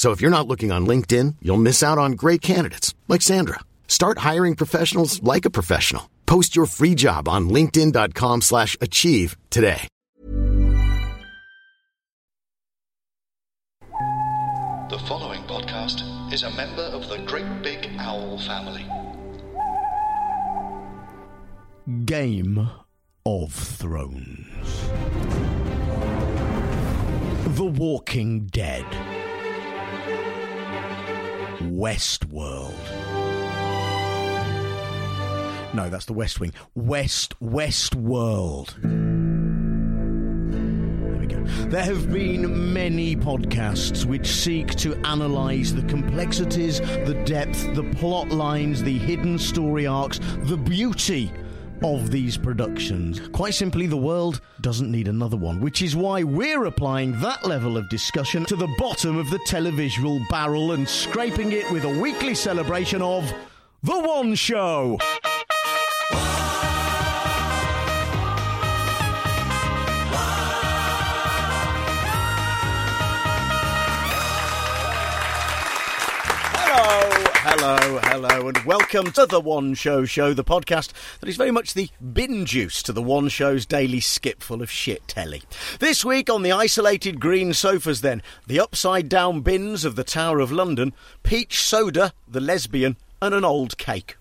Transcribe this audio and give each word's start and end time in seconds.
So 0.00 0.12
if 0.12 0.22
you're 0.22 0.30
not 0.30 0.48
looking 0.48 0.72
on 0.72 0.86
LinkedIn, 0.86 1.36
you'll 1.42 1.58
miss 1.58 1.82
out 1.82 1.98
on 1.98 2.12
great 2.12 2.40
candidates 2.40 2.94
like 3.06 3.20
Sandra. 3.20 3.60
Start 3.86 4.16
hiring 4.16 4.56
professionals 4.56 5.22
like 5.22 5.44
a 5.44 5.50
professional. 5.50 6.08
Post 6.24 6.56
your 6.56 6.64
free 6.64 6.94
job 6.94 7.28
on 7.28 7.50
linkedin.com/achieve 7.50 8.42
slash 8.42 8.78
achieve 8.80 9.36
today. 9.50 9.86
The 14.88 14.98
following 15.06 15.42
podcast 15.42 16.32
is 16.32 16.44
a 16.44 16.50
member 16.52 16.88
of 16.96 17.06
the 17.10 17.18
Great 17.26 17.62
Big 17.62 17.86
Owl 17.98 18.38
family. 18.38 18.86
Game 22.06 22.70
of 23.26 23.52
Thrones. 23.52 24.80
The 27.54 27.66
Walking 27.66 28.46
Dead. 28.46 29.19
Westworld. 31.80 32.74
No, 35.72 35.88
that's 35.88 36.04
the 36.04 36.12
West 36.12 36.40
Wing. 36.40 36.52
West, 36.74 37.34
Westworld. 37.40 38.74
There 41.10 41.16
we 41.16 41.26
go. 41.26 41.42
There 41.70 41.84
have 41.84 42.12
been 42.12 42.72
many 42.72 43.14
podcasts 43.14 44.04
which 44.04 44.26
seek 44.26 44.74
to 44.76 44.92
analyse 45.04 45.72
the 45.72 45.82
complexities, 45.84 46.80
the 46.80 47.20
depth, 47.24 47.74
the 47.74 47.84
plot 47.96 48.30
lines, 48.30 48.82
the 48.82 48.98
hidden 48.98 49.38
story 49.38 49.86
arcs, 49.86 50.20
the 50.42 50.56
beauty 50.56 51.32
of 51.82 52.10
these 52.10 52.36
productions. 52.36 53.20
Quite 53.28 53.54
simply, 53.54 53.86
the 53.86 53.96
world 53.96 54.40
doesn't 54.60 54.90
need 54.90 55.08
another 55.08 55.36
one, 55.36 55.60
which 55.60 55.82
is 55.82 55.96
why 55.96 56.22
we're 56.22 56.66
applying 56.66 57.18
that 57.20 57.46
level 57.46 57.76
of 57.76 57.88
discussion 57.88 58.44
to 58.46 58.56
the 58.56 58.68
bottom 58.78 59.16
of 59.16 59.30
the 59.30 59.38
televisual 59.40 60.26
barrel 60.28 60.72
and 60.72 60.88
scraping 60.88 61.52
it 61.52 61.70
with 61.70 61.84
a 61.84 62.00
weekly 62.00 62.34
celebration 62.34 63.02
of 63.02 63.32
The 63.82 63.98
One 63.98 64.34
Show. 64.34 64.98
Hello, 78.10 78.48
and 78.48 78.58
welcome 78.64 79.12
to 79.12 79.24
the 79.24 79.38
One 79.38 79.72
Show 79.72 80.04
Show, 80.04 80.34
the 80.34 80.42
podcast 80.42 80.92
that 81.20 81.28
is 81.28 81.36
very 81.36 81.52
much 81.52 81.74
the 81.74 81.90
bin 82.12 82.44
juice 82.44 82.82
to 82.82 82.92
the 82.92 83.00
One 83.00 83.28
Show's 83.28 83.64
daily 83.64 84.00
skipful 84.00 84.62
of 84.62 84.68
shit 84.68 85.06
telly. 85.06 85.44
This 85.78 86.04
week 86.04 86.28
on 86.28 86.42
the 86.42 86.50
isolated 86.50 87.20
green 87.20 87.54
sofas, 87.54 88.00
then, 88.00 88.20
the 88.48 88.58
upside 88.58 89.08
down 89.08 89.42
bins 89.42 89.84
of 89.84 89.94
the 89.94 90.02
Tower 90.02 90.40
of 90.40 90.50
London, 90.50 90.92
peach 91.22 91.62
soda, 91.62 92.12
the 92.26 92.40
lesbian, 92.40 92.96
and 93.22 93.32
an 93.32 93.44
old 93.44 93.78
cake. 93.78 94.16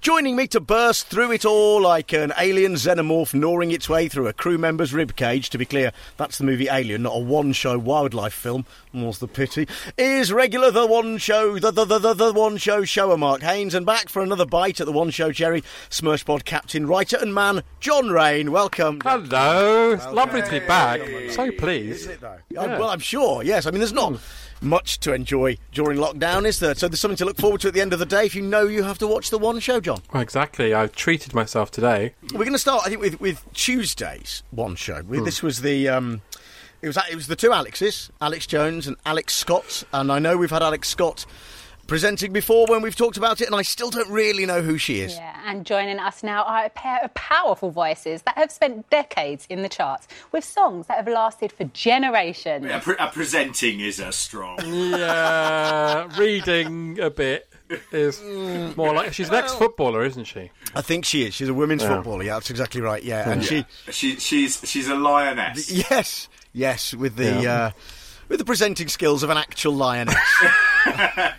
Joining 0.00 0.36
me 0.36 0.46
to 0.48 0.60
burst 0.60 1.08
through 1.08 1.32
it 1.32 1.44
all 1.44 1.80
like 1.80 2.12
an 2.12 2.32
alien 2.38 2.74
xenomorph 2.74 3.34
gnawing 3.34 3.70
its 3.70 3.88
way 3.88 4.08
through 4.08 4.28
a 4.28 4.32
crew 4.32 4.58
member's 4.58 4.92
ribcage, 4.92 5.48
to 5.50 5.58
be 5.58 5.64
clear, 5.64 5.92
that's 6.16 6.38
the 6.38 6.44
movie 6.44 6.68
Alien, 6.68 7.02
not 7.02 7.16
a 7.16 7.18
one 7.18 7.52
show 7.52 7.78
wildlife 7.78 8.34
film, 8.34 8.64
more's 8.92 9.18
the 9.18 9.28
pity, 9.28 9.66
is 9.98 10.32
regular 10.32 10.70
The 10.70 10.86
One 10.86 11.18
Show, 11.18 11.58
the, 11.58 11.70
the, 11.70 11.84
the, 11.84 11.98
the, 11.98 12.14
the 12.14 12.32
One 12.32 12.56
Show 12.56 12.84
shower, 12.84 13.16
Mark 13.16 13.42
Haynes, 13.42 13.74
and 13.74 13.84
back 13.86 14.08
for 14.08 14.22
another 14.22 14.46
bite 14.46 14.80
at 14.80 14.86
The 14.86 14.92
One 14.92 15.10
Show 15.10 15.32
Cherry, 15.32 15.62
Smurshpod 15.90 16.44
captain, 16.44 16.86
writer, 16.86 17.16
and 17.20 17.34
man, 17.34 17.62
John 17.80 18.10
Rain. 18.10 18.52
Welcome. 18.52 19.00
Hello, 19.02 19.98
lovely 20.12 20.42
to 20.42 20.50
be 20.50 20.60
back. 20.60 21.00
So 21.30 21.50
pleased. 21.52 22.08
It 22.10 22.20
though? 22.20 22.38
Uh, 22.56 22.76
Well, 22.78 22.90
I'm 22.90 22.98
sure. 23.00 23.42
Yes. 23.42 23.66
I 23.66 23.70
mean, 23.70 23.80
there's 23.80 23.92
not 23.92 24.20
much 24.60 24.98
to 25.00 25.12
enjoy 25.12 25.58
during 25.72 25.98
lockdown, 25.98 26.44
is 26.46 26.58
there? 26.60 26.74
So 26.74 26.88
there's 26.88 27.00
something 27.00 27.16
to 27.18 27.24
look 27.24 27.36
forward 27.36 27.60
to 27.62 27.68
at 27.68 27.74
the 27.74 27.80
end 27.80 27.92
of 27.92 27.98
the 27.98 28.06
day. 28.06 28.24
If 28.26 28.34
you 28.34 28.42
know 28.42 28.62
you 28.66 28.82
have 28.82 28.98
to 28.98 29.06
watch 29.06 29.30
the 29.30 29.38
one 29.38 29.60
show, 29.60 29.80
John. 29.80 30.00
Well, 30.12 30.22
exactly. 30.22 30.74
I 30.74 30.86
treated 30.88 31.34
myself 31.34 31.70
today. 31.70 32.14
We're 32.32 32.40
going 32.40 32.52
to 32.52 32.58
start, 32.58 32.82
I 32.84 32.88
think, 32.88 33.00
with, 33.00 33.20
with 33.20 33.44
Tuesday's 33.52 34.42
one 34.50 34.76
show. 34.76 35.02
We- 35.06 35.20
This 35.20 35.42
was 35.42 35.60
the. 35.62 35.88
Um, 35.88 36.22
it 36.82 36.88
was 36.88 36.98
it 37.10 37.14
was 37.16 37.26
the 37.26 37.36
two 37.36 37.52
Alexes, 37.52 38.10
Alex 38.20 38.46
Jones 38.46 38.86
and 38.86 38.96
Alex 39.06 39.34
Scott, 39.34 39.82
and 39.92 40.12
I 40.12 40.18
know 40.18 40.36
we've 40.36 40.50
had 40.50 40.62
Alex 40.62 40.88
Scott 40.88 41.24
presenting 41.86 42.32
before 42.32 42.66
when 42.66 42.82
we've 42.82 42.96
talked 42.96 43.16
about 43.16 43.40
it, 43.40 43.46
and 43.46 43.54
I 43.54 43.62
still 43.62 43.90
don't 43.90 44.08
really 44.10 44.44
know 44.46 44.62
who 44.62 44.76
she 44.78 45.00
is. 45.00 45.14
Yeah, 45.16 45.34
and 45.46 45.64
joining 45.64 45.98
us 45.98 46.22
now 46.22 46.42
are 46.44 46.64
a 46.64 46.70
pair 46.70 46.98
of 47.02 47.12
powerful 47.14 47.70
voices 47.70 48.22
that 48.22 48.36
have 48.36 48.50
spent 48.50 48.88
decades 48.90 49.46
in 49.48 49.62
the 49.62 49.68
charts 49.68 50.08
with 50.32 50.44
songs 50.44 50.86
that 50.88 50.96
have 50.96 51.08
lasted 51.08 51.52
for 51.52 51.64
generations. 51.64 52.66
Uh, 52.70 52.80
pre- 52.80 52.96
presenting 53.12 53.80
is 53.80 53.98
a 54.00 54.12
strong. 54.12 54.58
Yeah, 54.64 56.08
reading 56.18 56.98
a 57.00 57.10
bit 57.10 57.48
is 57.92 58.22
more 58.76 58.92
like 58.94 59.12
she's 59.12 59.28
an 59.28 59.34
ex-footballer, 59.34 60.04
isn't 60.04 60.24
she? 60.24 60.50
I 60.74 60.82
think 60.82 61.04
she 61.04 61.24
is. 61.24 61.34
She's 61.34 61.48
a 61.48 61.54
women's 61.54 61.82
Yeah. 61.82 61.96
footballer. 61.96 62.22
Yeah, 62.22 62.34
that's 62.34 62.50
exactly 62.50 62.80
right. 62.80 63.02
Yeah, 63.02 63.28
and 63.28 63.44
she 63.44 63.64
She, 63.90 64.16
she's 64.16 64.60
she's 64.64 64.88
a 64.88 64.94
lioness. 64.94 65.70
Yes, 65.70 66.28
yes, 66.52 66.94
with 66.94 67.16
the 67.16 67.42
Yeah. 67.42 67.52
uh, 67.66 67.70
with 68.28 68.38
the 68.38 68.44
presenting 68.44 68.88
skills 68.88 69.22
of 69.22 69.30
an 69.30 69.36
actual 69.38 69.74
lioness. 69.74 70.16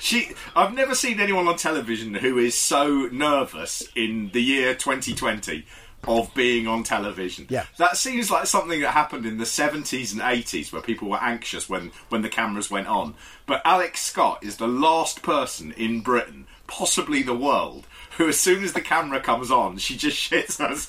She, 0.00 0.32
I've 0.54 0.74
never 0.74 0.94
seen 0.94 1.20
anyone 1.20 1.48
on 1.48 1.56
television 1.56 2.14
who 2.14 2.38
is 2.38 2.56
so 2.56 3.08
nervous 3.10 3.82
in 3.96 4.30
the 4.32 4.40
year 4.40 4.74
2020 4.74 5.64
of 6.06 6.32
being 6.34 6.68
on 6.68 6.84
television. 6.84 7.46
Yeah. 7.48 7.64
that 7.78 7.96
seems 7.96 8.30
like 8.30 8.46
something 8.46 8.80
that 8.82 8.92
happened 8.92 9.26
in 9.26 9.38
the 9.38 9.44
70s 9.44 10.12
and 10.12 10.20
80s 10.20 10.72
where 10.72 10.82
people 10.82 11.08
were 11.08 11.20
anxious 11.20 11.68
when 11.68 11.90
when 12.08 12.22
the 12.22 12.28
cameras 12.28 12.70
went 12.70 12.86
on. 12.86 13.14
But 13.46 13.62
Alex 13.64 14.02
Scott 14.02 14.44
is 14.44 14.56
the 14.56 14.68
last 14.68 15.22
person 15.22 15.72
in 15.72 16.00
Britain, 16.02 16.46
possibly 16.66 17.22
the 17.22 17.34
world. 17.34 17.86
Who, 18.16 18.28
as 18.28 18.40
soon 18.40 18.64
as 18.64 18.72
the 18.72 18.80
camera 18.80 19.20
comes 19.20 19.50
on, 19.50 19.76
she 19.76 19.94
just 19.94 20.16
shits 20.16 20.58
us. 20.58 20.88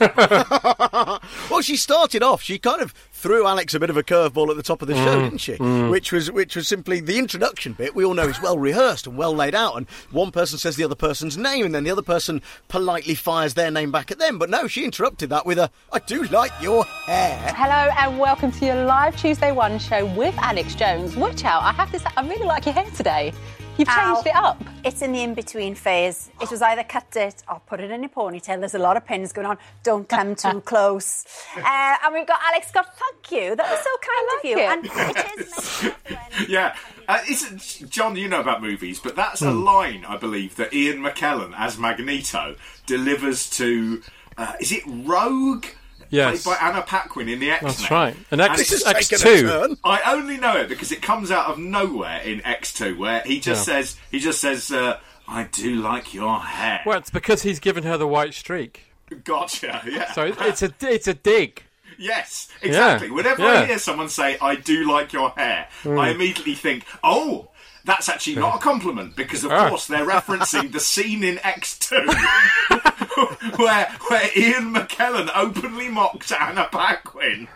well, 1.51 1.61
she 1.61 1.75
started 1.75 2.23
off. 2.23 2.41
She 2.41 2.57
kind 2.57 2.81
of 2.81 2.93
threw 3.11 3.45
Alex 3.45 3.73
a 3.73 3.81
bit 3.81 3.89
of 3.89 3.97
a 3.97 4.03
curveball 4.03 4.49
at 4.49 4.55
the 4.55 4.63
top 4.63 4.81
of 4.81 4.87
the 4.87 4.95
show, 4.95 5.17
mm. 5.17 5.23
didn't 5.23 5.39
she? 5.39 5.53
Mm. 5.55 5.91
Which 5.91 6.13
was 6.13 6.31
which 6.31 6.55
was 6.55 6.69
simply 6.69 7.01
the 7.01 7.17
introduction 7.17 7.73
bit. 7.73 7.93
We 7.93 8.05
all 8.05 8.13
know 8.13 8.29
is 8.29 8.41
well 8.41 8.57
rehearsed 8.57 9.07
and 9.07 9.17
well 9.17 9.33
laid 9.33 9.55
out, 9.55 9.75
and 9.75 9.89
one 10.11 10.31
person 10.31 10.57
says 10.57 10.77
the 10.77 10.85
other 10.85 10.95
person's 10.95 11.37
name, 11.37 11.65
and 11.65 11.75
then 11.75 11.83
the 11.83 11.91
other 11.91 12.01
person 12.01 12.41
politely 12.69 13.15
fires 13.15 13.55
their 13.55 13.71
name 13.71 13.91
back 13.91 14.09
at 14.09 14.19
them. 14.19 14.39
But 14.39 14.49
no, 14.49 14.67
she 14.67 14.85
interrupted 14.85 15.29
that 15.31 15.45
with 15.45 15.59
a 15.59 15.69
"I 15.91 15.99
do 15.99 16.23
like 16.25 16.51
your 16.61 16.85
hair." 16.85 17.53
Hello 17.57 17.91
and 17.97 18.19
welcome 18.19 18.53
to 18.53 18.65
your 18.65 18.85
live 18.85 19.17
Tuesday 19.17 19.51
One 19.51 19.79
show 19.79 20.05
with 20.05 20.35
Alex 20.37 20.75
Jones. 20.75 21.17
Watch 21.17 21.43
out, 21.43 21.63
I 21.63 21.73
have 21.73 21.91
this. 21.91 22.03
I 22.15 22.25
really 22.25 22.45
like 22.45 22.65
your 22.65 22.73
hair 22.73 22.89
today. 22.91 23.33
You've 23.77 23.87
changed 23.87 23.99
Ow. 23.99 24.23
it 24.25 24.35
up. 24.35 24.63
It's 24.83 25.01
in 25.01 25.11
the 25.11 25.21
in 25.21 25.33
between 25.33 25.75
phase. 25.75 26.29
It 26.41 26.49
was 26.49 26.61
either 26.61 26.83
cut 26.83 27.15
it 27.15 27.43
or 27.49 27.61
put 27.67 27.79
it 27.79 27.91
in 27.91 28.03
a 28.03 28.09
ponytail. 28.09 28.59
There's 28.59 28.73
a 28.75 28.79
lot 28.79 28.97
of 28.97 29.05
pins 29.05 29.31
going 29.33 29.47
on. 29.47 29.57
Don't 29.83 30.07
come 30.09 30.35
too 30.35 30.61
close. 30.65 31.25
Uh, 31.55 31.95
and 32.03 32.13
we've 32.13 32.25
got 32.27 32.39
Alex 32.51 32.67
Scott. 32.69 32.87
Thank 32.97 33.31
you. 33.31 33.55
That 33.55 33.69
was 33.69 33.79
so 33.79 33.89
kind 34.01 34.27
I 34.29 34.37
of 34.37 34.45
you. 34.45 34.55
like 34.57 34.77
And 34.77 34.85
it 34.85 35.41
is 35.41 35.83
meant 35.83 36.03
to 36.05 36.15
happen 36.15 36.37
when- 36.39 36.49
Yeah, 36.49 36.75
uh, 37.07 37.19
isn't 37.29 37.89
John? 37.89 38.15
You 38.15 38.27
know 38.27 38.39
about 38.41 38.61
movies, 38.61 38.99
but 38.99 39.15
that's 39.15 39.41
a 39.41 39.51
line 39.51 40.05
I 40.05 40.17
believe 40.17 40.55
that 40.55 40.73
Ian 40.73 40.97
McKellen 40.99 41.53
as 41.57 41.77
Magneto 41.77 42.55
delivers 42.85 43.49
to. 43.51 44.01
Uh, 44.37 44.53
is 44.59 44.71
it 44.71 44.83
Rogue? 44.85 45.65
Yes. 46.09 46.43
Played 46.43 46.55
by 46.59 46.67
Anna 46.67 46.81
Paquin 46.81 47.29
in 47.29 47.39
the 47.39 47.51
X 47.51 47.61
Men. 47.63 47.71
That's 47.71 47.91
right. 47.91 48.15
And 48.31 48.41
X 48.41 48.57
This 48.57 48.71
it's- 48.81 48.95
has 49.09 49.11
X 49.11 49.21
two. 49.21 49.77
I 49.83 50.01
only 50.13 50.37
know 50.37 50.55
it 50.57 50.69
because 50.69 50.91
it 50.91 51.01
comes 51.01 51.31
out 51.31 51.47
of 51.47 51.57
nowhere 51.57 52.21
in 52.21 52.43
X 52.45 52.73
two, 52.73 52.97
where 52.97 53.21
he 53.25 53.39
just 53.39 53.67
Yeah. 53.67 53.73
says 53.81 53.95
he 54.11 54.19
just 54.19 54.39
says, 54.41 54.71
uh, 54.71 54.99
"I 55.27 55.43
do 55.51 55.75
like 55.75 56.13
your 56.13 56.39
hair." 56.39 56.81
Well, 56.85 56.97
it's 56.97 57.09
because 57.09 57.41
he's 57.43 57.59
given 57.59 57.83
her 57.83 57.97
the 57.97 58.07
white 58.07 58.33
streak. 58.33 58.83
Gotcha. 59.23 59.81
Yeah. 59.89 60.11
So 60.13 60.23
it's 60.39 60.61
a 60.61 60.71
it's 60.81 61.07
a 61.07 61.13
dig. 61.13 61.63
Yes, 61.99 62.47
exactly. 62.61 63.07
Yeah, 63.07 63.13
Whenever 63.13 63.41
yeah. 63.41 63.61
I 63.61 63.65
hear 63.65 63.79
someone 63.79 64.07
say, 64.09 64.37
I 64.39 64.53
do 64.55 64.87
like 64.87 65.13
your 65.13 65.31
hair, 65.31 65.67
I 65.83 66.09
immediately 66.11 66.53
think, 66.53 66.85
oh, 67.03 67.49
that's 67.85 68.07
actually 68.07 68.35
not 68.35 68.57
a 68.57 68.59
compliment 68.59 69.15
because, 69.15 69.43
of 69.43 69.51
Ah. 69.51 69.67
course, 69.69 69.87
they're 69.87 70.05
referencing 70.05 70.71
the 70.71 70.79
scene 70.79 71.23
in 71.23 71.37
X2 71.37 72.05
where, 73.57 73.85
where 74.09 74.29
Ian 74.35 74.73
McKellen 74.73 75.29
openly 75.35 75.89
mocks 75.89 76.31
Anna 76.31 76.67
Paquin. 76.71 77.47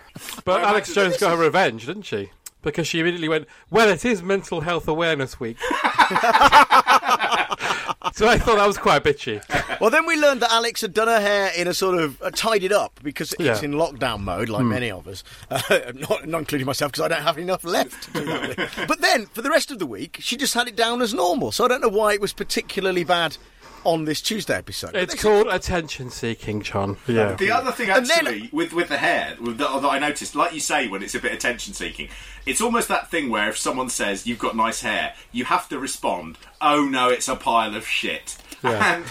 But 0.45 0.63
I 0.63 0.69
Alex 0.69 0.93
Jones 0.93 1.17
got 1.17 1.31
her 1.31 1.37
revenge, 1.37 1.85
didn't 1.85 2.03
she? 2.03 2.31
Because 2.61 2.87
she 2.87 2.99
immediately 2.99 3.27
went, 3.29 3.47
"Well, 3.71 3.89
it 3.89 4.05
is 4.05 4.21
Mental 4.21 4.61
Health 4.61 4.87
Awareness 4.87 5.39
Week." 5.39 5.57
so 8.13 8.27
I 8.27 8.37
thought 8.37 8.57
that 8.57 8.67
was 8.67 8.77
quite 8.77 9.03
bitchy. 9.03 9.41
Well, 9.79 9.89
then 9.89 10.05
we 10.05 10.15
learned 10.15 10.41
that 10.41 10.51
Alex 10.51 10.81
had 10.81 10.93
done 10.93 11.07
her 11.07 11.19
hair 11.19 11.51
in 11.57 11.67
a 11.67 11.73
sort 11.73 11.97
of 11.97 12.21
uh, 12.21 12.29
tied 12.29 12.63
it 12.63 12.71
up 12.71 12.99
because 13.01 13.33
it's 13.33 13.41
Yeah. 13.41 13.61
in 13.63 13.71
lockdown 13.73 14.19
mode, 14.21 14.49
like 14.49 14.63
many 14.63 14.91
of 14.91 15.07
us, 15.07 15.23
uh, 15.49 15.61
not, 15.95 16.27
not 16.27 16.39
including 16.39 16.67
myself 16.67 16.91
because 16.91 17.03
I 17.05 17.07
don't 17.07 17.23
have 17.23 17.39
enough 17.39 17.63
left. 17.63 18.03
To 18.03 18.11
do 18.13 18.25
that 18.25 18.47
with. 18.57 18.85
but 18.87 19.01
then 19.01 19.25
for 19.27 19.41
the 19.41 19.49
rest 19.49 19.71
of 19.71 19.79
the 19.79 19.87
week, 19.87 20.17
she 20.19 20.37
just 20.37 20.53
had 20.53 20.67
it 20.67 20.75
down 20.75 21.01
as 21.01 21.13
normal. 21.15 21.51
So 21.51 21.65
I 21.65 21.67
don't 21.67 21.81
know 21.81 21.89
why 21.89 22.13
it 22.13 22.21
was 22.21 22.31
particularly 22.33 23.03
bad 23.03 23.37
on 23.83 24.05
this 24.05 24.21
Tuesday 24.21 24.55
episode. 24.55 24.95
It's 24.95 25.13
they- 25.15 25.19
called 25.21 25.47
attention 25.47 26.09
seeking, 26.09 26.61
John. 26.61 26.97
Yeah. 27.07 27.33
The 27.33 27.51
other 27.51 27.71
thing, 27.71 27.89
And 27.89 28.05
then- 28.05 28.17
actually, 28.27 28.49
with 28.51 28.73
with 28.73 28.89
the 28.89 28.97
hair 28.97 29.35
with 29.39 29.57
the, 29.57 29.67
that 29.67 29.87
I 29.89 29.99
noticed, 29.99 30.35
like 30.35 30.53
you 30.53 30.59
say, 30.59 30.87
when 30.87 31.01
it's 31.03 31.15
a 31.15 31.19
bit 31.19 31.31
attention 31.33 31.73
seeking, 31.73 32.09
it's 32.45 32.61
almost 32.61 32.87
that 32.87 33.09
thing 33.11 33.29
where 33.29 33.49
if 33.49 33.57
someone 33.57 33.89
says 33.89 34.25
you've 34.27 34.39
got 34.39 34.55
nice 34.55 34.81
hair, 34.81 35.13
you 35.31 35.45
have 35.45 35.67
to 35.69 35.79
respond, 35.79 36.37
"Oh 36.61 36.85
no, 36.85 37.09
it's 37.09 37.27
a 37.27 37.35
pile 37.35 37.75
of 37.75 37.87
shit." 37.87 38.37
Yeah. 38.63 38.95
And 38.95 39.05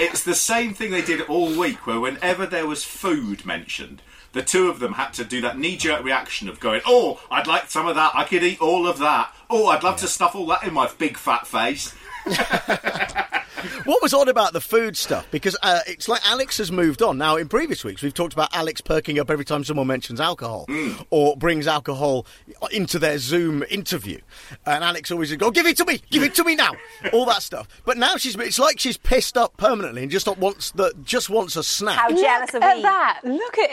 it's 0.00 0.24
the 0.24 0.34
same 0.34 0.72
thing 0.74 0.90
they 0.90 1.02
did 1.02 1.20
all 1.22 1.58
week, 1.58 1.86
where 1.86 2.00
whenever 2.00 2.46
there 2.46 2.66
was 2.66 2.84
food 2.84 3.44
mentioned. 3.44 4.02
The 4.32 4.42
two 4.42 4.68
of 4.68 4.80
them 4.80 4.94
had 4.94 5.12
to 5.12 5.24
do 5.24 5.40
that 5.42 5.58
knee-jerk 5.60 6.02
reaction 6.02 6.48
of 6.48 6.58
going, 6.58 6.80
"Oh, 6.84 7.20
I'd 7.30 7.46
like 7.46 7.70
some 7.70 7.86
of 7.86 7.94
that. 7.94 8.10
I 8.16 8.24
could 8.24 8.42
eat 8.42 8.60
all 8.60 8.88
of 8.88 8.98
that. 8.98 9.32
Oh, 9.48 9.68
I'd 9.68 9.84
love 9.84 9.96
to 9.98 10.08
stuff 10.08 10.34
all 10.34 10.46
that 10.46 10.64
in 10.64 10.74
my 10.74 10.90
big 10.98 11.16
fat 11.16 11.46
face." 11.46 11.94
What 13.84 14.02
was 14.02 14.12
odd 14.14 14.28
about 14.28 14.52
the 14.52 14.60
food 14.60 14.96
stuff? 14.96 15.26
Because 15.30 15.56
uh, 15.62 15.80
it's 15.86 16.08
like 16.08 16.20
Alex 16.28 16.58
has 16.58 16.70
moved 16.72 17.02
on. 17.02 17.18
Now, 17.18 17.36
in 17.36 17.48
previous 17.48 17.84
weeks, 17.84 18.02
we've 18.02 18.14
talked 18.14 18.32
about 18.32 18.48
Alex 18.54 18.80
perking 18.80 19.18
up 19.18 19.30
every 19.30 19.44
time 19.44 19.64
someone 19.64 19.86
mentions 19.86 20.20
alcohol 20.20 20.66
or 21.10 21.36
brings 21.36 21.66
alcohol 21.66 22.26
into 22.72 22.98
their 22.98 23.18
Zoom 23.18 23.62
interview. 23.70 24.18
And 24.66 24.82
Alex 24.84 25.10
always 25.10 25.30
would 25.30 25.40
go, 25.40 25.50
give 25.50 25.66
it 25.66 25.76
to 25.78 25.84
me, 25.84 26.00
give 26.10 26.22
it 26.22 26.34
to 26.36 26.44
me 26.44 26.54
now, 26.56 26.72
all 27.12 27.24
that 27.26 27.42
stuff. 27.42 27.68
But 27.84 27.96
now 27.98 28.16
she's, 28.16 28.36
it's 28.36 28.58
like 28.58 28.78
she's 28.78 28.96
pissed 28.96 29.36
up 29.36 29.56
permanently 29.56 30.02
and 30.02 30.10
just 30.10 30.26
wants 30.38 30.70
the, 30.72 30.92
just 31.04 31.30
wants 31.30 31.56
a 31.56 31.62
snack. 31.62 31.98
How 31.98 32.08
jealous 32.10 32.52
Look 32.52 32.62
are 32.62 32.68
at 32.68 32.76
we? 32.76 32.82
that. 32.82 33.20
Look 33.24 33.58
at 33.58 33.70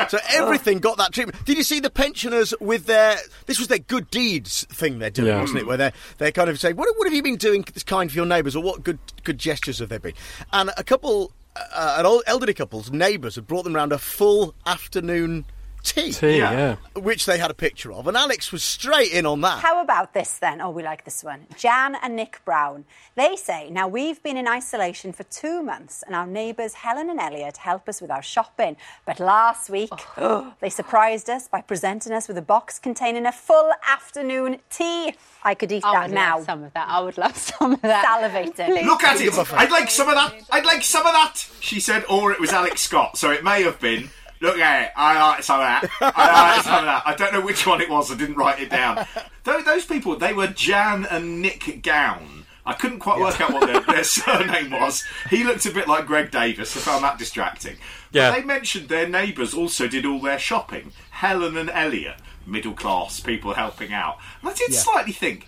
it. 0.00 0.10
So 0.10 0.18
everything 0.30 0.78
got 0.78 0.96
that 0.98 1.12
treatment. 1.12 1.44
Did 1.44 1.56
you 1.56 1.62
see 1.64 1.80
the 1.80 1.90
pensioners 1.90 2.52
with 2.60 2.86
their? 2.86 3.16
This 3.46 3.58
was 3.58 3.68
their 3.68 3.78
good 3.78 4.10
deeds 4.10 4.64
thing 4.70 4.98
they're 4.98 5.10
doing, 5.10 5.28
Yeah. 5.28 5.40
wasn't 5.40 5.60
it? 5.60 5.66
Where 5.66 5.76
they 5.76 5.92
they 6.18 6.32
kind 6.32 6.50
of 6.50 6.58
say, 6.58 6.72
"What, 6.72 6.88
what 6.96 7.06
have 7.06 7.14
you 7.14 7.22
been 7.22 7.36
doing 7.36 7.62
that's 7.62 7.82
kind 7.84 8.10
for 8.10 8.16
your 8.16 8.26
neighbours, 8.26 8.56
what 8.60 8.82
good 8.82 8.98
good 9.24 9.38
gestures 9.38 9.78
have 9.78 9.88
there 9.88 9.98
been?" 9.98 10.14
And 10.52 10.70
a 10.76 10.84
couple, 10.84 11.32
uh, 11.56 11.96
an 11.98 12.06
old 12.06 12.22
elderly 12.26 12.54
couple's 12.54 12.90
neighbours 12.90 13.34
had 13.34 13.46
brought 13.46 13.64
them 13.64 13.74
round 13.74 13.92
a 13.92 13.98
full 13.98 14.54
afternoon 14.66 15.44
tea, 15.82 16.12
Tea, 16.12 16.38
Yeah. 16.38 16.52
yeah. 16.94 17.00
which 17.00 17.26
they 17.26 17.38
had 17.38 17.50
a 17.50 17.54
picture 17.54 17.92
of, 17.92 18.06
and 18.06 18.16
Alex 18.16 18.52
was 18.52 18.62
straight 18.62 19.12
in 19.12 19.26
on 19.26 19.40
that. 19.42 19.58
How 19.60 19.80
about 19.82 20.14
this 20.14 20.38
then? 20.38 20.60
Oh, 20.60 20.70
we 20.70 20.82
like 20.82 21.04
this 21.04 21.22
one. 21.24 21.46
Jan 21.56 21.96
and 22.02 22.16
Nick 22.16 22.40
Brown. 22.44 22.84
They 23.16 23.36
say, 23.36 23.70
now 23.70 23.88
we've 23.88 24.22
been 24.22 24.36
in 24.36 24.46
isolation 24.48 25.12
for 25.12 25.24
two 25.24 25.62
months 25.62 26.02
and 26.06 26.14
our 26.14 26.26
neighbours 26.26 26.74
Helen 26.74 27.10
and 27.10 27.20
Elliot 27.20 27.58
help 27.58 27.88
us 27.88 28.00
with 28.00 28.10
our 28.10 28.22
shopping. 28.22 28.76
But 29.06 29.20
last 29.20 29.70
week, 29.70 29.90
oh. 30.16 30.54
they 30.60 30.70
surprised 30.70 31.28
us 31.28 31.48
by 31.48 31.60
presenting 31.60 32.12
us 32.12 32.28
with 32.28 32.38
a 32.38 32.42
box 32.42 32.78
containing 32.78 33.26
a 33.26 33.32
full 33.32 33.70
afternoon 33.88 34.58
tea. 34.70 35.14
I 35.42 35.54
could 35.54 35.72
eat 35.72 35.84
I 35.84 35.92
that 35.94 36.08
would 36.08 36.14
now. 36.14 36.36
love 36.36 36.44
some 36.46 36.64
of 36.64 36.72
that. 36.74 36.88
I 36.88 37.00
would 37.00 37.18
love 37.18 37.36
some 37.50 37.72
of 37.72 37.82
that. 37.82 38.04
Salivating. 38.04 38.66
Please. 38.66 38.86
Look 38.86 39.02
at 39.04 39.20
it! 39.20 39.32
I'd 39.54 39.70
like 39.70 39.90
some 39.90 40.08
of 40.08 40.14
that! 40.14 40.34
I'd 40.50 40.64
like 40.64 40.82
some 40.82 41.06
of 41.06 41.12
that! 41.12 41.46
She 41.60 41.80
said, 41.80 42.04
or 42.08 42.32
it 42.32 42.40
was 42.40 42.50
Alex 42.50 42.80
Scott, 42.82 43.16
so 43.16 43.30
it 43.30 43.42
may 43.44 43.62
have 43.62 43.80
been. 43.80 44.10
Look 44.40 44.58
at 44.58 44.84
it, 44.84 44.92
I 44.96 45.20
like 45.20 45.42
some 45.42 45.60
of 45.60 45.66
that. 45.66 45.90
I 46.00 46.54
like 46.54 46.64
some 46.64 46.78
of 46.78 46.84
that. 46.86 47.02
I 47.04 47.14
don't 47.14 47.32
know 47.32 47.42
which 47.42 47.66
one 47.66 47.80
it 47.80 47.90
was, 47.90 48.10
I 48.10 48.16
didn't 48.16 48.36
write 48.36 48.60
it 48.60 48.70
down. 48.70 49.06
Those, 49.44 49.64
those 49.64 49.84
people, 49.84 50.16
they 50.16 50.32
were 50.32 50.46
Jan 50.46 51.06
and 51.06 51.42
Nick 51.42 51.80
Gown. 51.82 52.40
I 52.64 52.74
couldn't 52.74 53.00
quite 53.00 53.18
work 53.18 53.40
out 53.40 53.52
what 53.52 53.66
their, 53.66 53.80
their 53.80 54.04
surname 54.04 54.70
was. 54.70 55.04
He 55.28 55.44
looked 55.44 55.66
a 55.66 55.72
bit 55.72 55.88
like 55.88 56.06
Greg 56.06 56.30
Davies, 56.30 56.76
I 56.76 56.80
found 56.80 57.04
that 57.04 57.18
distracting. 57.18 57.76
Yeah. 58.12 58.30
But 58.30 58.36
they 58.36 58.44
mentioned 58.44 58.88
their 58.88 59.08
neighbours 59.08 59.54
also 59.54 59.88
did 59.88 60.06
all 60.06 60.20
their 60.20 60.38
shopping. 60.38 60.92
Helen 61.10 61.56
and 61.56 61.70
Elliot, 61.70 62.16
middle 62.46 62.74
class 62.74 63.20
people 63.20 63.54
helping 63.54 63.92
out. 63.92 64.18
And 64.40 64.50
I 64.50 64.54
did 64.54 64.72
slightly 64.74 65.12
think, 65.12 65.46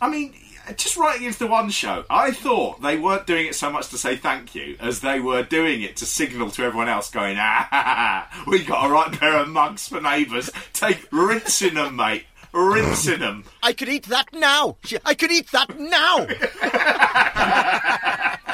I 0.00 0.08
mean, 0.08 0.34
just 0.76 0.96
writing 0.96 1.26
into 1.26 1.38
the 1.38 1.46
one 1.46 1.70
show, 1.70 2.04
I 2.10 2.30
thought 2.30 2.82
they 2.82 2.96
weren't 2.96 3.26
doing 3.26 3.46
it 3.46 3.54
so 3.54 3.70
much 3.70 3.88
to 3.88 3.98
say 3.98 4.16
thank 4.16 4.54
you 4.54 4.76
as 4.80 5.00
they 5.00 5.20
were 5.20 5.42
doing 5.42 5.82
it 5.82 5.96
to 5.96 6.06
signal 6.06 6.50
to 6.52 6.64
everyone 6.64 6.88
else, 6.88 7.10
going, 7.10 7.36
ah, 7.38 7.66
ha, 7.70 8.28
ha, 8.30 8.44
we 8.46 8.64
got 8.64 8.86
a 8.86 8.92
right 8.92 9.12
pair 9.12 9.38
of 9.38 9.48
mugs 9.48 9.88
for 9.88 10.00
neighbours. 10.00 10.50
Take 10.72 11.06
rinsing 11.10 11.74
them, 11.74 11.96
mate. 11.96 12.24
Rinsing 12.52 13.20
them. 13.20 13.44
I 13.62 13.72
could 13.72 13.88
eat 13.88 14.06
that 14.06 14.32
now. 14.32 14.76
I 15.04 15.14
could 15.14 15.30
eat 15.30 15.50
that 15.52 15.78
now. 15.78 16.26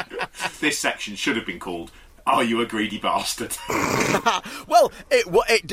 This 0.60 0.78
section 0.78 1.14
should 1.14 1.36
have 1.36 1.44
been 1.44 1.58
called 1.58 1.90
Are 2.26 2.42
You 2.42 2.60
a 2.62 2.66
Greedy 2.66 2.98
Bastard? 2.98 3.56
Well, 4.66 4.92
it, 5.10 5.26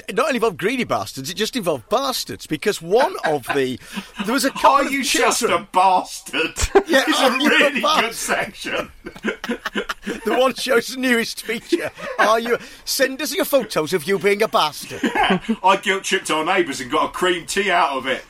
it 0.08 0.16
not 0.16 0.26
only 0.28 0.36
involved 0.36 0.58
greedy 0.58 0.84
bastards, 0.84 1.30
it 1.30 1.36
just 1.36 1.56
involved 1.56 1.88
bastards 1.90 2.46
because 2.46 2.82
one 2.82 3.16
of 3.26 3.44
the 3.48 3.80
there 4.26 4.34
was 4.34 4.46
a 4.46 4.52
Are 4.64 4.84
you 4.84 5.04
just 5.04 5.44
a 5.44 5.68
bastard? 5.72 6.54
Yeah, 6.88 7.04
it's 7.08 7.20
a 7.20 7.38
you 7.40 7.46
a 7.46 7.50
really 7.50 7.82
good 7.82 8.14
section. 8.14 8.92
the 9.24 10.36
one 10.38 10.54
show's 10.56 10.88
the 10.90 10.98
newest 10.98 11.44
feature. 11.44 11.90
Are 12.20 12.40
you? 12.40 12.58
Send 12.84 13.22
us 13.22 13.34
your 13.34 13.46
photos 13.46 13.94
of 13.94 14.04
you 14.06 14.20
being 14.20 14.42
a 14.44 14.48
bastard. 14.48 15.00
I 15.64 15.80
guilt 15.82 16.04
tripped 16.04 16.30
our 16.32 16.44
neighbours 16.44 16.82
and 16.82 16.92
got 16.92 17.06
a 17.10 17.14
cream 17.14 17.46
tea 17.46 17.72
out 17.72 17.92
of 17.98 18.08
it. 18.08 18.24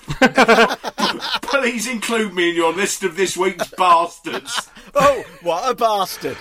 Please 1.41 1.87
include 1.87 2.33
me 2.33 2.49
in 2.51 2.55
your 2.55 2.73
list 2.73 3.03
of 3.03 3.15
this 3.15 3.35
week's 3.35 3.69
bastards. 3.69 4.69
Oh, 4.93 5.23
what 5.41 5.71
a 5.71 5.73
bastard! 5.73 6.37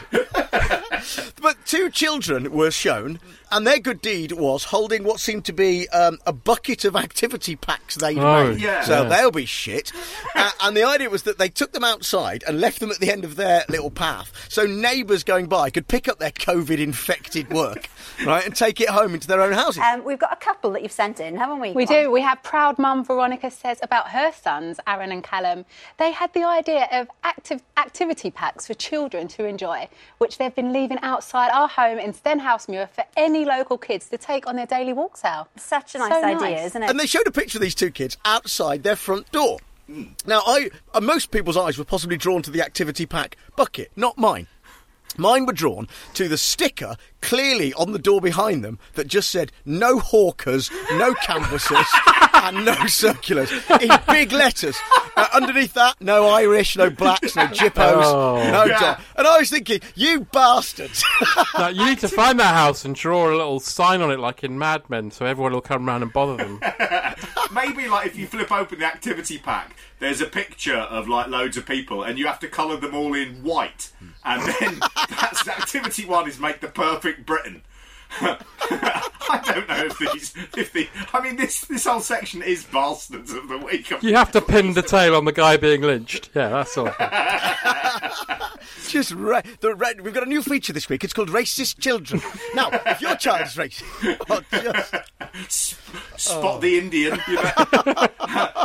but 1.40 1.56
two 1.66 1.90
children 1.90 2.52
were 2.52 2.70
shown, 2.70 3.20
and 3.52 3.66
their 3.66 3.78
good 3.78 4.00
deed 4.00 4.32
was 4.32 4.64
holding 4.64 5.04
what 5.04 5.20
seemed 5.20 5.44
to 5.46 5.52
be 5.52 5.88
um, 5.90 6.18
a 6.26 6.32
bucket 6.32 6.84
of 6.84 6.96
activity 6.96 7.56
packs 7.56 7.96
they'd 7.96 8.18
Oh, 8.18 8.48
made. 8.50 8.60
yeah. 8.60 8.82
So 8.82 9.02
Yeah. 9.02 9.08
they'll 9.08 9.30
be 9.30 9.46
shit. 9.46 9.92
uh, 10.34 10.50
and 10.62 10.76
the 10.76 10.84
idea 10.84 11.10
was 11.10 11.22
that 11.24 11.38
they 11.38 11.48
took 11.48 11.72
them 11.72 11.84
outside 11.84 12.44
and 12.46 12.60
left 12.60 12.80
them 12.80 12.90
at 12.90 12.98
the 12.98 13.10
end 13.10 13.24
of 13.24 13.36
their 13.36 13.64
little 13.68 13.90
path, 13.90 14.32
so 14.48 14.64
neighbours 14.66 15.22
going 15.24 15.46
by 15.46 15.70
could 15.70 15.88
pick 15.88 16.08
up 16.08 16.18
their 16.18 16.30
COVID-infected 16.30 17.50
work, 17.50 17.88
right, 18.26 18.44
and 18.44 18.54
take 18.54 18.80
it 18.80 18.88
home 18.88 19.14
into 19.14 19.26
their 19.26 19.40
own 19.42 19.52
houses. 19.52 19.82
Um, 19.82 20.04
we've 20.04 20.18
got 20.18 20.32
a 20.32 20.36
couple 20.36 20.70
that 20.72 20.82
you've 20.82 20.92
sent 20.92 21.20
in, 21.20 21.36
haven't 21.36 21.60
we? 21.60 21.72
We 21.72 21.84
Go 21.86 21.94
on. 21.96 22.04
do. 22.04 22.10
We 22.10 22.20
have 22.22 22.42
proud 22.42 22.78
mum 22.78 23.04
Veronica 23.04 23.50
says 23.50 23.78
about 23.82 24.08
her 24.10 24.32
sons, 24.32 24.78
Aaron 24.86 25.12
and 25.12 25.22
Callum. 25.24 25.64
They 25.98 26.12
had 26.12 26.32
the 26.32 26.44
idea 26.44 26.88
of 26.92 27.08
active 27.24 27.62
activity 27.76 28.30
packs 28.30 28.66
for 28.66 28.74
children 28.74 29.28
to 29.28 29.44
enjoy, 29.44 29.88
which 30.18 30.38
they've 30.38 30.54
been 30.54 30.72
leaving 30.72 30.98
outside 31.02 31.50
our 31.52 31.68
home 31.68 31.98
in 31.98 32.12
Stenhousemuir 32.12 32.88
for 32.90 33.04
any 33.16 33.39
local 33.44 33.78
kids 33.78 34.08
to 34.10 34.18
take 34.18 34.46
on 34.46 34.56
their 34.56 34.66
daily 34.66 34.92
walks 34.92 35.24
out. 35.24 35.48
Such 35.56 35.94
a 35.94 35.98
nice 35.98 36.10
So 36.10 36.24
idea, 36.24 36.38
nice. 36.56 36.66
isn't 36.66 36.82
it? 36.82 36.90
And 36.90 36.98
they 37.00 37.06
showed 37.06 37.26
a 37.26 37.32
picture 37.32 37.58
of 37.58 37.62
these 37.62 37.74
two 37.74 37.90
kids 37.90 38.16
outside 38.24 38.82
their 38.82 38.96
front 38.96 39.30
door. 39.32 39.58
Now, 40.24 40.42
I 40.46 40.70
uh, 40.94 41.00
most 41.00 41.32
people's 41.32 41.56
eyes 41.56 41.76
were 41.76 41.84
possibly 41.84 42.16
drawn 42.16 42.42
to 42.42 42.50
the 42.50 42.62
activity 42.62 43.06
pack 43.06 43.36
bucket, 43.56 43.90
not 43.96 44.16
mine. 44.16 44.46
Mine 45.16 45.44
were 45.44 45.52
drawn 45.52 45.88
to 46.14 46.28
the 46.28 46.38
sticker 46.38 46.94
clearly 47.20 47.74
on 47.74 47.90
the 47.90 47.98
door 47.98 48.20
behind 48.20 48.62
them 48.64 48.78
that 48.94 49.08
just 49.08 49.28
said 49.30 49.50
no 49.64 49.98
hawkers, 49.98 50.70
no 50.92 51.12
canvassers, 51.22 51.86
and 52.42 52.64
no 52.64 52.74
circulars 52.86 53.50
in 53.80 53.90
big 54.08 54.32
letters. 54.32 54.76
Uh, 55.16 55.26
underneath 55.32 55.74
that, 55.74 56.00
no 56.00 56.28
Irish, 56.28 56.76
no 56.76 56.88
blacks, 56.90 57.36
no 57.36 57.46
jippos, 57.46 58.04
Oh. 58.04 58.36
no 58.50 58.64
Yeah. 58.64 58.80
dog. 58.80 59.00
And 59.16 59.26
I 59.26 59.38
was 59.38 59.50
thinking, 59.50 59.80
you 59.94 60.20
bastards! 60.32 61.04
Now, 61.58 61.68
you 61.68 61.84
need 61.84 61.98
to 62.00 62.08
find 62.20 62.38
that 62.40 62.54
house 62.54 62.84
and 62.84 62.94
draw 62.94 63.28
a 63.30 63.34
little 63.36 63.60
sign 63.60 64.00
on 64.00 64.10
it 64.10 64.18
like 64.20 64.42
in 64.44 64.58
Mad 64.58 64.88
Men 64.88 65.10
so 65.10 65.26
everyone 65.26 65.52
will 65.52 65.60
come 65.60 65.86
round 65.86 66.02
and 66.02 66.12
bother 66.12 66.36
them. 66.36 66.60
Maybe 67.52 67.88
like 67.88 68.06
if 68.06 68.16
you 68.16 68.26
flip 68.26 68.50
open 68.52 68.78
the 68.78 68.86
activity 68.86 69.38
pack, 69.38 69.74
there's 69.98 70.20
a 70.20 70.26
picture 70.26 70.76
of 70.76 71.08
like 71.08 71.26
loads 71.28 71.56
of 71.56 71.66
people, 71.66 72.02
and 72.02 72.18
you 72.18 72.26
have 72.26 72.38
to 72.40 72.48
colour 72.48 72.76
them 72.76 72.94
all 72.94 73.12
in 73.14 73.42
white, 73.42 73.90
and 74.24 74.42
then 74.42 74.80
that's 75.10 75.46
activity 75.46 76.04
one 76.06 76.28
is 76.28 76.38
make 76.38 76.60
the 76.60 76.68
perfect 76.68 77.26
Britain. 77.26 77.62
I 78.20 79.40
don't 79.44 79.68
know 79.68 79.86
if 79.86 79.98
these, 79.98 80.34
if 80.56 80.72
the, 80.72 80.88
I 81.12 81.22
mean 81.22 81.36
this 81.36 81.60
this 81.62 81.84
whole 81.84 82.00
section 82.00 82.42
is 82.42 82.64
bastards 82.64 83.32
of 83.32 83.48
the 83.48 83.58
week. 83.58 83.90
You 84.02 84.16
have 84.16 84.32
to 84.32 84.40
pin 84.40 84.74
the 84.74 84.82
tail 84.82 85.14
on 85.14 85.24
the 85.24 85.32
guy 85.32 85.56
being 85.56 85.82
lynched. 85.82 86.30
Yeah, 86.34 86.48
that's 86.48 86.76
all. 86.76 86.86
Just 88.88 89.12
ra- 89.12 89.42
the 89.60 89.74
ra- 89.74 89.92
we've 90.02 90.14
got 90.14 90.24
a 90.24 90.28
new 90.28 90.42
feature 90.42 90.72
this 90.72 90.88
week. 90.88 91.04
It's 91.04 91.12
called 91.12 91.28
Racist 91.28 91.78
Children. 91.78 92.20
Now, 92.54 92.70
if 92.86 93.00
your 93.00 93.14
child 93.14 93.46
is 93.46 93.54
racist, 93.54 93.84
oh, 94.30 94.42
just, 95.48 95.78
Spot 96.16 96.60
the 96.60 96.78
Indian. 96.78 97.20
You 97.28 97.36
know? 97.36 98.08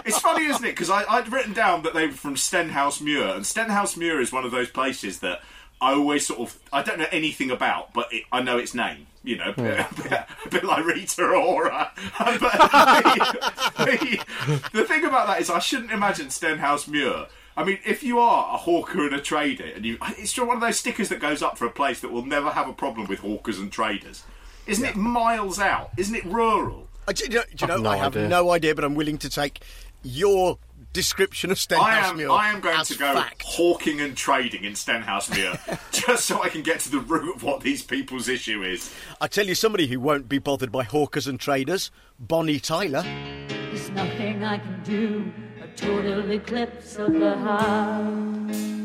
it's 0.05 0.19
funny, 0.19 0.45
isn't 0.45 0.65
it? 0.65 0.71
Because 0.71 0.89
I'd 0.89 1.31
written 1.31 1.53
down 1.53 1.83
that 1.83 1.93
they 1.93 2.07
were 2.07 2.13
from 2.13 2.35
Stenhousemuir, 2.35 3.35
and 3.35 3.45
Stenhousemuir 3.45 4.19
is 4.19 4.31
one 4.31 4.45
of 4.45 4.51
those 4.51 4.69
places 4.69 5.19
that 5.19 5.41
I 5.81 5.93
always 5.93 6.27
sort 6.27 6.39
of 6.39 6.59
I 6.71 6.81
don't 6.81 6.99
know 6.99 7.07
anything 7.11 7.51
about, 7.51 7.93
but 7.93 8.11
it, 8.11 8.23
I 8.31 8.41
know 8.41 8.57
its 8.57 8.73
name. 8.73 9.07
You 9.23 9.37
know, 9.37 9.53
a, 9.57 9.61
bit, 9.61 10.11
a 10.45 10.49
bit 10.49 10.63
like 10.63 10.85
Rita 10.85 11.23
Ora. 11.25 11.91
but 12.19 12.39
the, 12.39 13.75
the, 13.77 14.69
the 14.71 14.83
thing 14.83 15.03
about 15.03 15.25
that 15.27 15.41
is, 15.41 15.49
I 15.49 15.57
shouldn't 15.57 15.91
imagine 15.91 16.27
Stenhousemuir. 16.27 17.27
I 17.57 17.63
mean, 17.63 17.79
if 17.85 18.03
you 18.03 18.19
are 18.19 18.53
a 18.53 18.57
hawker 18.57 19.05
and 19.05 19.15
a 19.15 19.21
trader, 19.21 19.65
and 19.65 19.83
you, 19.83 19.97
it's 20.17 20.33
just 20.33 20.47
one 20.47 20.57
of 20.57 20.61
those 20.61 20.77
stickers 20.77 21.09
that 21.09 21.19
goes 21.19 21.41
up 21.41 21.57
for 21.57 21.65
a 21.65 21.71
place 21.71 22.01
that 22.01 22.11
will 22.11 22.25
never 22.25 22.51
have 22.51 22.67
a 22.67 22.73
problem 22.73 23.07
with 23.07 23.19
hawkers 23.19 23.57
and 23.57 23.71
traders. 23.71 24.23
Isn't 24.67 24.85
it 24.85 24.95
miles 24.95 25.59
out? 25.59 25.91
Isn't 25.97 26.15
it 26.15 26.25
rural? 26.25 26.87
I, 27.07 27.13
do 27.13 27.23
you 27.23 27.29
know, 27.29 27.43
do 27.55 27.65
you 27.65 27.67
know, 27.67 27.77
no 27.77 27.89
I 27.89 27.97
have 27.97 28.15
idea. 28.15 28.27
no 28.27 28.51
idea, 28.51 28.75
but 28.75 28.83
I'm 28.83 28.95
willing 28.95 29.17
to 29.19 29.29
take 29.29 29.61
your 30.03 30.57
description 30.95 31.51
of 31.51 31.57
I 31.57 31.59
Stenhouse 31.59 32.09
am. 32.09 32.17
Muir 32.17 32.31
I 32.31 32.49
am 32.51 32.59
going 32.61 32.79
as 32.79 32.87
to 32.87 32.97
go 32.97 33.13
fact. 33.13 33.43
hawking 33.45 34.01
and 34.01 34.15
trading 34.17 34.63
in 34.63 34.73
Stenhousemuir, 34.73 35.79
just 35.91 36.25
so 36.25 36.41
I 36.41 36.49
can 36.49 36.63
get 36.63 36.79
to 36.81 36.89
the 36.89 36.99
root 36.99 37.35
of 37.35 37.43
what 37.43 37.61
these 37.61 37.83
people's 37.83 38.27
issue 38.27 38.63
is. 38.63 38.91
I 39.21 39.27
tell 39.27 39.45
you, 39.45 39.53
somebody 39.55 39.87
who 39.87 39.99
won't 39.99 40.27
be 40.27 40.39
bothered 40.39 40.71
by 40.71 40.83
hawkers 40.83 41.27
and 41.27 41.39
traders, 41.39 41.91
Bonnie 42.19 42.59
Tyler. 42.59 43.03
There's 43.47 43.89
nothing 43.91 44.43
I 44.43 44.57
can 44.57 44.81
do. 44.83 45.31
A 45.61 45.67
total 45.75 46.31
eclipse 46.31 46.95
of 46.95 47.13
the 47.13 47.37
heart. 47.37 48.84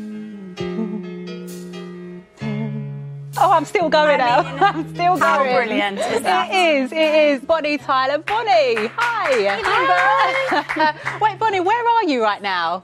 Oh, 3.43 3.51
I'm 3.51 3.65
still 3.65 3.89
going 3.89 4.19
now. 4.19 4.39
I'm 4.61 4.87
still 4.93 5.17
going. 5.17 5.19
How 5.19 5.43
brilliant 5.43 5.97
is 5.97 6.21
that? 6.21 6.49
It 6.51 6.83
is. 6.83 6.91
It 6.91 6.97
is. 6.97 7.41
Bonnie 7.41 7.79
Tyler. 7.79 8.19
Bonnie, 8.19 8.87
hi. 8.95 9.59
Hello. 9.63 10.61
Uh, 10.81 10.93
wait, 11.21 11.39
Bonnie, 11.39 11.59
where 11.59 11.87
are 11.87 12.03
you 12.03 12.21
right 12.21 12.41
now? 12.41 12.83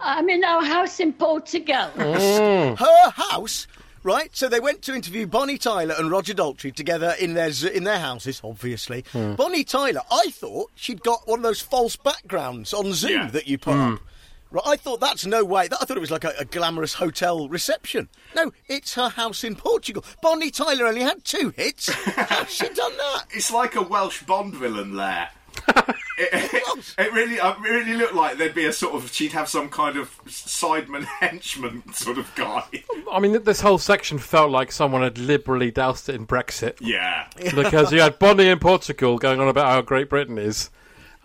I'm 0.00 0.28
in 0.28 0.44
our 0.44 0.64
house 0.64 0.98
in 1.00 1.12
Portugal. 1.12 1.90
Mm. 1.94 2.76
Her 2.78 3.10
house. 3.10 3.66
Right, 4.02 4.30
so 4.36 4.48
they 4.48 4.60
went 4.60 4.82
to 4.82 4.94
interview 4.94 5.26
Bonnie 5.26 5.58
Tyler 5.58 5.94
and 5.98 6.10
Roger 6.10 6.32
Daltrey 6.34 6.72
together 6.74 7.14
in 7.18 7.34
their 7.34 7.50
in 7.72 7.82
their 7.84 7.98
houses. 7.98 8.40
Obviously, 8.44 9.04
hmm. 9.12 9.34
Bonnie 9.34 9.64
Tyler. 9.64 10.02
I 10.10 10.30
thought 10.30 10.70
she'd 10.76 11.02
got 11.02 11.26
one 11.26 11.40
of 11.40 11.42
those 11.42 11.60
false 11.60 11.96
backgrounds 11.96 12.72
on 12.72 12.92
Zoom 12.92 13.10
Yeah. 13.12 13.30
that 13.30 13.48
you 13.48 13.58
put 13.58 13.74
up. 13.74 13.98
Hmm. 13.98 14.04
Right, 14.50 14.62
I 14.64 14.76
thought 14.76 15.00
that's 15.00 15.26
no 15.26 15.44
way. 15.44 15.64
I 15.64 15.84
thought 15.84 15.96
it 15.96 16.00
was 16.00 16.10
like 16.10 16.24
a, 16.24 16.32
a 16.38 16.44
glamorous 16.44 16.94
hotel 16.94 17.48
reception. 17.48 18.08
No, 18.34 18.52
it's 18.68 18.94
her 18.94 19.08
house 19.08 19.42
in 19.42 19.56
Portugal. 19.56 20.04
Bonnie 20.22 20.50
Tyler 20.50 20.86
only 20.86 21.02
had 21.02 21.24
two 21.24 21.50
hits. 21.56 21.90
How's 21.92 22.50
she 22.50 22.68
done 22.68 22.96
that? 22.96 23.24
It's 23.34 23.52
like 23.52 23.74
a 23.74 23.82
Welsh 23.82 24.22
Bond 24.22 24.54
villain 24.54 24.96
lair. 24.96 25.28
it, 25.68 25.94
it, 26.18 26.94
it 26.98 27.12
really, 27.12 27.40
uh, 27.40 27.52
it 27.52 27.60
really 27.60 27.94
looked 27.94 28.14
like 28.14 28.38
there'd 28.38 28.54
be 28.54 28.66
a 28.66 28.72
sort 28.72 28.94
of. 28.94 29.12
She'd 29.12 29.32
have 29.32 29.48
some 29.48 29.68
kind 29.68 29.96
of 29.96 30.16
sideman 30.26 31.04
henchman 31.04 31.82
sort 31.92 32.18
of 32.18 32.32
guy. 32.34 32.64
I 33.10 33.18
mean, 33.18 33.42
this 33.42 33.60
whole 33.60 33.78
section 33.78 34.18
felt 34.18 34.50
like 34.50 34.70
someone 34.70 35.02
had 35.02 35.18
liberally 35.18 35.70
doused 35.70 36.08
it 36.08 36.14
in 36.14 36.26
Brexit. 36.26 36.76
Yeah. 36.80 37.28
because 37.54 37.92
you 37.92 38.00
had 38.00 38.18
Bonnie 38.18 38.48
in 38.48 38.58
Portugal 38.58 39.18
going 39.18 39.40
on 39.40 39.48
about 39.48 39.66
how 39.66 39.80
great 39.82 40.08
Britain 40.08 40.38
is, 40.38 40.70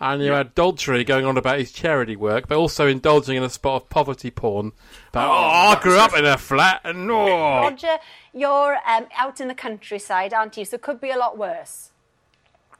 and 0.02 0.20
you 0.20 0.32
had 0.32 0.52
Daltrey 0.56 1.06
going 1.06 1.24
on 1.24 1.38
about 1.38 1.60
his 1.60 1.70
charity 1.70 2.16
work, 2.16 2.48
but 2.48 2.58
also 2.58 2.88
indulging 2.88 3.36
in 3.36 3.44
a 3.44 3.48
spot 3.48 3.82
of 3.82 3.88
poverty 3.88 4.32
porn. 4.32 4.72
About, 5.10 5.30
oh, 5.30 5.78
I 5.78 5.80
grew 5.80 5.96
up 5.96 6.16
in 6.16 6.24
a 6.24 6.36
flat, 6.36 6.80
and 6.82 7.08
oh. 7.08 7.28
Roger, 7.28 7.98
you're 8.34 8.78
um, 8.84 9.06
out 9.16 9.40
in 9.40 9.46
the 9.46 9.54
countryside, 9.54 10.34
aren't 10.34 10.56
you? 10.56 10.64
So 10.64 10.74
it 10.74 10.82
could 10.82 11.00
be 11.00 11.10
a 11.10 11.16
lot 11.16 11.38
worse. 11.38 11.92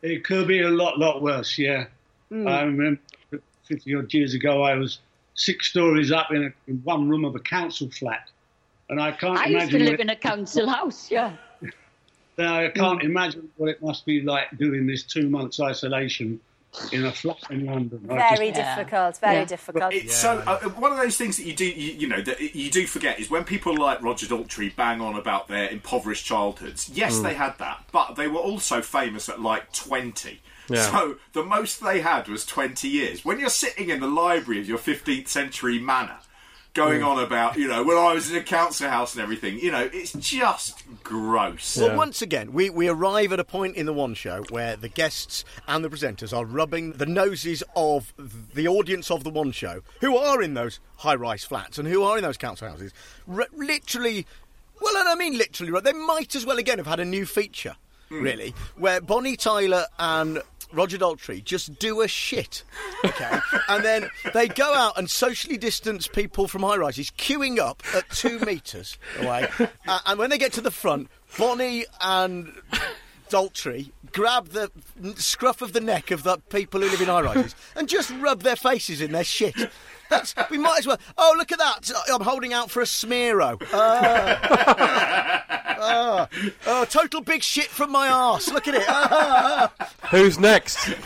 It 0.02 0.24
could 0.24 0.48
be 0.48 0.62
a 0.62 0.68
lot, 0.68 0.98
lot 0.98 1.22
worse, 1.22 1.56
yeah. 1.58 1.86
I 2.32 2.62
remember 2.62 3.00
50 3.66 3.94
odd 3.94 4.12
years 4.12 4.34
ago, 4.34 4.62
I 4.62 4.74
was 4.74 4.98
six 5.34 5.68
stories 5.68 6.10
up 6.10 6.32
in, 6.32 6.44
a, 6.44 6.52
in 6.66 6.78
one 6.82 7.08
room 7.08 7.24
of 7.24 7.36
a 7.36 7.40
council 7.40 7.88
flat. 7.90 8.28
And 8.88 9.00
I 9.00 9.12
can't 9.12 9.38
I 9.38 9.46
used 9.46 9.70
imagine. 9.70 9.78
to 9.78 9.84
live 9.84 9.94
it, 9.94 10.00
in 10.00 10.10
a 10.10 10.16
council 10.16 10.68
house, 10.68 11.08
yeah. 11.10 11.36
now, 12.38 12.58
I 12.58 12.68
can't 12.70 13.02
imagine 13.02 13.48
what 13.58 13.68
it 13.68 13.80
must 13.80 14.04
be 14.06 14.22
like 14.22 14.56
doing 14.58 14.88
this 14.88 15.04
two 15.04 15.28
months 15.28 15.60
isolation 15.60 16.40
in 16.92 17.04
a 17.04 17.12
flat 17.12 17.36
in 17.50 17.66
London. 17.66 18.06
I 18.10 18.16
just- 18.30 18.36
Very 18.38 18.48
Yeah. 18.48 18.76
difficult, 18.76 19.18
very 19.18 19.34
Yeah. 19.36 19.44
difficult. 19.44 19.92
It's 19.92 20.16
so 20.16 20.38
uh, 20.46 20.58
one 20.70 20.90
of 20.92 20.98
those 20.98 21.16
things 21.16 21.36
that 21.36 21.44
you 21.44 21.52
do, 21.54 21.66
you, 21.66 21.92
you 21.92 22.08
know, 22.08 22.20
that 22.22 22.40
you 22.54 22.70
do 22.70 22.86
forget 22.86 23.20
is 23.20 23.28
when 23.30 23.44
people 23.44 23.76
like 23.76 24.02
Roger 24.02 24.26
Daltrey 24.26 24.74
bang 24.74 25.00
on 25.00 25.14
about 25.16 25.48
their 25.48 25.68
impoverished 25.68 26.24
childhoods. 26.24 26.88
Yes, 26.92 27.18
they 27.20 27.34
had 27.34 27.58
that, 27.58 27.84
but 27.92 28.16
they 28.16 28.26
were 28.28 28.40
also 28.40 28.80
famous 28.82 29.28
at 29.28 29.40
like 29.40 29.72
twenty. 29.72 30.40
Yeah. 30.68 30.90
So 30.90 31.16
the 31.32 31.42
most 31.44 31.82
they 31.82 32.00
had 32.00 32.28
was 32.28 32.46
twenty 32.46 32.88
years. 32.88 33.24
When 33.24 33.38
you're 33.38 33.50
sitting 33.50 33.90
in 33.90 34.00
the 34.00 34.06
library 34.06 34.60
of 34.60 34.68
your 34.68 34.78
15th 34.78 35.28
century 35.28 35.78
manor, 35.78 36.18
going 36.74 37.02
on 37.02 37.22
about, 37.22 37.56
you 37.56 37.68
know, 37.68 37.82
when 37.82 37.96
I 37.96 38.14
was 38.14 38.30
in 38.30 38.36
a 38.36 38.42
council 38.42 38.88
house 38.88 39.14
and 39.14 39.22
everything, 39.22 39.58
you 39.58 39.70
know, 39.70 39.88
it's 39.92 40.12
just 40.12 40.82
gross. 41.02 41.76
Well, 41.76 41.96
once 41.96 42.22
again, 42.22 42.52
we, 42.52 42.70
we 42.70 42.88
arrive 42.88 43.32
at 43.32 43.40
a 43.40 43.44
point 43.44 43.76
in 43.76 43.84
the 43.84 43.92
one 43.92 44.14
show 44.14 44.42
where 44.48 44.76
the 44.76 44.88
guests 44.88 45.44
and 45.68 45.84
the 45.84 45.90
presenters 45.90 46.36
are 46.36 46.44
rubbing 46.44 46.92
the 46.92 47.06
noses 47.06 47.62
of 47.76 48.14
the 48.54 48.66
audience 48.68 49.10
of 49.10 49.22
the 49.22 49.30
one 49.30 49.52
show, 49.52 49.82
who 50.00 50.16
are 50.16 50.40
in 50.42 50.54
those 50.54 50.80
high 50.96 51.14
rise 51.14 51.44
flats 51.44 51.78
and 51.78 51.86
who 51.86 52.02
are 52.02 52.16
in 52.16 52.22
those 52.22 52.38
council 52.38 52.68
houses, 52.68 52.92
r- 53.28 53.48
literally. 53.54 54.26
Well, 54.80 54.96
and 54.96 55.08
I 55.08 55.14
mean 55.14 55.36
literally, 55.36 55.72
right? 55.72 55.84
They 55.84 55.92
might 55.92 56.34
as 56.34 56.46
well 56.46 56.58
again 56.58 56.78
have 56.78 56.86
had 56.86 57.00
a 57.00 57.04
new 57.04 57.26
feature, 57.26 57.76
hmm. 58.08 58.22
really, 58.22 58.54
where 58.76 59.00
Bonnie 59.00 59.36
Tyler 59.36 59.84
and 59.98 60.42
Roger 60.72 60.98
Daltrey 60.98 61.42
just 61.44 61.78
do 61.78 62.00
a 62.00 62.08
shit, 62.08 62.64
okay? 63.04 63.38
and 63.68 63.84
then 63.84 64.10
they 64.32 64.48
go 64.48 64.74
out 64.74 64.98
and 64.98 65.08
socially 65.10 65.56
distance 65.56 66.06
people 66.08 66.48
from 66.48 66.62
high 66.62 66.76
rises, 66.76 67.10
queuing 67.10 67.58
up 67.58 67.82
at 67.94 68.08
two 68.10 68.38
metres 68.40 68.98
away. 69.20 69.48
Uh, 69.86 69.98
and 70.06 70.18
when 70.18 70.30
they 70.30 70.38
get 70.38 70.52
to 70.54 70.60
the 70.60 70.70
front, 70.70 71.08
Bonnie 71.38 71.84
and 72.00 72.52
Daltrey 73.28 73.90
grab 74.12 74.48
the 74.48 74.70
scruff 75.16 75.62
of 75.62 75.72
the 75.72 75.80
neck 75.80 76.10
of 76.10 76.22
the 76.22 76.38
people 76.50 76.80
who 76.80 76.88
live 76.88 77.00
in 77.00 77.08
high 77.08 77.22
rises 77.22 77.54
and 77.76 77.88
just 77.88 78.10
rub 78.20 78.42
their 78.42 78.56
faces 78.56 79.00
in 79.00 79.12
their 79.12 79.24
shit. 79.24 79.54
That's, 80.10 80.34
we 80.50 80.58
might 80.58 80.80
as 80.80 80.86
well. 80.86 80.98
Oh, 81.16 81.34
look 81.38 81.52
at 81.52 81.58
that! 81.58 81.90
I'm 82.12 82.20
holding 82.20 82.52
out 82.52 82.70
for 82.70 82.82
a 82.82 82.84
smearo. 82.84 83.62
Ah. 83.72 85.58
Oh, 85.84 86.84
total 86.88 87.20
big 87.20 87.42
shit 87.42 87.66
from 87.66 87.90
my 87.92 88.08
arse. 88.08 88.50
Look 88.50 88.68
at 88.68 88.74
it. 88.74 88.84
Ah. 88.88 89.72
Who's 90.10 90.38
next? 90.38 90.78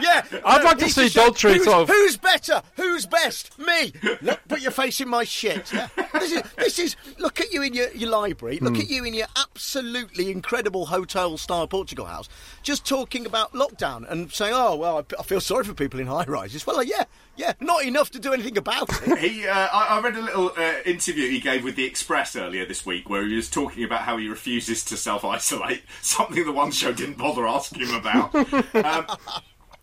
Yeah, 0.00 0.24
I'd 0.44 0.62
like 0.62 0.78
to 0.78 0.88
see 0.88 1.06
Daltrey 1.06 1.54
who's, 1.54 1.64
sort 1.64 1.82
of- 1.82 1.88
Who's 1.88 2.16
better? 2.16 2.62
Who's 2.76 3.04
best? 3.04 3.58
Me. 3.58 3.92
Look, 4.22 4.38
put 4.46 4.60
your 4.60 4.70
face 4.70 5.00
in 5.00 5.08
my 5.08 5.24
shit. 5.24 5.72
This 6.12 6.30
is. 6.32 6.42
This 6.56 6.78
is. 6.78 6.96
Look 7.18 7.40
at 7.40 7.52
you 7.52 7.62
in 7.62 7.74
your, 7.74 7.90
your 7.90 8.08
library. 8.10 8.60
Look 8.60 8.76
Hmm. 8.76 8.82
at 8.82 8.88
you 8.90 9.04
in 9.04 9.12
your 9.12 9.26
absolutely 9.36 10.30
incredible 10.30 10.86
hotel-style 10.86 11.66
Portugal 11.66 12.06
house, 12.06 12.28
just 12.62 12.86
talking 12.86 13.26
about 13.26 13.52
lockdown 13.54 14.08
and 14.08 14.30
saying, 14.32 14.52
"Oh 14.54 14.76
well, 14.76 14.98
I, 14.98 15.04
I 15.18 15.22
feel 15.24 15.40
sorry 15.40 15.64
for 15.64 15.74
people 15.74 15.98
in 15.98 16.06
high 16.06 16.24
rises." 16.26 16.64
Well, 16.64 16.80
yeah, 16.84 17.04
yeah, 17.38 17.52
not 17.60 17.84
enough 17.84 18.10
to 18.10 18.18
do 18.18 18.32
anything 18.32 18.58
about 18.58 18.90
it. 19.06 19.18
He, 19.18 19.46
uh, 19.46 19.68
I, 19.72 19.96
I 19.96 20.00
read 20.00 20.16
a 20.16 20.20
little 20.20 20.52
uh, 20.56 20.74
interview 20.84 21.30
he 21.30 21.38
gave 21.38 21.62
with 21.62 21.76
the 21.76 21.84
Express 21.84 22.34
earlier 22.34 22.66
this 22.66 22.84
week, 22.84 23.08
where 23.08 23.24
he 23.24 23.36
was 23.36 23.48
talking 23.48 23.84
about 23.84 24.00
how 24.00 24.16
he 24.16 24.28
refuses 24.28 24.84
to 24.86 24.96
self 24.96 25.24
isolate, 25.24 25.82
something 26.02 26.44
the 26.44 26.52
one 26.52 26.72
show 26.72 26.92
didn't 26.92 27.16
bother 27.16 27.46
asking 27.46 27.86
him 27.86 27.94
about. 27.94 28.34
um, 28.74 29.06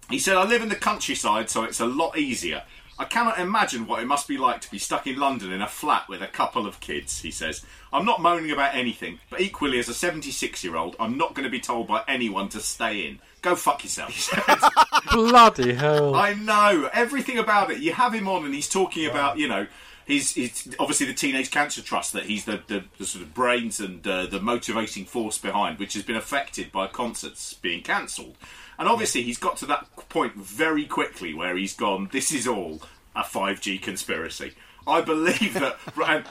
he 0.10 0.20
said, 0.20 0.36
"I 0.36 0.44
live 0.44 0.62
in 0.62 0.70
the 0.70 0.76
countryside, 0.76 1.50
so 1.50 1.64
it's 1.64 1.80
a 1.80 1.86
lot 1.86 2.18
easier. 2.18 2.64
I 2.98 3.06
cannot 3.06 3.40
imagine 3.40 3.88
what 3.88 4.02
it 4.02 4.06
must 4.06 4.28
be 4.28 4.38
like 4.38 4.62
to 4.62 4.72
be 4.72 4.78
stuck 4.78 5.06
in 5.06 5.18
London 5.18 5.52
in 5.52 5.62
a 5.62 5.68
flat 5.68 6.08
with 6.10 6.22
a 6.22 6.28
couple 6.28 6.68
of 6.68 6.82
kids." 6.82 7.22
He 7.22 7.32
says, 7.32 7.66
"I'm 7.94 8.06
not 8.06 8.22
moaning 8.22 8.52
about 8.52 8.76
anything, 8.76 9.20
but 9.30 9.40
equally, 9.40 9.80
as 9.80 9.88
a 9.88 9.94
76 9.94 10.62
year 10.62 10.76
old, 10.76 10.98
I'm 11.00 11.18
not 11.18 11.34
going 11.34 11.46
to 11.46 11.50
be 11.50 11.62
told 11.62 11.88
by 11.88 12.04
anyone 12.06 12.50
to 12.50 12.60
stay 12.60 13.08
in. 13.08 13.20
Go 13.46 13.56
fuck 13.56 13.84
yourself." 13.84 14.10
He 14.10 14.20
said. 14.22 14.44
Bloody 15.12 15.74
hell. 15.74 16.16
I 16.16 16.34
know 16.34 16.90
everything 16.92 17.38
about 17.38 17.70
it. 17.70 17.78
You 17.78 17.94
have 17.94 18.14
him 18.14 18.28
on, 18.28 18.44
and 18.44 18.54
he's 18.54 18.68
talking 18.68 19.06
about 19.06 19.38
you 19.38 19.48
know. 19.48 19.68
He's, 20.08 20.36
he's 20.36 20.75
obviously 20.78 21.08
the 21.08 21.16
Teenage 21.16 21.50
Cancer 21.50 21.82
Trust 21.82 22.14
that 22.14 22.25
he's 22.25 22.46
the, 22.46 22.62
the, 22.68 22.84
the 23.00 23.08
sort 23.08 23.24
of 23.24 23.34
brains 23.34 23.80
and 23.80 24.06
uh, 24.06 24.28
the 24.28 24.40
motivating 24.40 25.04
force 25.04 25.40
behind, 25.40 25.80
which 25.80 25.96
has 25.96 26.04
been 26.04 26.16
affected 26.16 26.72
by 26.72 26.86
concerts 26.86 27.56
being 27.56 27.82
cancelled. 27.82 28.36
And 28.78 28.88
obviously, 28.88 29.24
he's 29.24 29.40
got 29.40 29.58
to 29.58 29.66
that 29.66 29.88
point 30.10 30.36
very 30.36 30.86
quickly 30.86 31.34
where 31.34 31.58
he's 31.58 31.74
gone. 31.75 32.10
This 32.12 32.32
is 32.32 32.48
all 32.48 32.84
a 33.16 33.24
5G 33.24 33.82
conspiracy. 33.82 34.54
I 34.88 35.01
believe 35.01 35.54
that 35.56 35.77
and 36.08 36.25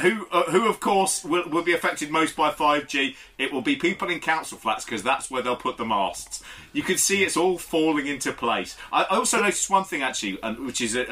who 0.00 0.26
uh, 0.32 0.44
who 0.50 0.68
of 0.68 0.80
course 0.80 1.24
will, 1.24 1.48
will 1.48 1.62
be 1.62 1.72
affected 1.74 2.10
most 2.10 2.34
by 2.36 2.50
5G. 2.50 3.14
It 3.38 3.52
will 3.52 3.62
be 3.62 3.76
people 3.76 4.08
in 4.08 4.20
council 4.20 4.56
flats 4.58 4.84
because 4.84 5.02
that's 5.02 5.30
where 5.30 5.42
they'll 5.42 5.56
put 5.56 5.76
the 5.76 5.84
masts. 5.84 6.42
You 6.72 6.82
can 6.82 6.96
see 6.96 7.22
it's 7.22 7.36
all 7.36 7.58
falling 7.58 8.06
into 8.06 8.32
place. 8.32 8.76
I 8.92 9.04
also 9.04 9.38
noticed 9.40 9.68
one 9.68 9.84
thing 9.84 10.02
actually, 10.02 10.36
which 10.64 10.80
is 10.80 10.94
a, 10.96 11.02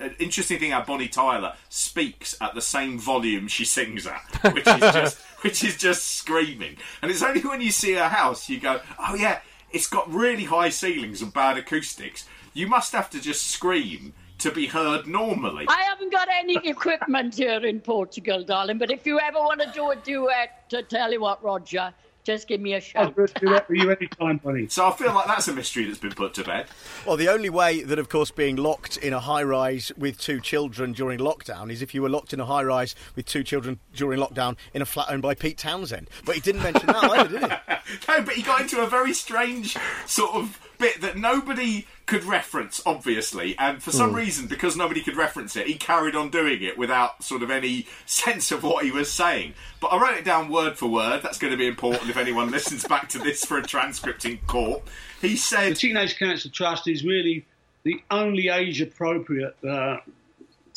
a- 0.00 0.04
an 0.04 0.16
interesting 0.18 0.58
thing. 0.58 0.72
How 0.72 0.82
Bonnie 0.82 1.08
Tyler 1.08 1.54
speaks 1.68 2.36
at 2.40 2.54
the 2.54 2.60
same 2.62 2.98
volume 2.98 3.48
she 3.48 3.64
sings 3.64 4.06
at, 4.06 4.22
which 4.54 4.66
is 4.66 4.80
just 4.80 5.18
which 5.42 5.64
is 5.64 5.76
just 5.76 6.06
screaming. 6.18 6.76
And 7.02 7.10
it's 7.10 7.22
only 7.22 7.40
when 7.40 7.60
you 7.60 7.70
see 7.70 7.92
her 7.94 8.08
house 8.08 8.48
you 8.48 8.60
go, 8.60 8.80
oh 8.98 9.14
yeah, 9.14 9.40
it's 9.70 9.88
got 9.88 10.12
really 10.12 10.44
high 10.44 10.68
ceilings 10.70 11.22
and 11.22 11.32
bad 11.32 11.56
acoustics. 11.58 12.26
You 12.52 12.66
must 12.66 12.92
have 12.92 13.10
to 13.10 13.20
just 13.20 13.46
scream 13.48 14.12
to 14.38 14.50
be 14.50 14.66
heard 14.66 15.06
normally. 15.06 15.66
I 15.68 15.82
haven't 15.82 16.12
got 16.12 16.28
any 16.32 16.56
equipment 16.68 17.34
here 17.36 17.64
in 17.64 17.80
Portugal, 17.80 18.42
darling, 18.44 18.78
but 18.78 18.90
if 18.90 19.06
you 19.06 19.18
ever 19.20 19.38
want 19.38 19.60
to 19.60 19.70
do 19.72 19.90
a 19.90 19.96
duet, 19.96 20.68
to 20.70 20.82
tell 20.82 21.12
you 21.12 21.20
what, 21.20 21.42
Roger, 21.42 21.92
just 22.24 22.48
give 22.48 22.60
me 22.60 22.72
a 22.72 22.76
I'll 22.76 22.80
shout. 22.80 23.14
do 23.16 23.48
that 23.50 23.66
for 23.66 23.74
you 23.74 23.90
anytime, 23.90 24.38
buddy. 24.38 24.66
So 24.68 24.86
I 24.88 24.92
feel 24.92 25.12
like 25.14 25.26
that's 25.26 25.46
a 25.46 25.52
mystery 25.52 25.84
that's 25.84 25.98
been 25.98 26.12
put 26.14 26.32
to 26.34 26.44
bed. 26.44 26.66
Well, 27.06 27.18
the 27.18 27.28
only 27.28 27.50
way 27.50 27.82
that, 27.82 27.98
of 27.98 28.08
course, 28.08 28.30
being 28.30 28.56
locked 28.56 28.96
in 28.96 29.12
a 29.12 29.20
high 29.20 29.42
rise 29.42 29.92
with 29.98 30.18
two 30.18 30.40
children 30.40 30.92
during 30.94 31.18
lockdown 31.18 31.70
is 31.70 31.82
if 31.82 31.94
you 31.94 32.00
were 32.00 32.08
locked 32.08 32.32
in 32.32 32.40
a 32.40 32.46
high 32.46 32.62
rise 32.62 32.94
with 33.14 33.26
two 33.26 33.44
children 33.44 33.78
during 33.94 34.18
lockdown 34.18 34.56
in 34.72 34.80
a 34.80 34.86
flat 34.86 35.06
owned 35.10 35.20
by 35.22 35.34
Pete 35.34 35.58
Townshend. 35.58 36.08
But 36.24 36.34
he 36.36 36.40
didn't 36.40 36.62
mention 36.62 36.86
that 36.86 36.96
either, 37.04 37.28
did 37.28 37.42
he? 37.50 37.56
No, 38.08 38.22
but 38.22 38.34
he 38.34 38.42
got 38.42 38.62
into 38.62 38.80
a 38.80 38.86
very 38.86 39.12
strange 39.12 39.76
sort 40.06 40.34
of 40.34 40.58
bit 40.78 41.00
that 41.00 41.16
nobody 41.16 41.86
could 42.06 42.24
reference, 42.24 42.82
obviously, 42.84 43.56
and 43.58 43.82
for 43.82 43.90
some 43.92 44.10
Hmm. 44.10 44.16
reason, 44.16 44.46
because 44.46 44.76
nobody 44.76 45.00
could 45.00 45.16
reference 45.16 45.56
it, 45.56 45.66
he 45.66 45.74
carried 45.74 46.14
on 46.14 46.28
doing 46.30 46.62
it 46.62 46.76
without 46.76 47.22
sort 47.24 47.42
of 47.42 47.50
any 47.50 47.86
sense 48.06 48.52
of 48.52 48.62
what 48.62 48.84
he 48.84 48.90
was 48.90 49.10
saying. 49.12 49.54
But 49.80 49.88
I 49.88 49.98
wrote 50.00 50.16
it 50.18 50.24
down 50.24 50.48
word 50.50 50.76
for 50.76 50.86
word. 50.86 51.22
That's 51.22 51.38
going 51.38 51.50
to 51.52 51.56
be 51.56 51.66
important 51.66 52.10
if 52.10 52.16
anyone 52.16 52.50
listens 52.52 52.84
back 52.86 53.08
to 53.10 53.18
this 53.18 53.44
for 53.44 53.58
a 53.58 53.62
transcript 53.62 54.24
in 54.24 54.38
court. 54.46 54.82
He 55.20 55.36
said, 55.36 55.72
The 55.72 55.76
Teenage 55.76 56.18
Cancer 56.18 56.50
Trust 56.50 56.86
is 56.88 57.04
really 57.04 57.46
the 57.84 58.02
only 58.10 58.48
age 58.48 58.80
appropriate 58.80 59.56
uh, 59.66 59.98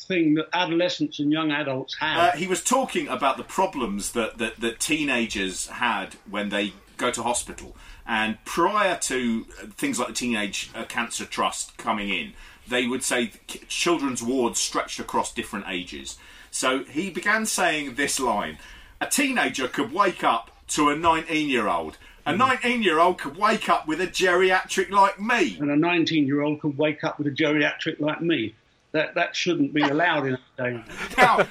thing 0.08 0.36
that 0.36 0.48
adolescents 0.54 1.20
and 1.20 1.32
young 1.32 1.52
adults 1.52 1.98
have. 2.00 2.34
Uh, 2.34 2.38
he 2.38 2.48
was 2.48 2.64
talking 2.64 3.08
about 3.10 3.38
the 3.38 3.44
problems 3.44 4.14
that, 4.14 4.38
that, 4.38 4.60
that 4.62 4.80
teenagers 4.80 5.68
had 5.68 6.16
when 6.30 6.50
they 6.50 6.74
go 6.96 7.12
to 7.12 7.24
hospital. 7.24 7.76
And 8.08 8.44
prior 8.46 8.98
to 8.98 9.44
things 9.76 10.00
like 10.00 10.08
the 10.10 10.14
Teenage 10.14 10.72
uh, 10.74 10.86
Cancer 10.86 11.26
Trust 11.26 11.78
coming 11.78 12.10
in, 12.10 12.34
they 12.68 12.88
would 12.88 13.04
say 13.04 13.32
children's 13.68 14.24
wards 14.24 14.60
stretched 14.60 15.00
across 15.00 15.34
different 15.34 15.66
ages. 15.68 16.18
So 16.50 16.84
he 16.86 17.10
began 17.10 17.46
saying 17.46 17.96
this 17.96 18.20
line 18.20 18.58
A 19.02 19.08
teenager 19.08 19.68
could 19.68 19.92
wake 19.92 20.24
up 20.24 20.52
to 20.70 20.90
a 20.90 20.96
19 20.96 21.50
year 21.50 21.68
old. 21.68 21.98
A 22.26 22.36
19 22.36 22.84
year 22.84 23.00
old 23.00 23.20
could 23.20 23.38
wake 23.38 23.70
up 23.70 23.88
with 23.88 24.02
a 24.02 24.08
geriatric 24.08 24.90
like 24.90 25.20
me. 25.20 25.58
and 25.60 25.72
a 25.72 25.78
19 25.78 26.28
year 26.28 26.42
old 26.42 26.60
could 26.60 26.78
wake 26.78 27.04
up 27.04 27.18
with 27.18 27.28
a 27.28 27.32
geriatric 27.32 28.00
like 28.00 28.22
me. 28.22 28.54
That, 28.94 29.16
that 29.16 29.36
shouldn't 29.36 29.74
be 29.74 29.82
allowed 29.82 30.28
in 30.28 30.38
our 30.60 30.72
day. 30.72 30.84
Now, 31.18 31.46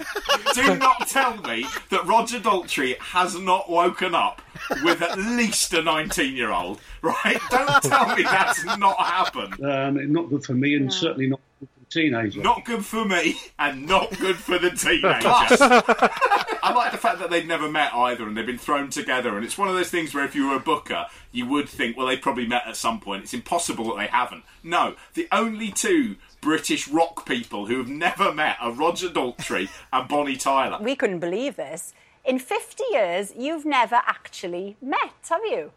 do 0.54 0.76
not 0.76 1.06
tell 1.08 1.36
me 1.42 1.66
that 1.90 2.06
Roger 2.06 2.40
Daltrey 2.40 2.98
has 2.98 3.38
not 3.38 3.70
woken 3.70 4.14
up 4.14 4.42
with 4.82 5.02
at 5.02 5.18
least 5.18 5.72
a 5.74 5.82
19 5.82 6.34
year 6.34 6.50
old, 6.50 6.80
right? 7.02 7.38
Don't 7.50 7.82
tell 7.82 8.16
me 8.16 8.22
that's 8.22 8.64
not 8.64 8.98
happened. 8.98 9.62
Um, 9.64 10.12
not 10.12 10.30
good 10.30 10.44
for 10.44 10.54
me, 10.54 10.74
and 10.76 10.92
certainly 10.92 11.28
not 11.28 11.40
good 11.40 11.44
for 11.44 11.45
the 11.45 11.45
teenager. 11.90 12.40
Not 12.40 12.64
good 12.64 12.84
for 12.84 13.04
me, 13.04 13.36
and 13.58 13.86
not 13.86 14.16
good 14.18 14.36
for 14.36 14.58
the 14.58 14.70
teenager. 14.70 15.28
I 15.28 16.72
like 16.74 16.92
the 16.92 16.98
fact 16.98 17.20
that 17.20 17.30
they've 17.30 17.46
never 17.46 17.70
met 17.70 17.94
either, 17.94 18.26
and 18.26 18.36
they've 18.36 18.46
been 18.46 18.58
thrown 18.58 18.90
together. 18.90 19.36
And 19.36 19.44
it's 19.44 19.56
one 19.56 19.68
of 19.68 19.74
those 19.74 19.90
things 19.90 20.14
where 20.14 20.24
if 20.24 20.34
you 20.34 20.48
were 20.48 20.56
a 20.56 20.60
booker, 20.60 21.06
you 21.32 21.46
would 21.46 21.68
think, 21.68 21.96
well, 21.96 22.06
they 22.06 22.16
probably 22.16 22.46
met 22.46 22.66
at 22.66 22.76
some 22.76 23.00
point. 23.00 23.22
It's 23.22 23.34
impossible 23.34 23.86
that 23.88 23.96
they 23.96 24.06
haven't. 24.06 24.44
No, 24.62 24.96
the 25.14 25.28
only 25.30 25.70
two 25.70 26.16
British 26.40 26.88
rock 26.88 27.26
people 27.26 27.66
who 27.66 27.78
have 27.78 27.88
never 27.88 28.32
met 28.32 28.56
are 28.60 28.72
Roger 28.72 29.08
Daltrey 29.08 29.68
and 29.92 30.08
Bonnie 30.08 30.36
Tyler. 30.36 30.78
We 30.82 30.96
couldn't 30.96 31.20
believe 31.20 31.56
this. 31.56 31.94
In 32.24 32.40
50 32.40 32.82
years, 32.90 33.32
you've 33.36 33.64
never 33.64 33.96
actually 34.04 34.76
met, 34.82 35.14
have 35.28 35.44
you? 35.44 35.70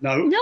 No. 0.00 0.16
No. 0.16 0.38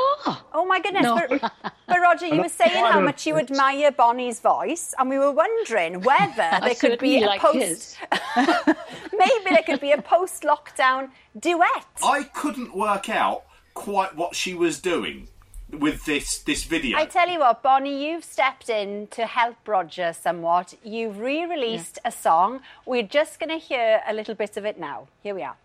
Oh 0.53 0.65
my 0.67 0.81
goodness. 0.81 1.03
No. 1.03 1.21
But, 1.29 1.53
but 1.87 2.01
Roger, 2.01 2.27
you 2.35 2.41
were 2.41 2.49
saying 2.49 2.85
how 2.85 3.01
much 3.01 3.27
you 3.27 3.37
admire 3.37 3.91
Bonnie's 3.91 4.41
voice, 4.41 4.95
and 4.99 5.11
we 5.11 5.19
were 5.19 5.33
wondering 5.33 6.01
whether 6.03 6.35
there 6.63 6.75
could 6.75 6.99
be 6.99 7.23
a 7.23 7.27
like 7.27 7.41
post. 7.41 7.99
maybe 8.37 9.51
there 9.51 9.63
could 9.65 9.81
be 9.81 9.93
a 9.93 10.01
post 10.01 10.43
lockdown 10.43 11.11
duet. 11.39 11.87
I 12.03 12.25
couldn't 12.25 12.75
work 12.75 13.09
out 13.09 13.45
quite 13.75 14.17
what 14.17 14.35
she 14.35 14.55
was 14.55 14.81
doing 14.81 15.29
with 15.71 16.05
this 16.05 16.39
this 16.39 16.65
video. 16.65 16.97
I 16.97 17.05
tell 17.05 17.29
you 17.29 17.41
what, 17.41 17.63
Bonnie, 17.63 18.11
you've 18.11 18.25
stepped 18.25 18.69
in 18.69 19.09
to 19.09 19.27
help 19.27 19.57
Roger 19.67 20.13
somewhat. 20.13 20.75
You've 20.83 21.19
re 21.19 21.45
released 21.45 21.99
a 22.05 22.13
song. 22.13 22.61
We're 22.87 23.03
just 23.03 23.41
going 23.41 23.51
to 23.51 23.65
hear 23.65 24.03
a 24.07 24.15
little 24.15 24.35
bit 24.35 24.57
of 24.57 24.65
it 24.65 24.79
now. 24.79 25.09
Here 25.23 25.35
we 25.35 25.43
are. 25.43 25.57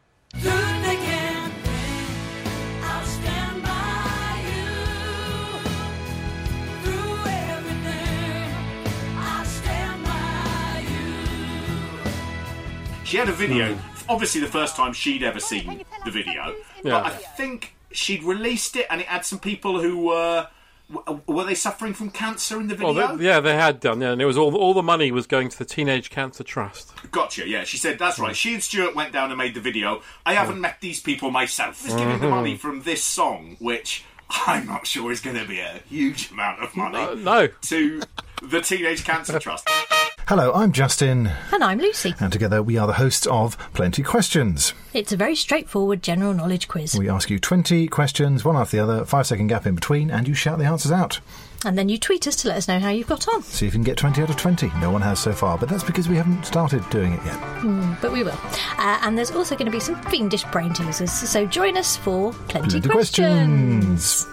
She 13.14 13.20
had 13.20 13.30
a 13.30 13.32
video, 13.32 13.78
obviously 14.10 14.42
the 14.42 14.48
first 14.48 14.76
time 14.76 14.92
she'd 14.92 15.22
ever 15.22 15.40
seen 15.40 15.86
the 16.04 16.10
video, 16.10 16.56
Yeah. 16.84 16.94
but 16.94 17.06
I 17.06 17.10
think 17.12 17.76
she'd 17.92 18.24
released 18.24 18.76
it 18.76 18.88
and 18.90 19.02
it 19.02 19.06
had 19.06 19.24
some 19.24 19.38
people 19.38 19.80
who 19.80 20.00
were. 20.08 20.48
Were 21.28 21.44
they 21.44 21.54
suffering 21.54 21.94
from 21.94 22.10
cancer 22.10 22.60
in 22.60 22.70
the 22.70 22.74
video? 22.76 22.92
Well, 22.96 23.16
they, 23.18 23.26
yeah, 23.26 23.40
they 23.40 23.54
had 23.54 23.80
done, 23.80 24.02
yeah, 24.02 24.14
and 24.14 24.20
it 24.20 24.26
was 24.26 24.36
all 24.36 24.56
all 24.56 24.74
the 24.74 24.82
money 24.82 25.12
was 25.12 25.28
going 25.28 25.50
to 25.50 25.58
the 25.60 25.64
Teenage 25.64 26.10
Cancer 26.10 26.44
Trust. 26.44 26.92
Gotcha, 27.12 27.48
yeah. 27.48 27.66
She 27.66 27.78
said, 27.78 28.00
that's 28.00 28.18
right. 28.18 28.36
She 28.36 28.56
and 28.56 28.64
Stuart 28.64 28.96
went 28.96 29.14
down 29.14 29.30
and 29.30 29.38
made 29.38 29.54
the 29.54 29.62
video. 29.62 30.02
I 30.26 30.34
haven't 30.34 30.60
met 30.60 30.82
these 30.82 31.00
people 31.00 31.30
myself. 31.30 31.84
Just 31.84 31.96
giving 32.00 32.18
the 32.18 32.26
Mhm. 32.26 32.32
money 32.32 32.58
from 32.58 32.82
this 32.82 33.04
song, 33.04 33.58
which 33.60 34.06
I'm 34.48 34.66
not 34.66 34.88
sure 34.88 35.12
is 35.12 35.20
going 35.20 35.36
to 35.38 35.46
be 35.46 35.60
a 35.60 35.82
huge 35.88 36.32
amount 36.32 36.64
of 36.64 36.76
money. 36.76 36.98
Uh, 36.98 37.14
no. 37.14 37.46
To 37.46 38.02
the 38.42 38.60
Teenage 38.62 39.04
Cancer 39.04 39.38
Trust. 39.38 39.70
Hello, 40.26 40.54
I'm 40.54 40.72
Justin, 40.72 41.30
And 41.52 41.62
I'm 41.64 41.80
Lucy. 41.80 42.16
and 42.20 42.32
together 42.32 42.64
we 42.64 42.78
are 42.78 42.88
the 42.88 42.94
hosts 42.94 43.28
of 43.28 43.58
Plenty 43.74 44.04
Questions. 44.04 44.74
It's 44.94 45.12
a 45.12 45.18
very 45.18 45.36
straightforward 45.36 46.02
general 46.02 46.34
knowledge 46.34 46.70
quiz. 46.70 46.96
We 46.98 47.10
ask 47.10 47.30
you 47.30 47.40
20 47.40 47.88
questions, 47.90 48.46
one 48.46 48.56
after 48.56 48.78
the 48.78 48.84
other, 48.84 49.06
five 49.06 49.28
second 49.28 49.48
gap 49.48 49.66
in 49.66 49.76
between, 49.76 50.10
and 50.10 50.26
you 50.28 50.34
shout 50.34 50.60
the 50.60 50.66
answers 50.66 50.94
out. 50.94 51.20
And 51.66 51.78
then 51.78 51.90
you 51.90 51.98
tweet 51.98 52.26
us 52.28 52.38
to 52.38 52.48
let 52.48 52.58
us 52.58 52.68
know 52.70 52.80
how 52.80 52.90
you've 52.90 53.08
got 53.08 53.28
on. 53.28 53.42
See 53.44 53.68
if 53.68 53.74
you 53.74 53.78
can 53.80 53.84
get 53.84 53.98
20 53.98 54.22
out 54.22 54.30
of 54.30 54.38
20. 54.38 54.72
No 54.80 54.92
one 54.92 55.02
has 55.02 55.20
so 55.20 55.34
far, 55.34 55.58
but 55.58 55.68
that's 55.68 55.84
because 55.84 56.08
we 56.08 56.16
haven't 56.16 56.46
started 56.46 56.88
doing 56.90 57.14
it 57.14 57.26
yet. 57.26 57.36
Mm, 57.62 58.00
but 58.02 58.12
we 58.14 58.24
will. 58.24 58.38
Uh, 58.78 59.00
and 59.04 59.18
there's 59.18 59.32
also 59.32 59.56
going 59.56 59.66
to 59.66 59.72
be 59.72 59.80
some 59.82 60.02
fiendish 60.04 60.44
brain 60.46 60.74
teasers. 60.74 61.12
So 61.12 61.46
join 61.46 61.76
us 61.78 61.98
for 61.98 62.32
Plenty, 62.48 62.80
Plenty 62.82 62.90
questions. 62.90 63.84
questions. 64.24 64.33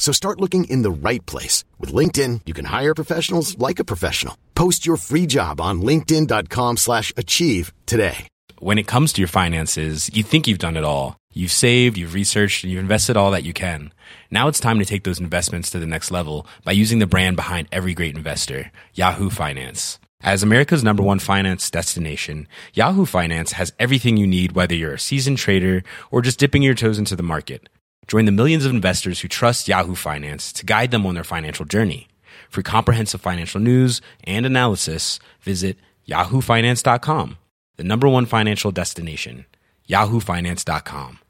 So 0.00 0.12
start 0.12 0.40
looking 0.40 0.64
in 0.64 0.82
the 0.82 0.90
right 0.90 1.24
place. 1.26 1.62
With 1.78 1.92
LinkedIn, 1.92 2.40
you 2.46 2.54
can 2.54 2.64
hire 2.64 2.94
professionals 2.94 3.56
like 3.58 3.78
a 3.78 3.84
professional. 3.84 4.36
Post 4.56 4.84
your 4.86 4.96
free 4.96 5.26
job 5.26 5.60
on 5.60 5.82
linkedin.com 5.82 6.78
slash 6.78 7.12
achieve 7.16 7.72
today. 7.86 8.26
when 8.62 8.78
it 8.78 8.86
comes 8.86 9.12
to 9.12 9.20
your 9.22 9.28
finances, 9.28 10.10
you 10.12 10.22
think 10.22 10.46
you've 10.46 10.58
done 10.66 10.76
it 10.76 10.84
all. 10.84 11.16
You've 11.32 11.52
saved, 11.52 11.96
you've 11.96 12.12
researched, 12.14 12.62
and 12.62 12.70
you've 12.72 12.82
invested 12.82 13.16
all 13.16 13.30
that 13.30 13.44
you 13.44 13.52
can. 13.54 13.92
Now 14.30 14.48
it's 14.48 14.60
time 14.60 14.78
to 14.80 14.84
take 14.84 15.04
those 15.04 15.20
investments 15.20 15.70
to 15.70 15.78
the 15.78 15.86
next 15.86 16.10
level 16.10 16.46
by 16.64 16.72
using 16.72 16.98
the 16.98 17.06
brand 17.06 17.36
behind 17.36 17.68
every 17.72 17.94
great 17.94 18.16
investor, 18.16 18.70
Yahoo 18.92 19.30
Finance. 19.30 19.98
As 20.22 20.42
America's 20.42 20.84
number 20.84 21.02
one 21.02 21.20
finance 21.20 21.70
destination, 21.70 22.46
Yahoo 22.74 23.06
Finance 23.06 23.52
has 23.52 23.72
everything 23.78 24.18
you 24.18 24.26
need 24.26 24.52
whether 24.52 24.74
you're 24.74 24.94
a 24.94 24.98
seasoned 24.98 25.38
trader 25.38 25.82
or 26.10 26.20
just 26.20 26.38
dipping 26.38 26.62
your 26.62 26.74
toes 26.74 26.98
into 26.98 27.16
the 27.16 27.22
market. 27.22 27.68
Join 28.06 28.24
the 28.24 28.32
millions 28.32 28.64
of 28.64 28.72
investors 28.72 29.20
who 29.20 29.28
trust 29.28 29.68
Yahoo 29.68 29.94
Finance 29.94 30.52
to 30.54 30.66
guide 30.66 30.90
them 30.90 31.06
on 31.06 31.14
their 31.14 31.24
financial 31.24 31.64
journey. 31.64 32.08
For 32.48 32.62
comprehensive 32.62 33.20
financial 33.20 33.60
news 33.60 34.00
and 34.24 34.44
analysis, 34.44 35.20
visit 35.40 35.76
yahoofinance.com, 36.08 37.36
the 37.76 37.84
number 37.84 38.08
one 38.08 38.26
financial 38.26 38.72
destination, 38.72 39.46
yahoofinance.com. 39.88 41.20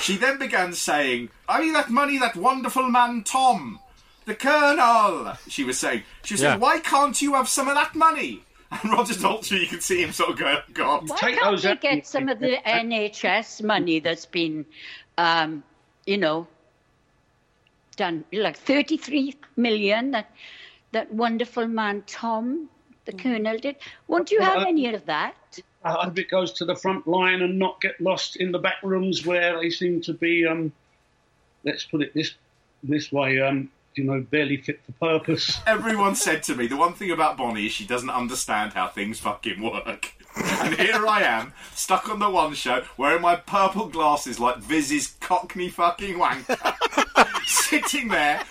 She 0.00 0.16
then 0.16 0.38
began 0.38 0.72
saying, 0.72 1.28
I 1.48 1.62
you 1.62 1.72
that 1.74 1.90
money, 1.90 2.18
that 2.18 2.34
wonderful 2.34 2.88
man 2.90 3.22
Tom? 3.22 3.78
The 4.24 4.34
Colonel! 4.34 5.34
She 5.48 5.62
was 5.62 5.78
saying, 5.78 6.02
She 6.24 6.34
was 6.34 6.40
saying, 6.40 6.54
Yeah. 6.54 6.58
Why 6.58 6.80
can't 6.80 7.20
you 7.22 7.34
have 7.34 7.48
some 7.48 7.68
of 7.68 7.74
that 7.74 7.94
money? 7.94 8.42
And 8.72 8.92
Roger 8.92 9.14
Daltrey, 9.14 9.60
you 9.60 9.66
can 9.66 9.80
see 9.80 10.02
him 10.02 10.12
sort 10.12 10.30
of 10.30 10.38
going, 10.38 10.56
"Oh, 10.56 10.72
God. 10.72 11.08
Why 11.08 11.18
can't 11.18 11.60
they 11.60 11.76
get 11.76 12.06
some 12.06 12.28
of 12.28 12.38
the 12.38 12.56
NHS 12.64 13.62
money 13.62 14.00
that's 14.00 14.24
been, 14.24 14.64
um, 15.18 15.62
you 16.06 16.16
know, 16.16 16.46
done 17.96 18.24
like 18.32 18.56
33 18.56 19.36
million 19.56 20.12
that 20.12 20.30
that 20.92 21.12
wonderful 21.12 21.66
man 21.66 22.02
Tom, 22.06 22.70
the 23.04 23.12
Colonel, 23.12 23.58
did? 23.58 23.76
Won't 24.08 24.30
you 24.30 24.40
have 24.40 24.66
any 24.66 24.94
of 24.94 25.04
that? 25.06 25.34
I 25.84 25.92
hope 26.04 26.18
it 26.18 26.30
goes 26.30 26.52
to 26.54 26.64
the 26.64 26.76
front 26.76 27.06
line 27.06 27.42
and 27.42 27.58
not 27.58 27.80
get 27.80 28.00
lost 28.00 28.36
in 28.36 28.52
the 28.52 28.58
back 28.58 28.82
rooms 28.82 29.26
where 29.26 29.58
they 29.58 29.70
seem 29.70 30.00
to 30.02 30.14
be. 30.14 30.46
Um, 30.46 30.72
let's 31.64 31.84
put 31.84 32.02
it 32.02 32.14
this 32.14 32.34
this 32.82 33.12
way. 33.12 33.40
Um, 33.40 33.70
you 33.94 34.04
know, 34.04 34.20
barely 34.20 34.56
fit 34.56 34.80
for 34.84 34.92
purpose. 34.92 35.60
Everyone 35.66 36.14
said 36.14 36.42
to 36.44 36.54
me, 36.54 36.66
the 36.66 36.76
one 36.76 36.94
thing 36.94 37.10
about 37.10 37.36
Bonnie 37.36 37.66
is 37.66 37.72
she 37.72 37.86
doesn't 37.86 38.10
understand 38.10 38.72
how 38.72 38.88
things 38.88 39.20
fucking 39.20 39.62
work. 39.62 40.12
And 40.34 40.74
here 40.76 41.06
I 41.06 41.22
am, 41.24 41.52
stuck 41.74 42.08
on 42.08 42.18
the 42.18 42.30
one 42.30 42.54
show, 42.54 42.84
wearing 42.96 43.20
my 43.20 43.36
purple 43.36 43.88
glasses 43.88 44.40
like 44.40 44.56
Viz's 44.58 45.16
cockney 45.20 45.68
fucking 45.68 46.14
wanker, 46.14 46.74
sitting 47.52 48.08
there 48.08 48.42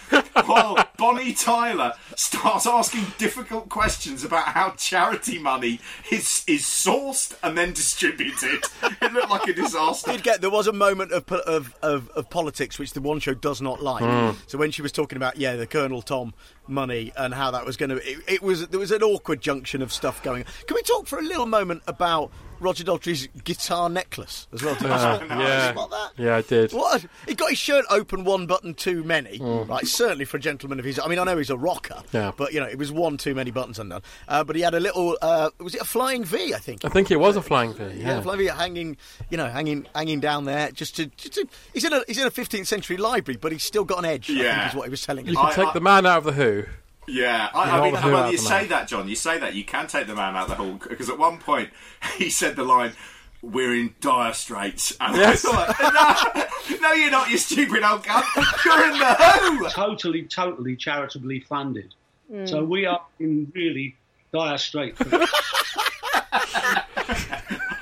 while 0.46 0.78
Bonnie 0.98 1.34
Tyler 1.34 1.94
starts 2.16 2.66
asking 2.68 3.06
difficult 3.18 3.70
questions 3.70 4.24
about 4.24 4.46
how 4.46 4.72
charity 4.72 5.40
money 5.40 5.80
is 6.12 6.44
is 6.48 6.64
sourced 6.64 7.36
and 7.44 7.58
then 7.58 7.74
distributed. 7.74 8.64
It 9.02 9.14
looked 9.14 9.30
like 9.30 9.48
a 9.48 9.54
disaster. 9.54 10.12
did 10.12 10.24
get 10.24 10.42
there 10.42 10.50
was 10.50 10.68
a 10.68 10.74
moment 10.74 11.12
of, 11.12 11.30
of, 11.32 11.76
of, 11.82 12.10
of 12.10 12.30
politics 12.30 12.78
which 12.78 12.94
the 12.94 13.02
one 13.02 13.20
show 13.20 13.34
does 13.34 13.62
not 13.62 13.82
like. 13.82 14.04
Mm. 14.04 14.36
So 14.48 14.58
when 14.58 14.72
she 14.72 14.82
was 14.82 14.92
talking 14.92 15.18
about 15.18 15.38
yeah 15.38 15.56
the 15.56 15.68
Colonel 15.68 16.02
Tom 16.02 16.34
money 16.68 17.12
and 17.18 17.34
how 17.34 17.52
that 17.52 17.66
was 17.66 17.78
going 17.78 17.90
to 17.90 17.98
it, 17.98 18.20
it 18.28 18.42
was 18.42 18.68
there 18.68 18.80
was 18.80 18.92
an 18.92 19.04
awkward 19.04 19.42
junction 19.42 19.82
of 19.82 19.92
stuff 19.92 20.22
going. 20.24 20.44
on. 20.44 20.52
Can 20.68 20.76
we 20.76 20.84
talk 20.84 21.08
for 21.08 21.20
a 21.20 21.24
little 21.24 21.46
moment 21.46 21.84
about 21.88 22.32
Roger 22.62 22.84
Daltrey's 22.84 23.28
guitar 23.44 23.90
necklace 23.90 24.48
as 24.54 24.64
well? 24.64 24.76
Did 24.76 24.84
you 24.84 24.90
Uh, 24.94 25.16
spot- 25.18 25.30
yeah. 25.40 25.72
spot 25.72 25.90
that? 25.90 26.12
Yeah, 26.18 26.36
I 26.38 26.42
did. 26.42 26.72
What? 26.72 27.06
He 27.28 27.34
got 27.34 27.50
his 27.50 27.58
shirt 27.60 27.86
open 27.90 28.24
one 28.24 28.46
button 28.46 28.74
too 28.74 29.04
many. 29.04 29.40
Mm. 29.40 29.68
Right, 29.68 29.86
certainly 29.88 30.26
for 30.26 30.38
a 30.38 30.40
gentleman 30.40 30.80
of 30.80 30.86
his. 30.86 31.00
I 31.00 31.08
mean, 31.08 31.20
I 31.20 31.24
know 31.24 31.38
he's 31.38 31.50
a 31.50 31.58
rocker, 31.58 32.02
Yeah. 32.14 32.32
but 32.38 32.54
you 32.54 32.60
know, 32.60 32.68
it 32.68 32.78
was 32.78 32.92
one 32.92 33.18
too 33.18 33.34
many 33.36 33.52
buttons 33.52 33.80
undone. 33.80 34.02
Uh, 34.28 34.44
but 34.44 34.56
he 34.56 34.62
had 34.62 34.74
a 34.74 34.80
little. 34.80 35.18
Uh, 35.22 35.50
was 35.60 35.76
it 35.76 35.82
a 35.82 35.86
flying 35.86 36.24
V? 36.24 36.54
I 36.54 36.58
think. 36.60 36.86
I 36.86 36.90
think 36.90 37.12
it 37.12 37.20
was 37.20 37.36
a 37.36 37.42
flying 37.42 37.74
V. 37.74 37.84
Yeah, 37.84 37.90
Yeah. 38.16 38.22
flying 38.22 38.40
V 38.40 38.46
hanging, 38.46 38.98
you 39.30 39.38
know, 39.38 39.48
hanging, 39.50 39.88
hanging 39.96 40.20
down 40.20 40.46
there. 40.46 40.72
Just 40.72 40.96
to, 40.98 41.08
just 41.18 41.34
to, 41.34 41.48
he's 41.74 41.84
in 41.84 41.94
a 41.94 42.04
he's 42.08 42.18
in 42.20 42.28
a 42.28 42.32
15th 42.32 42.68
century 42.68 42.98
library, 42.98 43.38
but 43.42 43.52
he's 43.52 43.64
still 43.64 43.84
got 43.84 44.00
an 44.00 44.06
edge. 44.06 44.30
I 44.30 44.34
Yeah. 44.34 44.60
think 44.60 44.70
is 44.74 44.76
what 44.78 44.84
he 44.86 44.92
was 44.92 45.02
telling 45.06 45.26
us. 45.26 45.32
You 45.32 45.38
can 45.38 45.54
take 45.54 45.74
the 45.74 45.82
man 45.82 46.06
out 46.06 46.20
of 46.20 46.24
the 46.26 46.32
Who. 46.34 46.64
Yeah, 47.12 47.50
I, 47.54 47.78
I 47.78 47.82
mean, 47.82 47.94
the 47.94 48.08
well, 48.08 48.32
you 48.32 48.38
say 48.38 48.68
that, 48.68 48.88
John. 48.88 49.10
You 49.10 49.16
say 49.16 49.38
that 49.38 49.54
you 49.54 49.66
can 49.66 49.88
take 49.88 50.08
the 50.08 50.16
man 50.16 50.38
out 50.38 50.44
of 50.44 50.50
the 50.50 50.56
hall 50.56 50.80
because 50.88 51.10
at 51.10 51.18
one 51.18 51.40
point 51.40 51.70
he 52.18 52.30
said 52.30 52.56
the 52.56 52.64
line, 52.64 52.94
"We're 53.42 53.76
in 53.76 53.96
dire 54.00 54.32
straits," 54.32 54.96
and 55.02 55.18
Yes. 55.18 55.44
I 55.46 55.74
thought, 55.74 56.72
no, 56.72 56.78
no, 56.80 56.94
you're 56.94 57.12
not, 57.12 57.30
you 57.30 57.38
stupid 57.38 57.84
old 57.84 58.04
cunt. 58.04 58.24
You're 58.64 58.92
in 58.94 58.98
the 58.98 59.06
Who. 59.06 59.70
Totally, 59.76 60.24
totally 60.24 60.78
charitably 60.78 61.42
funded. 61.42 61.94
Mm. 62.32 62.48
So 62.48 62.64
we 62.64 62.86
are 62.86 63.02
in 63.20 63.52
really 63.54 63.98
dire 64.34 64.58
straits. 64.58 65.02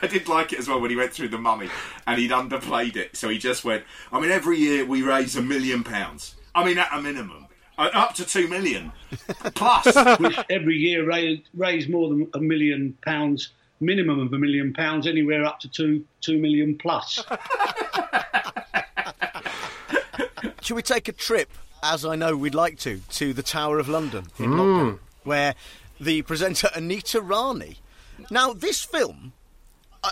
I 0.01 0.07
did 0.09 0.27
like 0.27 0.53
it 0.53 0.59
as 0.59 0.67
well 0.67 0.79
when 0.81 0.89
he 0.89 0.95
went 0.95 1.13
through 1.13 1.29
the 1.29 1.37
mummy 1.37 1.69
and 2.07 2.19
he'd 2.19 2.31
underplayed 2.31 2.95
it. 2.95 3.15
So 3.15 3.29
he 3.29 3.37
just 3.37 3.63
went, 3.63 3.83
I 4.11 4.19
mean, 4.19 4.31
every 4.31 4.57
year 4.57 4.85
we 4.85 5.03
raise 5.03 5.35
a 5.35 5.41
million 5.41 5.83
pounds. 5.83 6.33
I 6.55 6.65
mean, 6.65 6.79
at 6.79 6.89
a 6.91 6.99
minimum. 6.99 7.45
Uh, 7.79 7.89
Up 7.93 8.13
to 8.15 8.25
two 8.25 8.47
million. 8.49 8.91
Plus. 9.55 9.85
which 10.19 10.37
every 10.49 10.75
year 10.75 11.05
raise, 11.07 11.39
raise 11.53 11.87
more 11.87 12.09
than 12.09 12.29
a 12.33 12.39
million 12.39 12.97
pounds, 13.05 13.51
minimum 13.79 14.19
of 14.19 14.33
a 14.33 14.37
million 14.37 14.73
pounds, 14.73 15.07
anywhere 15.07 15.45
up 15.45 15.59
to 15.61 15.69
two 15.69 16.05
two 16.21 16.37
million 16.37 16.77
plus. 16.77 17.23
Should 20.61 20.75
we 20.75 20.81
take 20.83 21.07
a 21.07 21.11
trip, 21.13 21.49
as 21.81 22.05
I 22.05 22.15
know 22.15 22.35
we'd 22.35 22.53
like 22.53 22.77
to, 22.79 22.99
to 23.11 23.33
the 23.33 23.41
Tower 23.43 23.79
of 23.79 23.87
London 23.89 24.25
in 24.37 24.51
Mm. 24.51 24.57
lockdown, 24.59 24.99
where 25.23 25.55
the 25.99 26.21
presenter 26.23 26.69
Anita 26.75 27.21
Rani. 27.21 27.77
Now, 28.29 28.53
this 28.53 28.83
film, 28.83 29.33
I, 30.03 30.11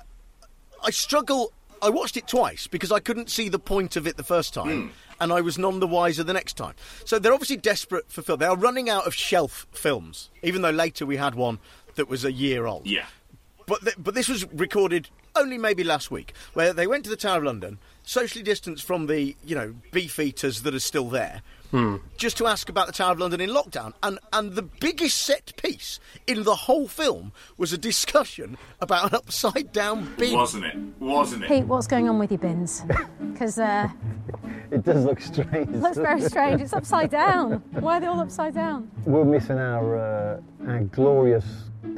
I 0.84 0.89
struggle. 0.91 1.51
I 1.82 1.89
watched 1.89 2.17
it 2.17 2.27
twice 2.27 2.65
because 2.65 2.91
I 2.91 2.99
couldn't 2.99 3.30
see 3.30 3.49
the 3.49 3.60
point 3.60 3.95
of 3.97 4.08
it 4.08 4.17
the 4.17 4.23
first 4.23 4.53
time, 4.53 4.91
and 5.19 5.32
I 5.32 5.41
was 5.41 5.58
none 5.58 5.80
the 5.80 5.88
wiser 5.88 6.23
the 6.23 6.34
next 6.34 6.53
time. 6.58 6.73
So 7.06 7.19
they're 7.19 7.34
obviously 7.34 7.58
desperate 7.58 8.12
for 8.12 8.21
film. 8.21 8.39
They 8.39 8.45
are 8.45 8.58
running 8.58 8.89
out 8.89 9.08
of 9.08 9.13
shelf 9.13 9.67
films, 9.71 10.30
even 10.43 10.62
though 10.62 10.69
later 10.71 11.06
we 11.06 11.17
had 11.17 11.36
one 11.36 11.60
that 11.95 12.08
was 12.08 12.23
a 12.23 12.32
year 12.32 12.65
old. 12.65 12.86
Yeah. 12.88 13.06
But 13.65 13.82
th- 13.82 13.95
but 13.97 14.15
this 14.15 14.30
was 14.30 14.45
recorded 14.53 15.10
only 15.36 15.58
maybe 15.58 15.84
last 15.84 16.10
week, 16.10 16.34
where 16.53 16.73
they 16.73 16.88
went 16.88 17.03
to 17.03 17.10
the 17.10 17.15
Tower 17.17 17.39
of 17.39 17.43
London, 17.43 17.80
socially 18.07 18.41
distanced 18.43 18.85
from 18.85 19.05
the 19.07 19.35
you 19.45 19.53
know 19.55 19.75
beef 19.91 20.17
eaters 20.17 20.61
that 20.63 20.73
are 20.73 20.79
still 20.79 21.09
there, 21.09 21.41
Hmm. 21.71 21.97
just 22.15 22.37
to 22.37 22.47
ask 22.47 22.69
about 22.69 22.87
the 22.87 22.93
Tower 22.93 23.11
of 23.11 23.19
London 23.19 23.41
in 23.41 23.49
lockdown. 23.49 23.91
And 24.01 24.17
and 24.31 24.53
the 24.55 24.61
biggest 24.63 25.17
set 25.21 25.51
piece 25.61 25.99
in 26.25 26.43
the 26.43 26.55
whole 26.55 26.87
film 26.87 27.33
was 27.57 27.73
a 27.73 27.77
discussion 27.77 28.57
about 28.79 29.09
an 29.11 29.15
upside 29.15 29.73
down 29.73 30.13
bin. 30.17 30.33
Wasn't 30.33 30.63
it? 30.65 30.75
Wasn't 30.99 31.43
it? 31.43 31.47
Pete, 31.49 31.65
what's 31.65 31.85
going 31.87 32.07
on 32.07 32.17
with 32.19 32.31
your 32.31 32.39
bins? 32.39 32.83
Because 33.37 33.59
uh, 33.59 33.87
It 34.71 34.83
does 34.83 35.05
look 35.05 35.19
strange. 35.21 35.69
it 35.69 35.75
looks 35.81 35.97
very 35.97 36.21
strange. 36.21 36.59
It's 36.61 36.73
upside 36.73 37.11
down. 37.11 37.61
Why 37.79 37.97
are 37.97 37.99
they 38.01 38.07
all 38.07 38.19
upside 38.19 38.55
down? 38.55 38.89
We're 39.05 39.23
missing 39.25 39.59
our, 39.59 39.97
uh, 39.97 40.41
our 40.67 40.79
glorious 40.85 41.45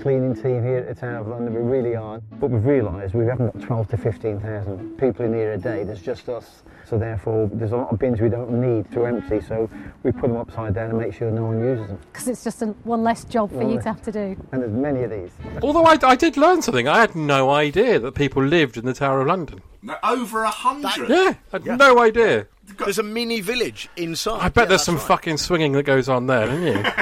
cleaning 0.02 0.36
team 0.36 0.64
here 0.64 0.78
at 0.78 0.88
the 0.88 0.96
Tower 0.96 1.18
of 1.20 1.28
London. 1.28 1.54
We 1.54 1.62
really 1.62 1.96
are. 1.96 2.22
But 2.40 2.50
we've 2.52 2.66
realised 2.66 3.14
we 3.14 3.26
haven't 3.26 3.54
got 3.54 3.62
12 3.66 3.88
to 3.90 3.98
15,000 3.98 4.98
people 4.98 5.26
in 5.26 5.34
here 5.34 5.54
a 5.54 5.58
day. 5.58 5.84
There's 5.84 6.02
just 6.02 6.30
us. 6.30 6.64
So 6.86 6.98
therefore, 6.98 7.50
there's 7.54 7.72
a 7.72 7.78
lot 7.78 7.92
of 7.94 8.00
bins 8.00 8.20
we 8.20 8.30
don't 8.30 8.50
need 8.52 8.92
to 8.94 9.06
empty. 9.06 9.42
So 9.42 9.70
we 10.04 10.12
put 10.12 10.24
them 10.24 10.38
upside 10.38 10.74
down 10.74 10.90
and 10.90 11.00
make 11.00 11.14
sure 11.14 11.30
no 11.30 11.46
one 11.46 11.60
uses 11.60 11.88
them. 11.88 12.00
Because 12.12 12.28
it's 12.28 12.44
just 12.44 12.62
a, 12.62 12.68
one 12.84 13.04
less 13.04 13.24
job 13.26 13.52
for 13.52 13.58
One 13.58 13.70
you 13.70 13.76
less. 13.76 13.84
to 13.84 13.90
have 13.94 14.02
to 14.04 14.12
do. 14.12 14.46
And 14.52 14.62
there's 14.62 14.72
many 14.74 15.04
of 15.04 15.12
these. 15.12 15.32
Although 15.62 15.84
I, 15.86 15.98
I 16.04 16.16
did 16.16 16.36
learn 16.38 16.62
something. 16.62 16.88
I 16.88 17.00
had 17.00 17.16
no 17.16 17.50
idea 17.52 18.00
that 18.00 18.16
people 18.16 18.44
lived 18.44 18.78
in 18.78 18.86
the 18.86 18.94
Tower 18.94 19.22
of 19.22 19.28
London. 19.28 19.62
No, 19.82 19.96
over 20.04 20.44
a 20.44 20.50
hundred. 20.50 21.10
Yeah, 21.10 21.36
I 21.54 21.58
had 21.58 21.66
no 21.66 22.00
idea. 22.00 22.48
There's 22.78 23.00
a 23.00 23.04
mini 23.04 23.42
village 23.42 23.90
inside. 23.98 24.40
I 24.42 24.50
bet 24.50 24.64
Yeah, 24.64 24.66
there's 24.70 24.70
that's 24.82 24.84
some 24.86 24.96
right. 24.96 25.04
fucking 25.08 25.38
swinging 25.38 25.72
that 25.74 25.84
goes 25.84 26.08
on 26.10 26.28
there, 26.28 26.46
don't 26.48 26.64
you? 26.64 26.84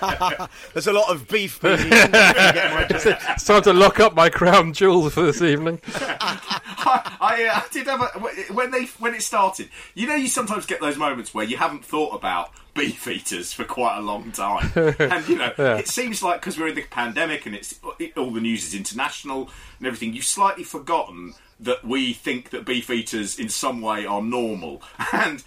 There's 0.72 0.86
a 0.86 0.92
lot 0.92 1.10
of 1.10 1.28
beef. 1.28 1.60
being 1.62 1.78
eaten. 1.78 1.90
It's, 2.12 3.04
it's 3.06 3.44
time 3.44 3.62
to 3.62 3.72
lock 3.72 4.00
up 4.00 4.14
my 4.14 4.30
crown 4.30 4.72
jewels 4.72 5.14
for 5.14 5.22
this 5.22 5.42
evening. 5.42 5.80
I, 5.84 7.46
uh, 7.52 7.60
I 7.60 7.64
did 7.70 7.86
have 7.86 8.00
a 8.00 8.06
when 8.52 8.70
they 8.70 8.84
when 8.98 9.14
it 9.14 9.22
started. 9.22 9.68
You 9.94 10.06
know, 10.06 10.14
you 10.14 10.28
sometimes 10.28 10.64
get 10.66 10.80
those 10.80 10.96
moments 10.96 11.34
where 11.34 11.44
you 11.44 11.56
haven't 11.58 11.84
thought 11.84 12.14
about 12.14 12.50
beef 12.74 13.06
eaters 13.08 13.52
for 13.52 13.64
quite 13.64 13.98
a 13.98 14.00
long 14.00 14.32
time, 14.32 14.70
and 14.74 15.28
you 15.28 15.36
know, 15.36 15.52
Yeah. 15.58 15.76
it 15.76 15.88
seems 15.88 16.22
like 16.22 16.40
because 16.40 16.58
we're 16.58 16.68
in 16.68 16.76
the 16.76 16.82
pandemic 16.84 17.44
and 17.46 17.54
it's 17.54 17.78
it, 17.98 18.16
all 18.16 18.30
the 18.30 18.40
news 18.40 18.64
is 18.66 18.74
international 18.74 19.50
and 19.78 19.86
everything. 19.86 20.14
You've 20.14 20.24
slightly 20.24 20.64
forgotten 20.64 21.34
that 21.60 21.84
we 21.84 22.12
think 22.12 22.50
that 22.50 22.64
beef 22.64 22.88
eaters 22.90 23.38
in 23.38 23.48
some 23.48 23.80
way 23.80 24.06
are 24.06 24.22
normal 24.22 24.82
and. 25.12 25.42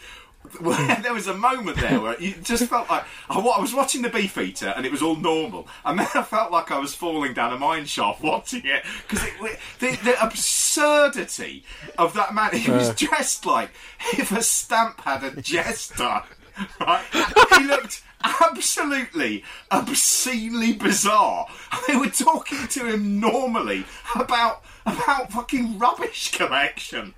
there 0.62 1.14
was 1.14 1.26
a 1.26 1.34
moment 1.34 1.78
there 1.78 2.02
where 2.02 2.20
you 2.22 2.34
just 2.44 2.66
felt 2.66 2.90
like 2.90 3.06
I 3.30 3.40
was 3.40 3.74
watching 3.74 4.02
the 4.02 4.10
beef 4.10 4.38
eater 4.38 4.74
and 4.76 4.86
it 4.86 4.92
was 4.92 5.02
all 5.02 5.16
normal, 5.16 5.70
and 5.86 5.98
then 5.98 6.08
I 6.16 6.22
felt 6.22 6.52
like 6.52 6.70
I 6.70 6.80
was 6.80 6.94
falling 6.94 7.34
down 7.34 7.54
a 7.54 7.58
mine 7.58 7.86
shaft 7.86 8.22
watching 8.22 8.62
it 8.66 8.84
because 9.08 9.26
the, 9.80 9.96
the 10.04 10.22
absurdity 10.22 11.64
of 11.98 12.14
that 12.16 12.36
man. 12.36 12.54
He 12.56 12.70
was 12.70 12.90
Uh. 12.90 12.94
dressed 12.98 13.46
like 13.46 13.70
if 14.18 14.34
a 14.34 14.44
stamp 14.44 15.00
had 15.02 15.24
a 15.24 15.42
jester. 15.42 16.24
right? 16.82 17.06
he 17.58 17.64
looked 17.66 18.04
absolutely 18.24 19.44
obscenely 19.72 20.74
bizarre. 20.74 21.48
They 21.88 21.96
were 21.96 22.10
talking 22.10 22.68
to 22.68 22.86
him 22.86 23.20
normally 23.22 23.86
about 24.14 24.64
about 24.86 25.32
fucking 25.32 25.78
rubbish 25.80 26.32
collection. 26.32 27.14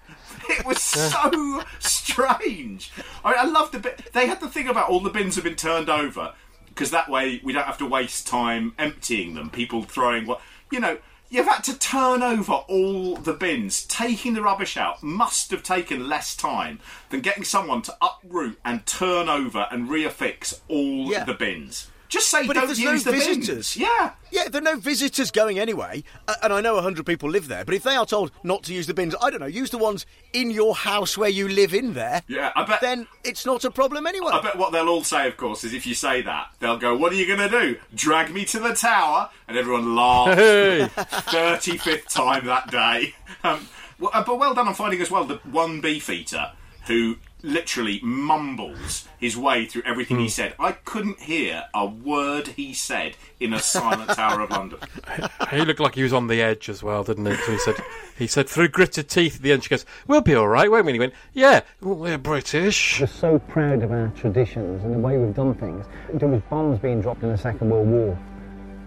It 0.50 0.66
was 0.66 0.82
so 0.82 1.64
strange. 1.80 2.92
I, 3.24 3.34
I 3.34 3.46
love 3.46 3.72
the 3.72 3.80
bit. 3.80 4.12
They 4.14 4.28
had 4.28 4.40
the 4.42 4.48
thing 4.50 4.68
about 4.68 4.90
all 4.90 5.00
the 5.00 5.10
bins 5.10 5.36
have 5.36 5.44
been 5.44 5.56
turned 5.56 5.90
over 5.90 6.34
because 6.68 6.92
that 6.92 7.10
way 7.10 7.40
we 7.44 7.54
don't 7.54 7.66
have 7.66 7.78
to 7.80 7.86
waste 7.86 8.28
time 8.28 8.74
emptying 8.78 9.34
them. 9.36 9.50
People 9.50 9.84
throwing 9.84 10.26
what 10.26 10.42
you 10.72 10.80
know. 10.80 10.98
You've 11.28 11.48
had 11.48 11.64
to 11.64 11.78
turn 11.78 12.22
over 12.22 12.54
all 12.54 13.16
the 13.16 13.34
bins. 13.34 13.84
Taking 13.86 14.36
the 14.36 14.44
rubbish 14.44 14.78
out 14.78 15.02
must 15.02 15.50
have 15.50 15.64
taken 15.64 16.08
less 16.08 16.36
time 16.36 16.80
than 17.10 17.22
getting 17.22 17.44
someone 17.44 17.82
to 17.82 17.98
uproot 18.00 18.60
and 18.64 18.86
turn 18.86 19.28
over 19.28 19.68
and 19.72 19.90
reaffix 19.90 20.60
all 20.70 21.12
Yeah. 21.12 21.24
the 21.26 21.34
bins. 21.34 21.90
Just 22.08 22.30
say 22.30 22.46
But 22.46 22.56
if 22.56 22.62
don't 22.62 22.68
there's 22.68 22.80
use 22.80 23.06
no 23.06 23.12
the 23.12 23.18
visitors, 23.18 23.48
bins. 23.48 23.78
Yeah. 23.78 24.12
yeah, 24.32 24.48
there 24.48 24.62
are 24.62 24.64
no 24.64 24.78
visitors 24.78 25.32
going 25.32 25.60
anyway, 25.60 26.04
uh, 26.28 26.36
and 26.44 26.54
I 26.54 26.62
know 26.62 26.80
hundred 26.82 27.06
people 27.06 27.30
live 27.30 27.48
there, 27.48 27.66
but 27.66 27.74
if 27.74 27.84
they 27.84 27.96
are 27.96 28.06
told 28.06 28.32
not 28.44 28.64
to 28.64 28.74
use 28.74 28.88
the 28.88 28.94
bins, 28.94 29.16
I 29.22 29.30
don't 29.30 29.40
know, 29.40 29.46
use 29.48 29.70
the 29.72 29.78
ones 29.78 30.06
in 30.34 30.52
your 30.52 30.76
house 30.76 31.18
where 31.18 31.30
you 31.30 31.48
live 31.48 31.74
in 31.74 31.94
there. 31.94 32.22
Yeah, 32.28 32.52
I 32.56 32.64
bet. 32.66 32.82
Then 32.82 33.08
it's 33.24 33.46
not 33.46 33.64
a 33.66 33.72
problem 33.72 34.06
anyway. 34.06 34.32
I 34.34 34.42
bet 34.42 34.58
what 34.58 34.72
they'll 34.72 34.88
all 34.90 35.04
say, 35.04 35.28
of 35.28 35.38
course, 35.38 35.64
is 35.64 35.74
if 35.74 35.86
you 35.88 35.96
say 35.96 36.22
that, 36.22 36.50
they'll 36.60 36.78
go, 36.78 36.96
"What 36.96 37.12
are 37.12 37.16
you 37.16 37.26
going 37.26 37.50
to 37.50 37.60
do? 37.62 37.80
Drag 37.96 38.32
me 38.32 38.46
to 38.46 38.60
the 38.60 38.74
tower?" 38.74 39.30
And 39.48 39.58
everyone 39.58 39.96
laughs. 39.96 40.36
Hey. 40.36 40.88
Thirty 40.96 41.78
fifth 41.78 42.10
time 42.10 42.46
that 42.46 42.70
day. 42.70 43.16
Um, 43.44 43.68
well, 44.00 44.12
uh, 44.14 44.24
but 44.24 44.38
well 44.38 44.54
done 44.54 44.68
on 44.68 44.74
finding 44.76 45.02
as 45.02 45.10
well 45.10 45.26
the 45.26 45.38
one 45.50 45.82
beefeater 45.82 46.52
who 46.88 47.18
literally 47.46 48.00
mumbles 48.04 49.08
his 49.18 49.38
way 49.38 49.66
through 49.66 49.84
everything 49.86 50.18
Hmm. 50.18 50.24
he 50.24 50.30
said. 50.30 50.56
I 50.60 50.74
couldn't 50.74 51.20
hear 51.22 51.66
a 51.74 51.86
word 51.86 52.48
he 52.50 52.74
said 52.74 53.16
in 53.40 53.54
a 53.54 53.60
silent 53.60 54.10
Tower 54.16 54.42
of 54.42 54.50
London. 54.50 54.80
He 55.52 55.62
looked 55.62 55.80
like 55.80 55.96
he 55.96 56.04
was 56.04 56.14
on 56.14 56.28
the 56.28 56.42
edge 56.42 56.68
as 56.70 56.82
well, 56.84 57.04
didn't 57.04 57.26
he? 57.26 57.36
He 57.52 57.58
said, 57.60 57.76
he 58.18 58.28
said 58.28 58.50
through 58.50 58.70
gritted 58.70 59.08
teeth 59.10 59.38
at 59.38 59.42
the 59.42 59.52
end. 59.52 59.64
She 59.64 59.70
goes, 59.70 59.86
"We'll 60.08 60.22
be 60.22 60.36
all 60.36 60.48
right, 60.48 60.70
won't 60.70 60.86
we? 60.86 60.92
And 60.92 60.96
he 60.96 61.00
went, 61.00 61.14
Yeah, 61.34 61.62
we're 61.82 62.18
British." 62.18 63.00
We're 63.00 63.08
so 63.08 63.40
proud 63.40 63.84
of 63.84 63.92
our 63.92 64.08
traditions 64.16 64.84
and 64.84 64.94
the 64.94 65.00
way 65.00 65.18
we've 65.18 65.36
done 65.36 65.54
things. 65.56 65.86
There 66.14 66.28
was 66.30 66.42
bombs 66.50 66.80
being 66.80 67.02
dropped 67.02 67.24
in 67.24 67.30
the 67.30 67.38
Second 67.38 67.70
World 67.70 67.88
War. 67.88 68.18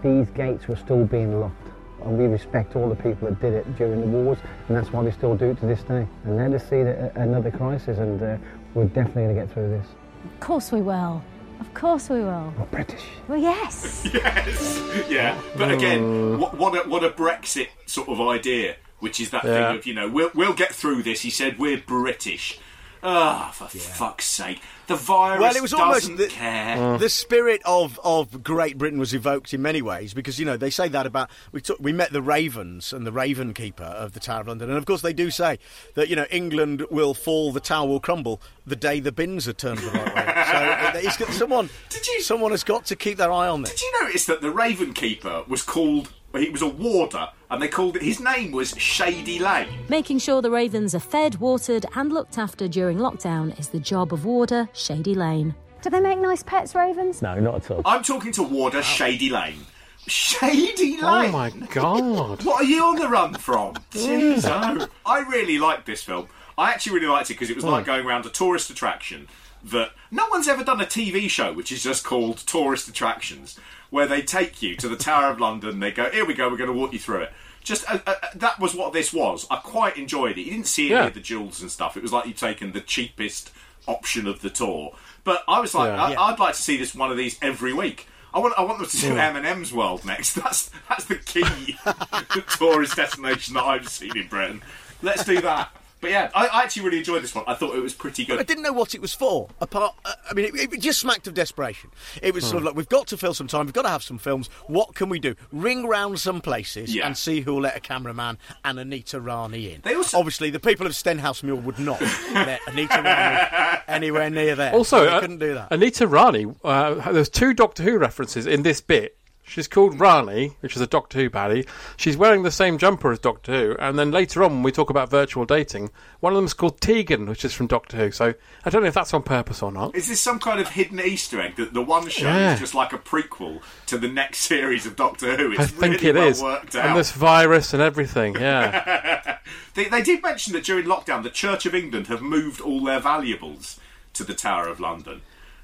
These 0.03 0.29
gates 0.31 0.67
were 0.67 0.75
still 0.77 1.05
being 1.05 1.39
locked. 1.39 1.55
And 2.03 2.17
we 2.17 2.25
respect 2.25 2.75
all 2.75 2.89
the 2.89 2.95
people 2.95 3.27
that 3.29 3.39
did 3.41 3.53
it 3.53 3.75
during 3.77 3.99
the 4.01 4.07
wars, 4.07 4.37
and 4.67 4.77
that's 4.77 4.91
why 4.93 5.01
we 5.01 5.11
still 5.11 5.35
do 5.35 5.51
it 5.51 5.59
to 5.59 5.65
this 5.65 5.81
day. 5.83 6.07
And 6.25 6.37
let 6.37 6.53
us 6.53 6.67
see 6.69 6.77
another 6.79 7.51
crisis, 7.51 7.97
and 7.97 8.21
uh, 8.21 8.37
we're 8.73 8.85
definitely 8.85 9.23
going 9.23 9.35
to 9.35 9.41
get 9.41 9.51
through 9.53 9.69
this. 9.69 9.87
Of 10.33 10.39
course 10.39 10.71
we 10.71 10.81
will. 10.81 11.21
Of 11.59 11.73
course 11.73 12.09
we 12.09 12.21
will. 12.21 12.53
We're 12.57 12.65
British. 12.65 13.03
Well, 13.27 13.37
yes. 13.37 14.07
yes, 14.13 14.81
yeah. 15.09 15.39
But 15.57 15.71
again, 15.71 16.39
what, 16.39 16.57
what 16.57 16.73
a, 16.85 16.89
what 16.89 17.03
a 17.03 17.09
Brexit 17.09 17.67
sort 17.85 18.07
of 18.07 18.21
idea, 18.21 18.77
which 18.99 19.19
is 19.19 19.29
that 19.31 19.43
Yeah. 19.43 19.69
thing 19.69 19.77
of 19.79 19.85
you 19.85 19.93
know 19.93 20.07
we'll 20.09 20.31
we'll 20.33 20.53
get 20.53 20.73
through 20.73 21.03
this. 21.03 21.21
He 21.21 21.29
said 21.29 21.59
we're 21.59 21.77
British. 21.85 22.59
Ah, 23.03 23.51
for 23.53 23.67
fuck's 23.67 24.25
sake, 24.25 24.61
the 24.89 24.95
virus 24.95 25.39
well, 25.39 25.55
it 25.55 25.61
was 25.61 25.73
almost 25.73 26.01
doesn't 26.01 26.17
the, 26.17 26.27
care. 26.27 26.97
the 26.97 27.09
spirit 27.09 27.61
of, 27.63 27.99
of 28.03 28.43
Great 28.43 28.77
Britain 28.77 28.99
was 28.99 29.13
evoked 29.13 29.53
in 29.53 29.61
many 29.61 29.81
ways 29.81 30.13
because 30.13 30.37
you 30.39 30.45
know 30.45 30.57
they 30.57 30.69
say 30.69 30.89
that 30.89 31.05
about 31.05 31.29
we 31.53 31.61
took, 31.61 31.79
we 31.79 31.93
met 31.93 32.11
the 32.11 32.21
Ravens 32.21 32.91
and 32.91 33.07
the 33.07 33.11
Raven 33.11 33.53
Keeper 33.53 33.83
of 33.83 34.13
the 34.13 34.19
Tower 34.19 34.41
of 34.41 34.47
London, 34.47 34.69
and 34.69 34.77
of 34.77 34.85
course 34.85 35.01
they 35.01 35.13
do 35.13 35.31
say 35.31 35.59
that 35.93 36.09
you 36.09 36.15
know 36.15 36.25
England 36.31 36.85
will 36.91 37.13
fall, 37.13 37.53
the 37.53 37.59
tower 37.59 37.87
will 37.87 37.99
crumble 37.99 38.41
the 38.65 38.75
day 38.75 38.99
the 38.99 39.11
bins 39.11 39.47
are 39.47 39.53
turned 39.53 39.79
the 39.79 39.91
right 39.91 40.15
way. 40.15 40.43
So 40.51 40.57
uh, 40.57 40.91
it's 40.95 41.17
got, 41.17 41.29
someone 41.29 41.69
someone 42.19 42.51
has 42.51 42.63
got 42.63 42.85
to 42.85 42.95
keep 42.95 43.17
their 43.17 43.31
eye 43.31 43.47
on 43.47 43.61
this. 43.61 43.71
Did 43.71 43.81
you 43.81 44.03
notice 44.03 44.25
that 44.25 44.41
the 44.41 44.51
Raven 44.51 44.93
Keeper 44.93 45.43
was 45.47 45.61
called? 45.61 46.11
He 46.35 46.49
was 46.49 46.61
a 46.61 46.67
warder, 46.67 47.29
and 47.49 47.61
they 47.61 47.67
called 47.67 47.95
it. 47.95 48.01
His 48.01 48.19
name 48.19 48.51
was 48.51 48.71
Shady 48.77 49.39
Lane. 49.39 49.67
Making 49.89 50.19
sure 50.19 50.41
the 50.41 50.51
ravens 50.51 50.93
are 50.93 50.99
fed, 50.99 51.35
watered, 51.35 51.85
and 51.95 52.11
looked 52.11 52.37
after 52.37 52.67
during 52.67 52.97
lockdown 52.97 53.57
is 53.59 53.69
the 53.69 53.79
job 53.79 54.13
of 54.13 54.25
warder 54.25 54.69
Shady 54.73 55.15
Lane. 55.15 55.55
Do 55.81 55.89
they 55.89 55.99
make 55.99 56.19
nice 56.19 56.43
pets, 56.43 56.75
ravens? 56.75 57.21
No, 57.21 57.39
not 57.39 57.55
at 57.55 57.71
all. 57.71 57.81
I'm 57.85 58.03
talking 58.03 58.31
to 58.33 58.43
warder 58.43 58.83
Shady 58.83 59.29
Lane. 59.29 59.65
Shady 60.07 60.97
oh 61.01 61.05
Lane. 61.05 61.29
Oh 61.29 61.31
my 61.31 61.49
god! 61.71 62.43
What 62.45 62.61
are 62.61 62.65
you 62.65 62.83
on 62.83 62.95
the 62.95 63.07
run 63.07 63.33
from? 63.35 63.73
Jeez, 63.91 64.45
oh. 64.45 64.87
I 65.05 65.19
really 65.19 65.57
liked 65.59 65.85
this 65.85 66.03
film. 66.03 66.27
I 66.57 66.71
actually 66.71 66.95
really 66.95 67.07
liked 67.07 67.29
it 67.29 67.35
because 67.35 67.49
it 67.49 67.55
was 67.55 67.65
like 67.65 67.85
hmm. 67.85 67.91
going 67.91 68.05
around 68.05 68.25
a 68.25 68.29
tourist 68.29 68.69
attraction 68.69 69.27
that 69.63 69.91
no 70.11 70.27
one's 70.29 70.47
ever 70.47 70.63
done 70.63 70.81
a 70.81 70.85
TV 70.85 71.29
show 71.29 71.53
which 71.53 71.71
is 71.71 71.83
just 71.83 72.03
called 72.03 72.37
Tourist 72.37 72.87
Attractions, 72.87 73.59
where 73.89 74.07
they 74.07 74.21
take 74.21 74.61
you 74.61 74.75
to 74.77 74.87
the 74.87 74.95
Tower 74.95 75.31
of 75.31 75.39
London. 75.39 75.79
They 75.79 75.91
go, 75.91 76.09
"Here 76.09 76.25
we 76.25 76.33
go. 76.33 76.49
We're 76.49 76.57
going 76.57 76.71
to 76.71 76.77
walk 76.77 76.93
you 76.93 76.99
through 76.99 77.21
it." 77.21 77.31
Just 77.63 77.89
uh, 77.91 77.99
uh, 78.07 78.15
that 78.35 78.59
was 78.59 78.73
what 78.73 78.93
this 78.93 79.11
was. 79.13 79.45
I 79.51 79.57
quite 79.57 79.97
enjoyed 79.97 80.37
it. 80.37 80.41
You 80.41 80.51
didn't 80.51 80.67
see 80.67 80.87
any 80.87 80.95
Yeah. 80.95 81.07
of 81.07 81.13
the 81.13 81.19
jewels 81.19 81.61
and 81.61 81.69
stuff. 81.71 81.97
It 81.97 82.03
was 82.03 82.13
like 82.13 82.25
you'd 82.25 82.37
taken 82.37 82.71
the 82.71 82.81
cheapest 82.81 83.51
option 83.87 84.27
of 84.27 84.41
the 84.41 84.49
tour. 84.49 84.95
But 85.23 85.43
I 85.47 85.59
was 85.59 85.75
like, 85.75 85.89
Yeah. 85.89 86.03
I, 86.03 86.11
Yeah. 86.11 86.21
I'd 86.21 86.39
like 86.39 86.55
to 86.55 86.61
see 86.61 86.77
this 86.77 86.95
one 86.95 87.11
of 87.11 87.17
these 87.17 87.37
every 87.41 87.73
week. 87.73 88.07
I 88.33 88.39
want, 88.39 88.53
I 88.57 88.61
want 88.61 88.77
them 88.77 88.87
to 88.87 88.97
do 88.97 89.17
M&M's 89.17 89.73
World 89.73 90.05
next. 90.05 90.33
That's 90.35 90.69
that's 90.87 91.05
the 91.05 91.15
key 91.15 91.75
tourist 92.57 92.95
destination 92.95 93.55
that 93.55 93.63
I've 93.63 93.89
seen 93.89 94.15
in 94.17 94.27
Britain. 94.27 94.61
Let's 95.01 95.25
do 95.25 95.41
that. 95.41 95.69
But 96.01 96.11
yeah, 96.11 96.29
I, 96.33 96.47
I 96.47 96.63
actually 96.63 96.85
really 96.85 96.99
enjoyed 96.99 97.21
this 97.23 97.35
one. 97.35 97.43
I 97.47 97.53
thought 97.55 97.75
it 97.75 97.81
was 97.81 97.93
pretty 97.93 98.23
good. 98.25 98.39
I 98.39 98.43
didn't 98.43 98.63
know 98.63 98.71
what 98.71 98.95
it 98.95 99.01
was 99.01 99.13
for. 99.13 99.49
Apart, 99.59 99.95
uh, 100.05 100.13
I 100.29 100.33
mean, 100.33 100.45
it, 100.45 100.73
it 100.73 100.79
just 100.81 100.99
smacked 100.99 101.27
of 101.27 101.33
desperation. 101.33 101.89
It 102.21 102.33
was 102.33 102.45
sort 102.45 102.57
of 102.57 102.63
like 102.63 102.75
we've 102.75 102.87
got 102.87 103.07
to 103.07 103.17
fill 103.17 103.33
some 103.33 103.47
time. 103.47 103.65
We've 103.65 103.73
got 103.73 103.81
to 103.83 103.89
have 103.89 104.03
some 104.03 104.17
films. 104.17 104.47
What 104.67 104.95
can 104.95 105.09
we 105.09 105.19
do? 105.19 105.35
Ring 105.51 105.85
round 105.87 106.19
some 106.19 106.39
places 106.41 106.95
Yeah. 106.95 107.05
and 107.05 107.17
see 107.17 107.41
who'll 107.41 107.61
let 107.61 107.75
a 107.75 107.79
cameraman 107.81 108.37
and 108.63 108.79
Anita 108.79 109.19
Rani 109.19 109.73
in. 109.73 109.81
They 109.81 109.93
also- 109.95 110.17
obviously 110.17 110.49
the 110.49 110.59
people 110.59 110.85
of 110.87 110.93
Stenhousemuir 110.93 111.61
would 111.63 111.79
not 111.79 111.99
let 112.33 112.61
Anita 112.67 113.01
Rani 113.03 113.81
anywhere 113.87 114.29
near 114.29 114.55
there. 114.55 114.73
Also, 114.73 115.01
they 115.05 115.07
uh, 115.11 115.19
couldn't 115.19 115.39
do 115.39 115.53
that. 115.55 115.67
Anita 115.71 116.07
Rani. 116.07 116.47
Uh, 116.63 117.11
there's 117.11 117.29
two 117.29 117.53
Doctor 117.53 117.83
Who 117.83 117.97
references 117.97 118.47
in 118.47 118.63
this 118.63 118.79
bit. 118.81 119.17
She's 119.49 119.67
called 119.67 119.99
Rani, 119.99 120.51
which 120.59 120.75
is 120.75 120.81
a 120.81 120.85
Doctor 120.87 121.17
Who 121.17 121.29
baddie. 121.29 121.67
She's 121.97 122.15
wearing 122.15 122.43
the 122.43 122.51
same 122.51 122.77
jumper 122.77 123.11
as 123.11 123.17
Doctor 123.17 123.51
Who, 123.51 123.75
and 123.79 123.97
then 123.97 124.11
later 124.11 124.43
on, 124.43 124.51
when 124.53 124.63
we 124.63 124.71
talk 124.71 124.89
about 124.91 125.09
virtual 125.09 125.43
dating, 125.43 125.89
one 126.19 126.33
of 126.33 126.37
them 126.37 126.45
is 126.45 126.53
called 126.53 126.79
Tegan, 126.79 127.27
which 127.27 127.43
is 127.43 127.53
from 127.53 127.65
Doctor 127.65 127.97
Who. 127.97 128.11
So 128.11 128.35
I 128.63 128.69
don't 128.69 128.83
know 128.83 128.87
if 128.87 128.93
that's 128.93 129.13
on 129.13 129.23
purpose 129.23 129.63
or 129.63 129.71
not. 129.71 129.95
Is 129.95 130.07
this 130.07 130.21
some 130.21 130.37
kind 130.39 130.59
of 130.59 130.69
hidden 130.69 130.99
Easter 130.99 131.41
egg 131.41 131.55
that 131.55 131.73
the 131.73 131.81
one 131.81 132.07
show 132.09 132.27
Yeah. 132.27 132.53
is 132.53 132.59
just 132.59 132.75
like 132.75 132.93
a 132.93 132.99
prequel 132.99 133.61
to 133.87 133.97
the 133.97 134.07
next 134.07 134.39
series 134.41 134.85
of 134.85 134.95
Doctor 134.95 135.35
Who? 135.35 135.51
It's 135.53 135.61
I 135.61 135.65
think 135.65 135.95
really 136.01 136.07
it 136.09 136.15
well 136.15 136.27
is, 136.27 136.41
worked 136.43 136.75
and 136.75 136.95
this 136.97 137.11
virus 137.11 137.73
and 137.73 137.81
everything. 137.81 138.35
Yeah, 138.35 139.37
They, 139.73 139.85
they 139.85 140.01
did 140.03 140.21
mention 140.21 140.53
that 140.53 140.63
during 140.63 140.85
lockdown, 140.85 141.23
the 141.23 141.29
Church 141.29 141.65
of 141.65 141.73
England 141.73 142.07
have 142.07 142.21
moved 142.21 142.61
all 142.61 142.83
their 142.83 142.99
valuables 142.99 143.79
to 144.13 144.23
the 144.23 144.33
Tower 144.35 144.67
of 144.67 144.79
London, 144.79 145.21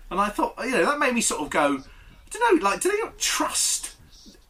and 0.10 0.20
I 0.20 0.30
thought, 0.30 0.56
you 0.64 0.72
know, 0.72 0.86
that 0.86 1.00
made 1.00 1.14
me 1.14 1.22
sort 1.22 1.42
of 1.42 1.50
go, 1.50 1.84
I 2.36 2.40
don't 2.40 2.64
know, 2.64 2.70
like, 2.70 2.82
do 2.82 2.92
they 2.92 3.00
not 3.00 3.18
trust 3.18 3.96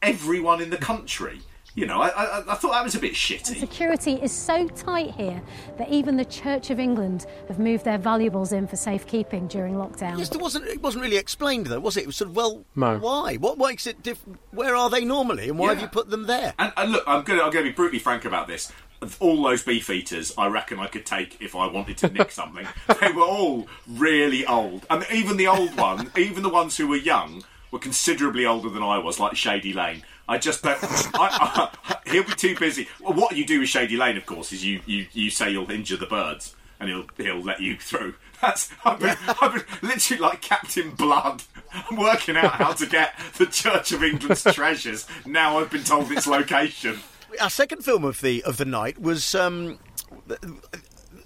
everyone 0.02 0.60
in 0.60 0.70
the 0.70 0.76
country? 0.76 1.40
You 1.76 1.84
know, 1.84 2.00
I, 2.00 2.08
I, 2.08 2.38
I 2.52 2.54
thought 2.54 2.72
that 2.72 2.82
was 2.82 2.94
a 2.94 2.98
bit 2.98 3.12
shitty. 3.12 3.60
Security 3.60 4.14
is 4.14 4.32
so 4.32 4.66
tight 4.66 5.10
here 5.10 5.42
that 5.76 5.90
even 5.90 6.16
the 6.16 6.24
Church 6.24 6.70
of 6.70 6.80
England 6.80 7.26
have 7.48 7.58
moved 7.58 7.84
their 7.84 7.98
valuables 7.98 8.52
in 8.52 8.66
for 8.66 8.76
safekeeping 8.76 9.46
during 9.48 9.74
lockdown. 9.74 10.18
Yes, 10.18 10.30
there 10.30 10.40
wasn't. 10.40 10.64
It 10.64 10.80
wasn't 10.80 11.04
really 11.04 11.18
explained 11.18 11.66
though, 11.66 11.78
was 11.78 11.98
it? 11.98 12.04
It 12.04 12.06
was 12.06 12.16
sort 12.16 12.30
of 12.30 12.36
well, 12.36 12.64
No. 12.76 12.96
why? 12.96 13.36
What 13.36 13.58
makes 13.58 13.86
it 13.86 14.02
different? 14.02 14.38
Where 14.52 14.74
are 14.74 14.88
they 14.88 15.04
normally, 15.04 15.50
and 15.50 15.58
why 15.58 15.74
have 15.74 15.82
you 15.82 15.88
put 15.88 16.08
them 16.08 16.22
there? 16.22 16.54
And, 16.58 16.72
and 16.78 16.92
look, 16.92 17.04
I'm 17.06 17.24
going 17.24 17.38
to 17.40 17.44
I'm 17.44 17.52
to 17.52 17.62
be 17.62 17.72
brutally 17.72 17.98
frank 17.98 18.24
about 18.24 18.46
this. 18.46 18.72
All 19.20 19.42
those 19.42 19.62
beef 19.62 19.90
eaters, 19.90 20.32
I 20.38 20.46
reckon 20.46 20.78
I 20.78 20.86
could 20.86 21.04
take 21.04 21.36
if 21.42 21.54
I 21.54 21.66
wanted 21.66 21.98
to 21.98 22.08
nick 22.08 22.30
something. 22.30 22.66
they 23.02 23.12
were 23.12 23.20
all 23.20 23.68
really 23.86 24.46
old, 24.46 24.86
and 24.88 25.04
even 25.12 25.36
the 25.36 25.48
old 25.48 25.76
one, 25.76 26.10
even 26.16 26.42
the 26.42 26.48
ones 26.48 26.78
who 26.78 26.88
were 26.88 26.96
young, 26.96 27.44
were 27.70 27.78
considerably 27.78 28.46
older 28.46 28.68
than 28.68 28.82
I 28.82 28.98
was, 28.98 29.18
like 29.18 29.36
Shady 29.36 29.72
Lane. 29.72 30.02
I 30.28 30.38
just 30.38 30.62
don't. 30.62 30.78
I, 30.82 31.70
I, 31.84 31.98
he'll 32.10 32.24
be 32.24 32.32
too 32.32 32.56
busy. 32.56 32.88
Well, 33.00 33.14
what 33.14 33.36
you 33.36 33.46
do 33.46 33.60
with 33.60 33.68
Shady 33.68 33.96
Lane, 33.96 34.16
of 34.16 34.26
course, 34.26 34.52
is 34.52 34.64
you, 34.64 34.80
you, 34.86 35.06
you 35.12 35.30
say 35.30 35.50
you'll 35.50 35.70
injure 35.70 35.96
the 35.96 36.06
birds, 36.06 36.54
and 36.80 36.88
he'll 36.88 37.06
he'll 37.16 37.42
let 37.42 37.60
you 37.60 37.76
through. 37.78 38.14
That's 38.42 38.70
I've 38.84 39.00
been, 39.00 39.16
I've 39.40 39.54
been 39.54 39.88
literally 39.88 40.20
like 40.20 40.42
Captain 40.42 40.90
Blood. 40.90 41.42
I'm 41.72 41.96
working 41.96 42.36
out 42.36 42.52
how 42.52 42.72
to 42.72 42.86
get 42.86 43.14
the 43.38 43.46
Church 43.46 43.92
of 43.92 44.02
England's 44.02 44.44
treasures. 44.52 45.06
Now 45.24 45.58
I've 45.58 45.70
been 45.70 45.84
told 45.84 46.10
its 46.10 46.26
location. 46.26 47.00
Our 47.40 47.50
second 47.50 47.82
film 47.84 48.04
of 48.04 48.20
the 48.20 48.42
of 48.44 48.56
the 48.56 48.64
night 48.64 49.00
was. 49.00 49.34
Um, 49.34 49.78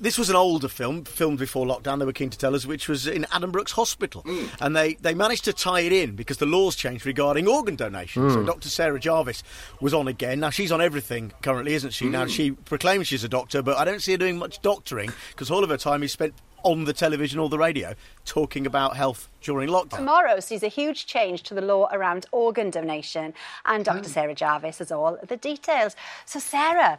this 0.01 0.17
was 0.19 0.31
an 0.31 0.37
older 0.37 0.69
film, 0.69 1.05
filmed 1.05 1.39
before 1.39 1.67
lockdown. 1.67 1.99
They 1.99 2.05
were 2.07 2.13
keen 2.13 2.31
to 2.31 2.39
tell 2.39 2.55
us, 2.55 2.65
which 2.67 2.89
was 2.89 3.07
in 3.07 3.25
Addenbrooke's 3.25 3.73
Hospital, 3.73 4.25
and 4.61 4.75
they, 4.75 4.95
they 4.95 5.15
managed 5.15 5.45
to 5.45 5.53
tie 5.53 5.81
it 5.81 5.93
in 5.93 6.17
because 6.17 6.39
the 6.39 6.47
laws 6.47 6.75
changed 6.75 7.05
regarding 7.07 7.47
organ 7.47 7.77
donation. 7.77 8.31
So 8.31 8.39
Mm. 8.39 8.47
Dr. 8.47 8.69
Sarah 8.69 8.99
Jarvis 8.99 9.43
was 9.81 9.93
on 9.95 10.09
again. 10.09 10.41
Now 10.41 10.51
she's 10.51 10.73
on 10.73 10.81
everything 10.81 11.33
currently, 11.43 11.75
isn't 11.75 11.93
she? 11.93 12.07
Now 12.09 12.25
Mm. 12.25 12.31
she 12.31 12.51
proclaims 12.53 13.09
she's 13.09 13.25
a 13.25 13.29
doctor, 13.29 13.63
but 13.63 13.77
I 13.77 13.85
don't 13.85 14.01
see 14.01 14.13
her 14.13 14.19
doing 14.19 14.39
much 14.39 14.61
doctoring 14.63 15.11
because 15.31 15.51
all 15.51 15.63
of 15.63 15.71
her 15.71 15.77
time 15.77 16.03
is 16.03 16.13
spent 16.13 16.35
on 16.63 16.85
the 16.85 16.93
television 16.93 17.39
or 17.39 17.49
the 17.49 17.57
radio 17.59 17.95
talking 18.27 18.67
about 18.67 18.95
health 18.97 19.29
during 19.41 19.69
lockdown. 19.71 19.97
Tomorrow 19.97 20.41
sees 20.41 20.63
a 20.63 20.69
huge 20.69 21.07
change 21.07 21.43
to 21.45 21.55
the 21.55 21.63
law 21.63 21.89
around 21.91 22.27
organ 22.33 22.69
donation, 22.71 23.33
and 23.65 23.83
Dr. 23.85 24.09
Sarah 24.11 24.35
Jarvis 24.35 24.79
has 24.79 24.93
all 24.93 25.17
the 25.27 25.39
details. 25.39 25.97
So, 26.27 26.39
Sarah, 26.39 26.99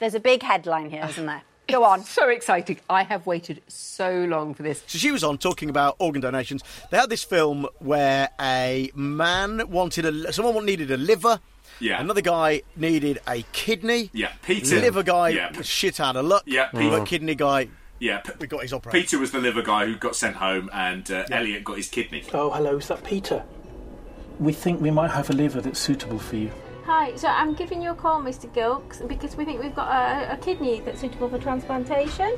there's 0.00 0.14
a 0.14 0.20
big 0.20 0.42
headline 0.42 0.88
here, 0.90 1.04
isn't 1.10 1.26
there? 1.26 1.42
Go 1.72 1.84
on. 1.84 2.04
So 2.12 2.28
exciting. 2.28 2.78
I 2.90 3.02
have 3.04 3.26
waited 3.26 3.62
so 3.68 4.24
long 4.28 4.54
for 4.54 4.62
this. 4.62 4.82
So 4.86 4.98
she 4.98 5.10
was 5.10 5.24
on 5.24 5.38
talking 5.38 5.70
about 5.70 5.96
organ 5.98 6.20
donations. 6.20 6.62
They 6.90 6.98
had 6.98 7.08
this 7.10 7.24
film 7.24 7.66
where 7.78 8.28
a 8.40 8.90
man 8.94 9.68
wanted 9.70 10.04
a 10.04 10.32
someone 10.32 10.64
needed 10.66 10.90
a 10.90 10.96
liver. 10.96 11.40
Yeah. 11.80 12.00
Another 12.00 12.20
guy 12.20 12.62
needed 12.76 13.20
a 13.26 13.42
kidney. 13.52 14.10
Yeah, 14.12 14.30
Peter- 14.42 14.78
Liver 14.78 15.02
guy 15.02 15.30
yeah. 15.30 15.56
was 15.56 15.66
shit 15.66 15.98
out 15.98 16.14
of 16.16 16.26
luck. 16.26 16.44
Yeah, 16.46 16.68
But 16.72 16.80
Peter- 16.80 17.04
kidney 17.04 17.34
guy. 17.34 17.68
Yeah, 17.98 18.18
P- 18.18 18.32
we 18.38 18.46
got 18.46 18.62
his 18.62 18.72
operation. 18.72 19.00
Peter 19.00 19.18
was 19.18 19.30
the 19.32 19.38
liver 19.38 19.62
guy 19.62 19.86
who 19.86 19.96
got 19.96 20.14
sent 20.14 20.36
home, 20.36 20.68
and 20.72 21.10
uh, 21.10 21.24
Elliot 21.30 21.64
got 21.64 21.76
his 21.78 21.88
kidney. 21.88 22.24
Oh, 22.34 22.50
hello, 22.50 22.76
is 22.76 22.88
that 22.88 23.02
Peter? 23.04 23.42
We 24.38 24.52
think 24.52 24.80
we 24.80 24.90
might 24.90 25.10
have 25.12 25.30
a 25.30 25.32
liver 25.32 25.60
that's 25.60 25.78
suitable 25.80 26.18
for 26.18 26.36
you. 26.36 26.50
Hi, 26.84 27.14
so 27.14 27.28
I'm 27.28 27.54
giving 27.54 27.80
you 27.80 27.92
a 27.92 27.94
call, 27.94 28.20
Mr. 28.20 28.52
Gilks, 28.52 29.06
because 29.06 29.36
we 29.36 29.44
think 29.44 29.62
we've 29.62 29.74
got 29.74 29.88
a, 29.88 30.32
a 30.32 30.36
kidney 30.36 30.80
that's 30.80 31.00
suitable 31.00 31.28
for 31.28 31.38
transplantation. 31.38 32.36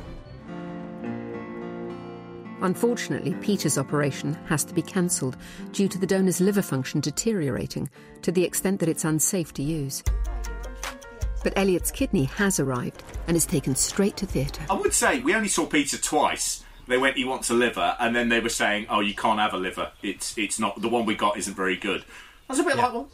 Unfortunately, 2.60 3.34
Peter's 3.40 3.78
operation 3.78 4.34
has 4.46 4.62
to 4.64 4.74
be 4.74 4.82
cancelled 4.82 5.38
due 5.72 5.88
to 5.88 5.98
the 5.98 6.06
donor's 6.06 6.42
liver 6.42 6.60
function 6.60 7.00
deteriorating 7.00 7.88
to 8.20 8.30
the 8.30 8.44
extent 8.44 8.80
that 8.80 8.88
it's 8.88 9.04
unsafe 9.04 9.54
to 9.54 9.62
use. 9.62 10.02
But 11.42 11.56
Elliot's 11.56 11.90
kidney 11.90 12.24
has 12.24 12.60
arrived 12.60 13.02
and 13.26 13.38
is 13.38 13.46
taken 13.46 13.74
straight 13.74 14.16
to 14.18 14.26
theatre. 14.26 14.62
I 14.68 14.74
would 14.74 14.92
say 14.92 15.20
we 15.20 15.34
only 15.34 15.48
saw 15.48 15.64
Peter 15.64 15.96
twice. 15.96 16.62
They 16.86 16.98
went, 16.98 17.16
he 17.16 17.24
wants 17.24 17.48
a 17.48 17.54
liver, 17.54 17.96
and 17.98 18.14
then 18.14 18.28
they 18.28 18.40
were 18.40 18.50
saying, 18.50 18.86
"Oh, 18.90 19.00
you 19.00 19.14
can't 19.14 19.40
have 19.40 19.54
a 19.54 19.58
liver. 19.58 19.92
It's 20.02 20.36
it's 20.36 20.58
not 20.58 20.82
the 20.82 20.88
one 20.88 21.06
we 21.06 21.14
got 21.14 21.38
isn't 21.38 21.54
very 21.54 21.76
good." 21.76 22.04
That's 22.48 22.60
a 22.60 22.62
bit 22.62 22.76
like, 22.76 22.92
"Well, 22.92 23.08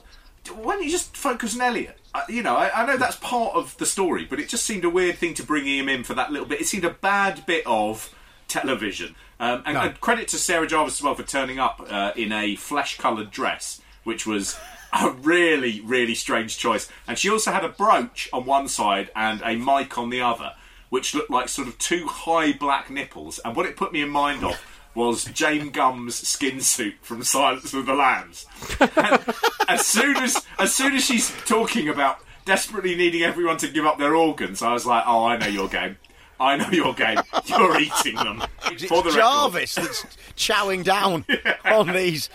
why 0.48 0.74
don't 0.74 0.84
you 0.84 0.90
just 0.90 1.16
focus 1.16 1.54
on 1.54 1.60
Elliot?" 1.62 1.98
Uh, 2.12 2.22
you 2.28 2.42
know, 2.42 2.56
I, 2.56 2.82
I 2.82 2.86
know 2.86 2.96
that's 2.96 3.16
part 3.16 3.54
of 3.54 3.76
the 3.78 3.86
story, 3.86 4.24
but 4.24 4.40
it 4.40 4.48
just 4.48 4.66
seemed 4.66 4.84
a 4.84 4.90
weird 4.90 5.16
thing 5.16 5.34
to 5.34 5.44
bring 5.44 5.66
him 5.66 5.88
in 5.88 6.02
for 6.02 6.14
that 6.14 6.32
little 6.32 6.46
bit. 6.46 6.60
It 6.60 6.66
seemed 6.66 6.84
a 6.84 6.90
bad 6.90 7.46
bit 7.46 7.64
of 7.66 8.12
television. 8.48 9.14
Um, 9.38 9.62
and, 9.64 9.74
No. 9.74 9.80
and 9.82 10.00
credit 10.00 10.28
to 10.28 10.36
Sarah 10.36 10.66
Jarvis 10.66 10.98
as 10.98 11.02
well 11.02 11.14
for 11.14 11.22
turning 11.22 11.58
up 11.58 11.80
uh, 11.88 12.12
in 12.16 12.32
a 12.32 12.56
flesh-coloured 12.56 13.30
dress, 13.30 13.80
which 14.04 14.26
was 14.26 14.58
a 14.92 15.10
really, 15.10 15.80
really 15.82 16.14
strange 16.16 16.58
choice. 16.58 16.88
And 17.06 17.16
she 17.16 17.30
also 17.30 17.52
had 17.52 17.64
a 17.64 17.68
brooch 17.68 18.28
on 18.32 18.44
one 18.44 18.66
side 18.68 19.10
and 19.14 19.40
a 19.42 19.54
mic 19.54 19.96
on 19.96 20.10
the 20.10 20.20
other, 20.20 20.54
which 20.88 21.14
looked 21.14 21.30
like 21.30 21.48
sort 21.48 21.68
of 21.68 21.78
two 21.78 22.06
high 22.08 22.52
black 22.52 22.90
nipples. 22.90 23.38
And 23.44 23.54
what 23.54 23.66
it 23.66 23.76
put 23.76 23.92
me 23.92 24.02
in 24.02 24.10
mind 24.10 24.42
of 24.44 24.60
was 24.94 25.24
Jame 25.26 25.72
Gumb's 25.72 26.16
skin 26.26 26.60
suit 26.60 26.94
from 27.02 27.22
Silence 27.22 27.72
of 27.74 27.86
the 27.86 27.94
Lambs. 27.94 28.46
And 28.80 29.34
as 29.68 29.86
soon 29.86 30.16
as 30.16 30.44
as 30.58 30.74
soon 30.74 30.94
as 30.94 31.04
she's 31.04 31.30
talking 31.46 31.88
about 31.88 32.18
desperately 32.44 32.94
needing 32.96 33.22
everyone 33.22 33.56
to 33.58 33.68
give 33.68 33.86
up 33.86 33.98
their 33.98 34.14
organs, 34.16 34.62
I 34.62 34.72
was 34.72 34.84
like, 34.86 35.04
"Oh, 35.06 35.24
I 35.26 35.36
know 35.36 35.46
your 35.46 35.68
game. 35.68 35.96
I 36.40 36.56
know 36.56 36.70
your 36.70 36.94
game. 36.94 37.18
You're 37.46 37.78
eating 37.80 38.16
them." 38.16 38.42
It's 38.66 38.84
For 38.84 39.02
the 39.02 39.10
record. 39.10 39.20
Jarvis 39.20 39.74
that's 39.76 40.04
chowing 40.36 40.82
down 40.84 41.24
on 41.64 41.88
these 41.92 42.28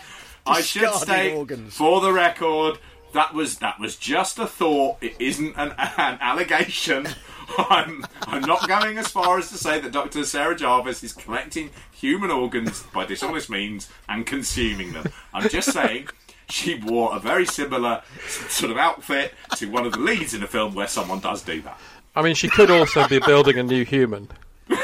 I 0.46 0.60
should 0.62 0.92
state 0.94 1.34
organs. 1.34 1.74
for 1.74 2.00
the 2.00 2.12
record 2.12 2.78
that 3.12 3.34
was 3.34 3.58
that 3.58 3.78
was 3.80 3.96
just 3.96 4.38
a 4.38 4.46
thought. 4.46 4.96
It 5.00 5.14
isn't 5.18 5.54
an, 5.56 5.72
an 5.78 6.18
allegation. 6.20 7.08
I'm 7.58 8.04
I'm 8.22 8.42
not 8.42 8.66
going 8.68 8.98
as 8.98 9.08
far 9.08 9.38
as 9.38 9.50
to 9.50 9.56
say 9.56 9.80
that 9.80 9.92
Dr. 9.92 10.24
Sarah 10.24 10.56
Jarvis 10.56 11.02
is 11.04 11.12
collecting 11.12 11.70
human 11.92 12.30
organs 12.30 12.82
by 12.92 13.06
dishonest 13.06 13.48
means 13.48 13.88
and 14.08 14.26
consuming 14.26 14.92
them. 14.92 15.06
I'm 15.32 15.48
just 15.48 15.72
saying 15.72 16.08
she 16.48 16.74
wore 16.74 17.14
a 17.16 17.20
very 17.20 17.46
similar 17.46 18.02
sort 18.28 18.70
of 18.70 18.76
outfit 18.76 19.32
to 19.56 19.70
one 19.70 19.86
of 19.86 19.92
the 19.92 19.98
leads 19.98 20.34
in 20.34 20.42
a 20.42 20.46
film 20.46 20.74
where 20.74 20.88
someone 20.88 21.20
does 21.20 21.42
do 21.42 21.60
that. 21.62 21.78
I 22.14 22.22
mean, 22.22 22.34
she 22.34 22.48
could 22.48 22.70
also 22.70 23.06
be 23.08 23.18
building 23.20 23.58
a 23.58 23.62
new 23.62 23.84
human. 23.84 24.28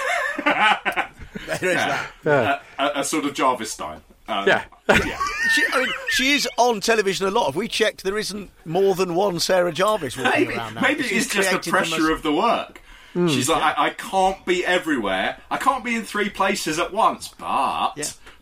There 1.47 1.71
is 1.71 1.75
that. 1.77 2.11
Yeah. 2.25 2.61
A, 2.79 2.83
a, 2.85 3.01
a 3.01 3.05
sort 3.05 3.25
of 3.25 3.35
Jarvis 3.35 3.73
style. 3.73 4.01
Um, 4.29 4.47
Yeah. 4.47 4.65
Yeah. 4.89 5.19
She, 5.53 5.65
I 5.73 5.81
mean, 5.83 5.93
she 6.11 6.33
is 6.35 6.49
on 6.59 6.81
television 6.81 7.27
a 7.27 7.31
lot. 7.31 7.47
Have 7.47 7.57
we 7.57 7.69
checked? 7.69 8.03
There 8.05 8.19
isn't 8.19 8.51
more 8.65 8.95
than 8.95 9.15
one 9.15 9.39
Sarah 9.41 9.73
Jarvis 9.73 10.17
walking 10.17 10.33
Maybe, 10.43 10.55
around 10.55 10.75
now. 10.75 10.81
maybe 10.83 11.03
She's 11.05 11.27
it's 11.27 11.35
just 11.35 11.51
the 11.51 11.57
created 11.59 11.71
pressure 11.71 12.03
most- 12.03 12.11
of 12.13 12.23
the 12.23 12.33
work. 12.33 12.81
Mm. 13.15 13.29
She's 13.29 13.47
like, 13.49 13.63
I, 13.63 13.87
I 13.87 13.91
can't 13.91 14.43
be 14.47 14.65
everywhere. 14.65 15.37
I 15.51 15.59
can't 15.59 15.85
be 15.85 15.95
in 15.95 16.03
three 16.05 16.31
places 16.31 16.79
at 16.79 16.95
once. 16.95 17.29
But, 17.29 17.93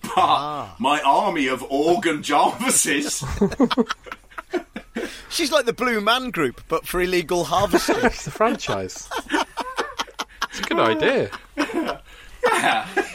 but 0.02 0.10
Ah. 0.16 0.76
my 0.78 1.00
army 1.02 1.48
of 1.48 1.64
organ 1.68 2.22
Jarvises. 2.22 3.24
She's 5.28 5.50
like 5.50 5.66
the 5.66 5.72
Blue 5.72 6.00
Man 6.00 6.30
Group, 6.30 6.60
but 6.68 6.86
for 6.86 7.00
illegal 7.00 7.44
harvesting. 7.44 7.96
it's 8.02 8.26
a 8.26 8.30
franchise. 8.30 9.08
It's 10.48 10.58
a 10.60 10.62
good 10.62 10.78
idea. 10.78 11.30
yeah, 11.56 11.98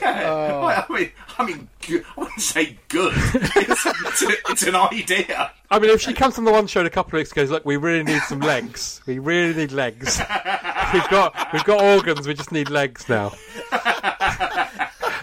yeah. 0.01 0.83
I 0.89 0.93
mean, 0.93 1.11
I 1.37 1.45
mean, 1.45 1.67
I 1.89 2.01
wouldn't 2.17 2.41
say 2.41 2.77
good. 2.87 3.13
It's, 3.15 3.85
it's, 3.85 4.21
a- 4.23 4.51
it's 4.51 4.63
an 4.63 4.75
idea. 4.75 5.51
I 5.69 5.79
mean, 5.79 5.89
if 5.89 6.01
she 6.01 6.13
comes 6.13 6.37
on 6.37 6.45
the 6.45 6.51
one 6.51 6.67
show 6.67 6.79
in 6.81 6.85
a 6.85 6.89
couple 6.89 7.09
of 7.09 7.13
weeks, 7.21 7.33
goes, 7.33 7.49
look, 7.51 7.65
we 7.65 7.77
really 7.77 8.03
need 8.03 8.21
some 8.23 8.39
legs. 8.39 9.01
We 9.05 9.19
really 9.19 9.53
need 9.53 9.71
legs. 9.71 10.19
We've 10.93 11.09
got 11.09 11.51
we've 11.51 11.63
got 11.63 11.81
organs. 11.83 12.27
We 12.27 12.33
just 12.35 12.51
need 12.51 12.69
legs 12.69 13.09
now. 13.09 13.33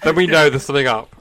then 0.03 0.15
we 0.17 0.27
know 0.27 0.51
there's 0.51 0.65
something 0.65 0.87
up. 0.89 1.15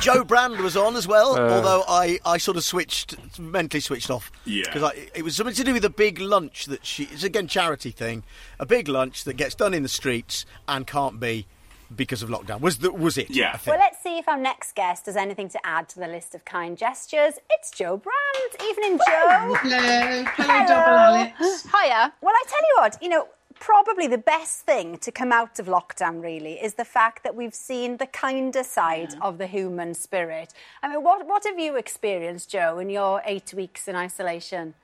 Jo 0.00 0.24
Brand 0.24 0.58
was 0.58 0.76
on 0.76 0.96
as 0.96 1.06
well, 1.06 1.36
Uh. 1.36 1.48
although 1.54 1.84
I, 1.88 2.18
I 2.26 2.36
sort 2.38 2.56
of 2.56 2.64
switched, 2.64 3.16
mentally 3.38 3.80
switched 3.80 4.10
off. 4.10 4.30
Yeah. 4.44 4.64
Because 4.72 4.92
it 5.14 5.22
was 5.22 5.36
something 5.36 5.54
to 5.54 5.64
do 5.64 5.72
with 5.72 5.84
a 5.84 5.90
big 5.90 6.18
lunch 6.18 6.66
that 6.66 6.84
she, 6.84 7.04
it's 7.04 7.22
again 7.22 7.46
charity 7.46 7.90
thing, 7.90 8.24
a 8.58 8.66
big 8.66 8.88
lunch 8.88 9.24
that 9.24 9.34
gets 9.36 9.54
done 9.54 9.72
in 9.72 9.82
the 9.82 9.88
streets 9.88 10.44
and 10.68 10.86
can't 10.86 11.18
be 11.20 11.46
because 11.96 12.22
of 12.22 12.28
lockdown. 12.28 12.60
Was 12.60 12.78
the, 12.78 12.92
was 12.92 13.18
it? 13.18 13.30
I 13.30 13.56
think. 13.56 13.66
Well, 13.66 13.78
let's 13.78 14.02
see 14.02 14.18
if 14.18 14.28
our 14.28 14.38
next 14.38 14.74
guest 14.74 15.06
has 15.06 15.16
anything 15.16 15.48
to 15.50 15.66
add 15.66 15.88
to 15.90 16.00
the 16.00 16.08
list 16.08 16.34
of 16.34 16.44
kind 16.44 16.76
gestures. 16.76 17.34
It's 17.50 17.70
Jo 17.70 17.96
Brand. 17.96 18.70
Evening, 18.70 18.98
Jo. 18.98 19.54
Hello. 19.54 20.24
Hello, 20.26 20.66
Double 20.66 20.98
Alex. 20.98 21.62
Hiya. 21.62 22.12
Well, 22.20 22.34
I 22.34 22.44
tell 22.46 22.60
you 22.60 22.74
what, 22.78 23.02
you 23.02 23.08
know, 23.08 23.28
probably 23.60 24.06
the 24.06 24.18
best 24.18 24.62
thing 24.62 24.98
to 24.98 25.12
come 25.12 25.32
out 25.32 25.58
of 25.58 25.66
lockdown 25.66 26.22
really 26.22 26.54
is 26.54 26.74
the 26.74 26.84
fact 26.84 27.22
that 27.22 27.34
we've 27.34 27.54
seen 27.54 27.96
the 27.96 28.06
kinder 28.06 28.64
side 28.64 29.14
of 29.22 29.38
the 29.38 29.46
human 29.46 29.94
spirit. 29.94 30.52
I 30.82 30.88
mean, 30.88 31.02
what, 31.02 31.26
what 31.26 31.44
have 31.44 31.58
you 31.58 31.76
experienced, 31.76 32.50
Jo, 32.50 32.78
in 32.78 32.90
your 32.90 33.22
eight 33.24 33.54
weeks 33.54 33.88
in 33.88 33.96
isolation? 33.96 34.74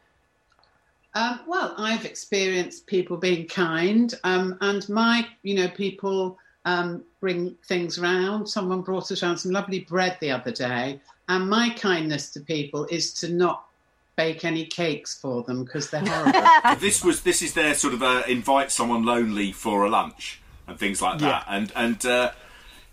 Um, 1.15 1.41
well, 1.49 1.75
I've 1.77 2.05
experienced 2.05 2.87
people 2.87 3.17
being 3.17 3.49
kind, 3.49 4.15
um, 4.23 4.57
and 4.61 4.89
my, 4.89 5.27
you 5.43 5.57
know, 5.57 5.69
people 5.69 6.39
um, 6.65 7.05
bring 7.21 7.57
things 7.67 7.99
round. 7.99 8.49
Someone 8.49 8.83
brought 8.83 9.11
us 9.11 9.23
around 9.23 9.39
some 9.39 9.53
lovely 9.53 9.81
bread 9.81 10.19
the 10.21 10.31
other 10.31 10.51
day, 10.51 11.01
and 11.29 11.49
my 11.49 11.71
kindness 11.71 12.31
to 12.33 12.41
people 12.41 12.87
is 12.87 13.13
to 13.15 13.29
not 13.29 13.65
bake 14.17 14.45
any 14.45 14.67
cakes 14.67 15.19
for 15.19 15.43
them 15.45 15.65
because 15.65 15.91
they're 15.91 16.05
horrible. 16.05 16.81
this 16.81 17.03
was 17.03 17.23
this 17.23 17.43
is 17.43 17.55
their 17.55 17.75
sort 17.75 17.95
of 17.95 18.03
uh, 18.03 18.23
invite 18.29 18.71
someone 18.71 19.05
lonely 19.05 19.53
for 19.53 19.85
a 19.85 19.89
lunch 19.89 20.41
and 20.67 20.79
things 20.79 21.01
like 21.01 21.19
that. 21.21 21.45
And 21.49 21.73
and 21.75 22.05
uh, 22.05 22.33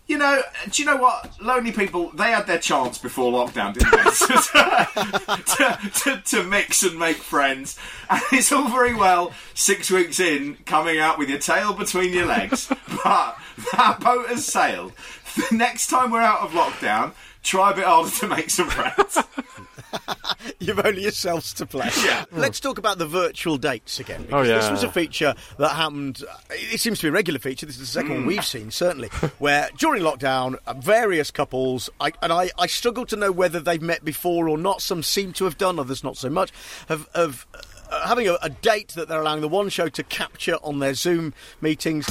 you 0.08 0.16
know, 0.16 0.42
do 0.70 0.82
you 0.82 0.86
know 0.86 0.96
what? 0.96 1.40
Lonely 1.40 1.70
people 1.70 2.10
they 2.10 2.30
had 2.30 2.46
their 2.46 2.58
chance 2.58 2.96
before 2.98 3.30
lockdown, 3.30 3.74
didn't 3.74 3.92
they? 3.92 3.98
to, 5.54 6.16
to, 6.16 6.22
to 6.22 6.42
mix 6.44 6.82
and 6.82 6.98
make 6.98 7.18
friends, 7.18 7.78
and 8.08 8.22
it's 8.32 8.50
all 8.50 8.68
very 8.70 8.94
well 8.94 9.32
six 9.54 9.90
weeks 9.90 10.18
in 10.18 10.56
coming 10.64 10.98
out 10.98 11.18
with 11.18 11.28
your 11.28 11.38
tail 11.38 11.74
between 11.74 12.12
your 12.12 12.26
legs, 12.26 12.68
but 13.04 13.36
that 13.72 14.00
boat 14.00 14.28
has 14.28 14.46
sailed. 14.46 14.92
The 15.36 15.54
next 15.54 15.88
time 15.88 16.10
we're 16.10 16.22
out 16.22 16.40
of 16.40 16.52
lockdown, 16.52 17.12
try 17.42 17.72
a 17.72 17.76
bit 17.76 17.84
harder 17.84 18.10
to 18.10 18.26
make 18.28 18.48
some 18.48 18.70
friends. 18.70 19.18
You've 20.60 20.84
only 20.84 21.02
yourselves 21.02 21.52
to 21.54 21.66
blame. 21.66 21.90
Yeah. 22.04 22.24
Let's 22.32 22.60
talk 22.60 22.78
about 22.78 22.98
the 22.98 23.06
virtual 23.06 23.56
dates 23.58 23.98
again. 24.00 24.26
Oh, 24.32 24.42
because 24.42 24.48
This 24.64 24.70
was 24.70 24.82
a 24.82 24.90
feature 24.92 25.34
that 25.58 25.68
happened. 25.70 26.22
uh, 26.28 26.34
It 26.50 26.80
seems 26.80 26.98
to 27.00 27.04
be 27.06 27.08
a 27.08 27.12
regular 27.12 27.38
feature. 27.38 27.66
This 27.66 27.76
is 27.76 27.80
the 27.80 27.86
second 27.86 28.10
one 28.10 28.22
Mm. 28.24 28.26
we've 28.26 28.44
seen, 28.44 28.70
certainly, 28.70 29.08
where 29.38 29.68
during 29.78 30.02
lockdown, 30.02 30.56
uh, 30.66 30.74
various 30.74 31.30
couples, 31.30 31.88
I, 32.00 32.12
and 32.22 32.32
I, 32.32 32.50
I 32.58 32.66
struggle 32.66 33.06
to 33.06 33.16
know 33.16 33.32
whether 33.32 33.60
they've 33.60 33.80
met 33.82 34.04
before 34.04 34.48
or 34.48 34.58
not. 34.58 34.82
Some 34.82 35.02
seem 35.02 35.32
to 35.34 35.44
have 35.44 35.58
done, 35.58 35.78
others 35.78 36.02
not 36.04 36.16
so 36.16 36.28
much. 36.28 36.50
Have, 36.88 37.08
have 37.14 37.46
uh, 37.90 38.06
having 38.06 38.28
a, 38.28 38.36
a 38.42 38.50
date 38.50 38.88
that 38.88 39.08
they're 39.08 39.20
allowing 39.20 39.40
the 39.40 39.48
one 39.48 39.68
show 39.70 39.88
to 39.88 40.02
capture 40.02 40.56
on 40.62 40.78
their 40.80 40.94
Zoom 40.94 41.32
meetings. 41.60 42.06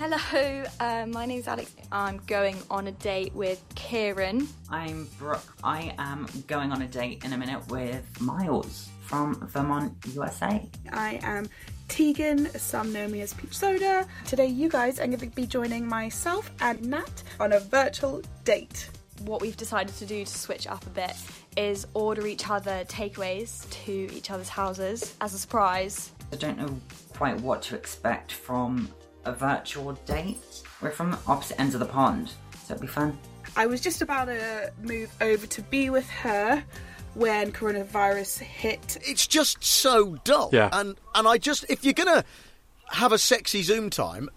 Hello, 0.00 0.62
uh, 0.78 1.06
my 1.06 1.26
name's 1.26 1.48
Alex. 1.48 1.74
I'm 1.90 2.18
going 2.28 2.56
on 2.70 2.86
a 2.86 2.92
date 2.92 3.34
with 3.34 3.60
Kieran. 3.74 4.46
I'm 4.70 5.08
Brooke. 5.18 5.56
I 5.64 5.92
am 5.98 6.28
going 6.46 6.70
on 6.70 6.82
a 6.82 6.86
date 6.86 7.24
in 7.24 7.32
a 7.32 7.36
minute 7.36 7.66
with 7.68 8.04
Miles 8.20 8.90
from 9.00 9.44
Vermont, 9.48 9.92
USA. 10.12 10.64
I 10.92 11.18
am 11.24 11.48
Tegan, 11.88 12.48
some 12.56 12.92
know 12.92 13.08
me 13.08 13.22
as 13.22 13.34
Peach 13.34 13.56
Soda. 13.56 14.06
Today, 14.24 14.46
you 14.46 14.68
guys 14.68 15.00
are 15.00 15.06
going 15.08 15.18
to 15.18 15.26
be 15.26 15.46
joining 15.46 15.84
myself 15.84 16.48
and 16.60 16.80
Nat 16.88 17.24
on 17.40 17.54
a 17.54 17.58
virtual 17.58 18.22
date. 18.44 18.90
What 19.24 19.40
we've 19.40 19.56
decided 19.56 19.96
to 19.96 20.06
do 20.06 20.24
to 20.24 20.32
switch 20.32 20.68
up 20.68 20.86
a 20.86 20.90
bit 20.90 21.16
is 21.56 21.88
order 21.94 22.24
each 22.28 22.48
other 22.48 22.84
takeaways 22.84 23.68
to 23.84 24.14
each 24.14 24.30
other's 24.30 24.48
houses 24.48 25.16
as 25.20 25.34
a 25.34 25.38
surprise. 25.38 26.12
I 26.32 26.36
don't 26.36 26.56
know 26.56 26.78
quite 27.16 27.40
what 27.40 27.62
to 27.62 27.74
expect 27.74 28.30
from 28.30 28.88
a 29.24 29.32
virtual 29.32 29.92
date. 30.06 30.62
We're 30.80 30.90
from 30.90 31.16
opposite 31.26 31.60
ends 31.60 31.74
of 31.74 31.80
the 31.80 31.86
pond, 31.86 32.32
so 32.64 32.74
it'll 32.74 32.82
be 32.82 32.86
fun. 32.86 33.18
I 33.56 33.66
was 33.66 33.80
just 33.80 34.02
about 34.02 34.26
to 34.26 34.72
move 34.82 35.10
over 35.20 35.46
to 35.46 35.62
be 35.62 35.90
with 35.90 36.08
her 36.10 36.62
when 37.14 37.52
coronavirus 37.52 38.40
hit. 38.40 38.98
It's 39.02 39.26
just 39.26 39.62
so 39.64 40.16
dull. 40.24 40.50
Yeah. 40.52 40.68
And 40.72 40.96
and 41.14 41.26
I 41.26 41.38
just 41.38 41.64
if 41.68 41.84
you're 41.84 41.94
gonna 41.94 42.24
have 42.90 43.12
a 43.12 43.18
sexy 43.18 43.62
Zoom 43.62 43.90
time, 43.90 44.30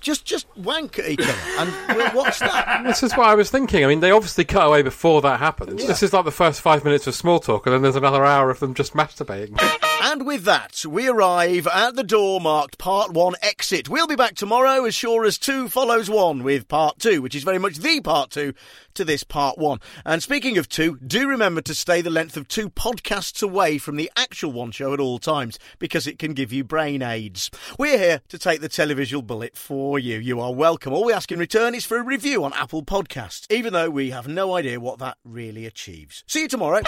just 0.00 0.24
just 0.24 0.46
wank 0.56 0.98
at 0.98 1.08
each 1.08 1.20
other 1.20 1.32
and 1.58 1.96
we'll 1.96 2.14
watch 2.14 2.38
that. 2.40 2.82
This 2.86 3.02
is 3.02 3.12
what 3.12 3.28
I 3.28 3.34
was 3.34 3.50
thinking. 3.50 3.84
I 3.84 3.88
mean, 3.88 4.00
they 4.00 4.10
obviously 4.10 4.44
cut 4.44 4.66
away 4.66 4.82
before 4.82 5.20
that 5.22 5.38
happened. 5.38 5.80
Yeah. 5.80 5.86
This 5.86 6.02
is 6.02 6.12
like 6.12 6.24
the 6.24 6.30
first 6.30 6.60
five 6.60 6.84
minutes 6.84 7.06
of 7.06 7.14
small 7.14 7.38
talk, 7.38 7.66
and 7.66 7.74
then 7.74 7.82
there's 7.82 7.96
another 7.96 8.24
hour 8.24 8.50
of 8.50 8.60
them 8.60 8.74
just 8.74 8.94
masturbating. 8.94 9.58
And 10.02 10.26
with 10.26 10.44
that, 10.44 10.84
we 10.86 11.08
arrive 11.08 11.66
at 11.66 11.96
the 11.96 12.04
door 12.04 12.40
marked 12.40 12.78
Part 12.78 13.12
1 13.12 13.34
Exit. 13.42 13.88
We'll 13.88 14.06
be 14.06 14.14
back 14.14 14.34
tomorrow 14.34 14.84
as 14.84 14.94
sure 14.94 15.24
as 15.24 15.38
2 15.38 15.68
follows 15.68 16.08
1 16.08 16.42
with 16.42 16.68
Part 16.68 16.98
2, 16.98 17.20
which 17.20 17.34
is 17.34 17.42
very 17.42 17.58
much 17.58 17.78
the 17.78 18.00
Part 18.00 18.30
2 18.30 18.54
to 18.94 19.04
this 19.04 19.24
Part 19.24 19.58
1. 19.58 19.80
And 20.04 20.22
speaking 20.22 20.58
of 20.58 20.68
2, 20.68 20.98
do 21.06 21.28
remember 21.28 21.60
to 21.62 21.74
stay 21.74 22.02
the 22.02 22.10
length 22.10 22.36
of 22.36 22.46
two 22.46 22.70
podcasts 22.70 23.42
away 23.42 23.78
from 23.78 23.96
the 23.96 24.10
actual 24.16 24.52
one 24.52 24.70
show 24.70 24.94
at 24.94 25.00
all 25.00 25.18
times, 25.18 25.58
because 25.78 26.06
it 26.06 26.18
can 26.18 26.34
give 26.34 26.52
you 26.52 26.62
brain 26.62 27.02
aids. 27.02 27.50
We're 27.78 27.98
here 27.98 28.20
to 28.28 28.38
take 28.38 28.60
the 28.60 28.68
televisual 28.68 29.26
bullet 29.26 29.56
for 29.56 29.98
you. 29.98 30.18
You 30.18 30.40
are 30.40 30.54
welcome. 30.54 30.92
All 30.92 31.04
we 31.04 31.12
ask 31.12 31.32
in 31.32 31.38
return 31.38 31.74
is 31.74 31.84
for 31.84 31.98
a 31.98 32.02
review 32.02 32.44
on 32.44 32.52
Apple 32.52 32.84
Podcasts, 32.84 33.50
even 33.50 33.72
though 33.72 33.90
we 33.90 34.10
have 34.10 34.28
no 34.28 34.54
idea 34.56 34.78
what 34.78 34.98
that 34.98 35.18
really 35.24 35.66
achieves. 35.66 36.22
See 36.26 36.42
you 36.42 36.48
tomorrow. 36.48 36.82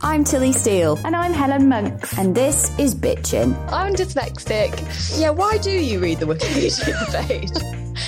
I'm 0.00 0.22
Tilly 0.22 0.52
Steele. 0.52 0.96
And 1.04 1.16
I'm 1.16 1.32
Helen 1.32 1.68
Monks. 1.68 2.16
And 2.16 2.32
this 2.32 2.78
is 2.78 2.94
Bitchin'. 2.94 3.56
I'm 3.72 3.94
dyslexic. 3.94 5.18
Yeah, 5.18 5.30
why 5.30 5.58
do 5.58 5.72
you 5.72 5.98
read 5.98 6.20
the 6.20 6.26
Wikipedia 6.26 7.26
page? 7.26 7.50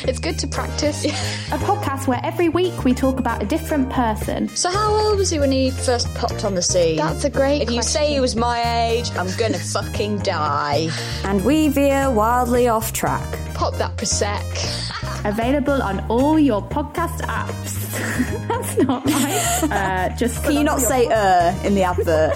it's 0.09 0.21
good 0.21 0.39
to 0.39 0.47
practice. 0.47 1.05
A 1.05 1.59
podcast 1.59 2.07
where 2.07 2.21
every 2.23 2.49
week 2.49 2.85
we 2.85 2.95
talk 2.95 3.19
about 3.19 3.43
a 3.43 3.47
different 3.47 3.91
person. 3.91 4.47
So, 4.51 4.71
how 4.71 4.95
old 4.95 5.19
was 5.19 5.31
he 5.31 5.41
when 5.41 5.51
he 5.51 5.73
first 5.73 6.15
popped 6.15 6.45
on 6.45 6.55
the 6.55 6.63
scene? 6.63 6.99
That's 6.99 7.25
a 7.25 7.31
great 7.31 7.63
If 7.63 7.73
you 7.73 7.83
say 7.83 8.13
he 8.13 8.21
was 8.21 8.37
my 8.37 8.63
age, 8.87 9.11
I'm 9.17 9.37
gonna 9.37 9.59
fucking 9.59 10.19
die. 10.19 10.91
And 11.25 11.45
we 11.45 11.71
veer 11.71 12.09
wildly 12.09 12.69
off 12.69 12.93
track. 12.93 13.27
Pop 13.55 13.75
that 13.79 13.97
Prosec. 13.97 14.94
Available 15.25 15.83
on 15.83 16.01
all 16.09 16.39
your 16.39 16.61
podcast 16.63 17.21
apps. 17.23 17.81
That's 18.49 18.77
not 18.79 19.05
right. 19.07 19.63
Uh, 19.71 20.17
just 20.17 20.45
Can 20.45 20.53
you 20.55 20.65
not 20.65 20.81
say 20.81 21.07
uh 21.07 21.55
in 21.65 21.75
the 21.75 21.83
advert? 21.83 22.35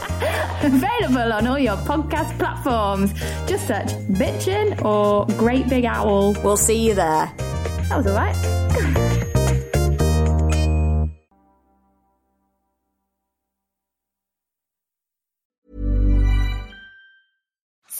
Available 0.63 1.33
on 1.33 1.47
all 1.47 1.59
your 1.59 1.77
podcast 1.77 2.37
platforms. 2.39 3.13
Just 3.47 3.67
search 3.67 3.89
Bitchin' 4.21 4.83
or 4.85 5.27
Great 5.37 5.69
Big 5.69 5.85
Owl. 5.85 6.33
We'll 6.43 6.57
see 6.57 6.87
you 6.87 6.95
there. 6.95 7.31
That 7.89 7.97
was 7.99 8.07
alright. 8.07 9.15